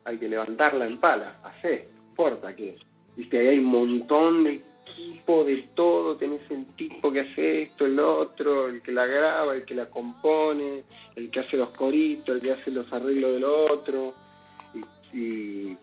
hay 0.04 0.18
que 0.18 0.28
levantarla 0.28 0.86
en 0.86 0.98
pala, 0.98 1.38
hacer, 1.44 1.88
importa 2.10 2.54
que, 2.54 2.76
viste, 3.16 3.38
ahí 3.38 3.48
hay 3.48 3.58
un 3.58 3.66
montón 3.66 4.44
de 4.44 4.62
equipo, 4.86 5.44
de 5.44 5.68
todo, 5.74 6.16
tenés 6.16 6.40
el 6.50 6.66
tipo 6.74 7.12
que 7.12 7.20
hace 7.20 7.62
esto, 7.62 7.86
el 7.86 7.98
otro, 8.00 8.68
el 8.68 8.82
que 8.82 8.92
la 8.92 9.06
graba, 9.06 9.54
el 9.54 9.64
que 9.64 9.74
la 9.74 9.86
compone, 9.86 10.82
el 11.14 11.30
que 11.30 11.40
hace 11.40 11.56
los 11.56 11.70
coritos, 11.70 12.36
el 12.36 12.42
que 12.42 12.52
hace 12.52 12.70
los 12.70 12.90
arreglos 12.92 13.34
del 13.34 13.44
otro, 13.44 14.14
y, 15.12 15.76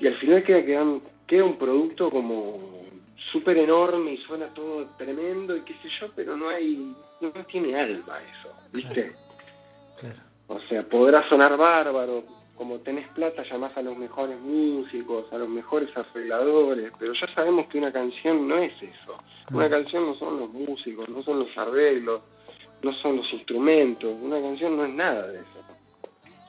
y, 0.00 0.06
al 0.06 0.16
final 0.18 0.42
queda, 0.44 0.64
queda, 0.64 0.84
queda 1.26 1.44
un 1.44 1.56
producto 1.56 2.10
como 2.10 2.82
súper 3.30 3.58
enorme 3.58 4.12
y 4.12 4.16
suena 4.18 4.46
todo 4.48 4.86
tremendo 4.96 5.56
y 5.56 5.62
qué 5.62 5.74
sé 5.74 5.88
yo, 6.00 6.08
pero 6.14 6.36
no 6.36 6.48
hay, 6.48 6.94
no, 7.20 7.30
tiene 7.46 7.78
alma 7.78 8.18
eso, 8.22 8.52
¿viste? 8.72 9.12
Claro, 9.98 10.20
O 10.48 10.60
sea, 10.68 10.82
podrá 10.82 11.28
sonar 11.28 11.56
bárbaro, 11.56 12.24
como 12.56 12.78
tenés 12.78 13.08
plata 13.08 13.42
llamás 13.42 13.76
a 13.76 13.82
los 13.82 13.96
mejores 13.96 14.38
músicos, 14.40 15.32
a 15.32 15.38
los 15.38 15.48
mejores 15.48 15.88
arregladores, 15.96 16.92
pero 16.98 17.12
ya 17.12 17.26
sabemos 17.34 17.66
que 17.66 17.78
una 17.78 17.92
canción 17.92 18.46
no 18.46 18.58
es 18.58 18.72
eso. 18.82 19.16
Una 19.50 19.68
canción 19.68 20.06
no 20.06 20.14
son 20.14 20.38
los 20.38 20.50
músicos, 20.50 21.08
no 21.08 21.22
son 21.22 21.40
los 21.40 21.56
arreglos, 21.56 22.20
no 22.82 22.92
son 22.94 23.16
los 23.16 23.32
instrumentos, 23.32 24.14
una 24.20 24.40
canción 24.40 24.76
no 24.76 24.84
es 24.84 24.94
nada 24.94 25.26
de 25.28 25.38
eso. 25.38 25.62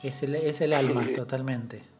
Es 0.02 0.22
el, 0.22 0.34
es 0.34 0.60
el 0.60 0.72
alma, 0.72 1.06
totalmente. 1.14 1.93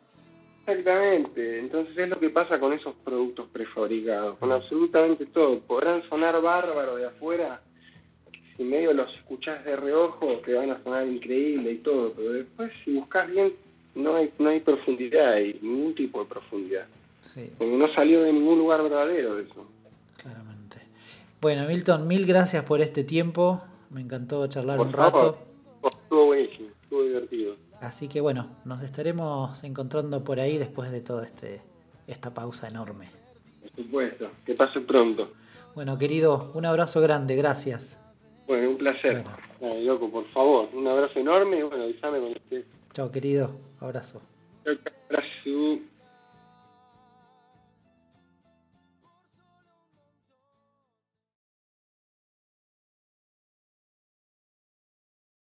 Exactamente, 0.66 1.58
entonces 1.58 1.96
es 1.96 2.08
lo 2.08 2.18
que 2.18 2.30
pasa 2.30 2.58
con 2.58 2.72
esos 2.72 2.94
productos 3.04 3.48
prefabricados, 3.52 4.38
con 4.38 4.50
absolutamente 4.50 5.26
todo. 5.26 5.60
Podrán 5.60 6.02
sonar 6.08 6.40
bárbaros 6.40 6.98
de 6.98 7.06
afuera, 7.06 7.60
si 8.56 8.64
medio 8.64 8.94
los 8.94 9.12
escuchás 9.14 9.62
de 9.64 9.76
reojo, 9.76 10.40
te 10.44 10.54
van 10.54 10.70
a 10.70 10.82
sonar 10.82 11.06
increíble 11.06 11.72
y 11.72 11.78
todo, 11.78 12.12
pero 12.12 12.32
después 12.32 12.72
si 12.82 12.94
buscas 12.94 13.30
bien, 13.30 13.52
no 13.94 14.16
hay, 14.16 14.32
no 14.38 14.48
hay 14.48 14.60
profundidad, 14.60 15.34
hay 15.34 15.58
ningún 15.60 15.94
tipo 15.94 16.20
de 16.20 16.26
profundidad. 16.26 16.86
Sí. 17.20 17.50
Porque 17.58 17.76
no 17.76 17.92
salió 17.92 18.22
de 18.22 18.32
ningún 18.32 18.58
lugar 18.58 18.82
verdadero 18.82 19.38
eso. 19.38 19.66
Claramente. 20.16 20.78
Bueno, 21.42 21.66
Milton, 21.66 22.06
mil 22.08 22.24
gracias 22.24 22.64
por 22.64 22.80
este 22.80 23.04
tiempo, 23.04 23.62
me 23.90 24.00
encantó 24.00 24.46
charlar 24.46 24.80
un 24.80 24.94
rato. 24.94 25.36
Estuvo 25.82 26.26
buenísimo, 26.26 26.68
estuvo 26.82 27.02
divertido. 27.02 27.56
Así 27.86 28.08
que 28.08 28.20
bueno, 28.20 28.48
nos 28.64 28.82
estaremos 28.82 29.62
encontrando 29.62 30.24
por 30.24 30.40
ahí 30.40 30.58
después 30.58 30.90
de 30.90 31.00
toda 31.00 31.26
este, 31.26 31.60
esta 32.06 32.32
pausa 32.32 32.68
enorme. 32.68 33.10
Por 33.60 33.84
supuesto, 33.84 34.30
que 34.44 34.54
pase 34.54 34.80
pronto. 34.80 35.32
Bueno, 35.74 35.98
querido, 35.98 36.50
un 36.54 36.66
abrazo 36.66 37.00
grande, 37.00 37.36
gracias. 37.36 38.00
Bueno, 38.46 38.70
un 38.70 38.78
placer. 38.78 39.24
loco, 39.60 40.10
por 40.10 40.26
favor, 40.28 40.68
un 40.72 40.86
abrazo 40.86 41.18
enorme 41.18 41.58
y 41.58 41.62
bueno, 41.62 41.84
avísame 41.84 42.20
con 42.20 42.32
este. 42.32 42.64
Chao, 42.92 43.10
querido, 43.10 43.50
abrazo. 43.80 44.22
Chao, 44.64 44.74
abrazo. 45.10 45.93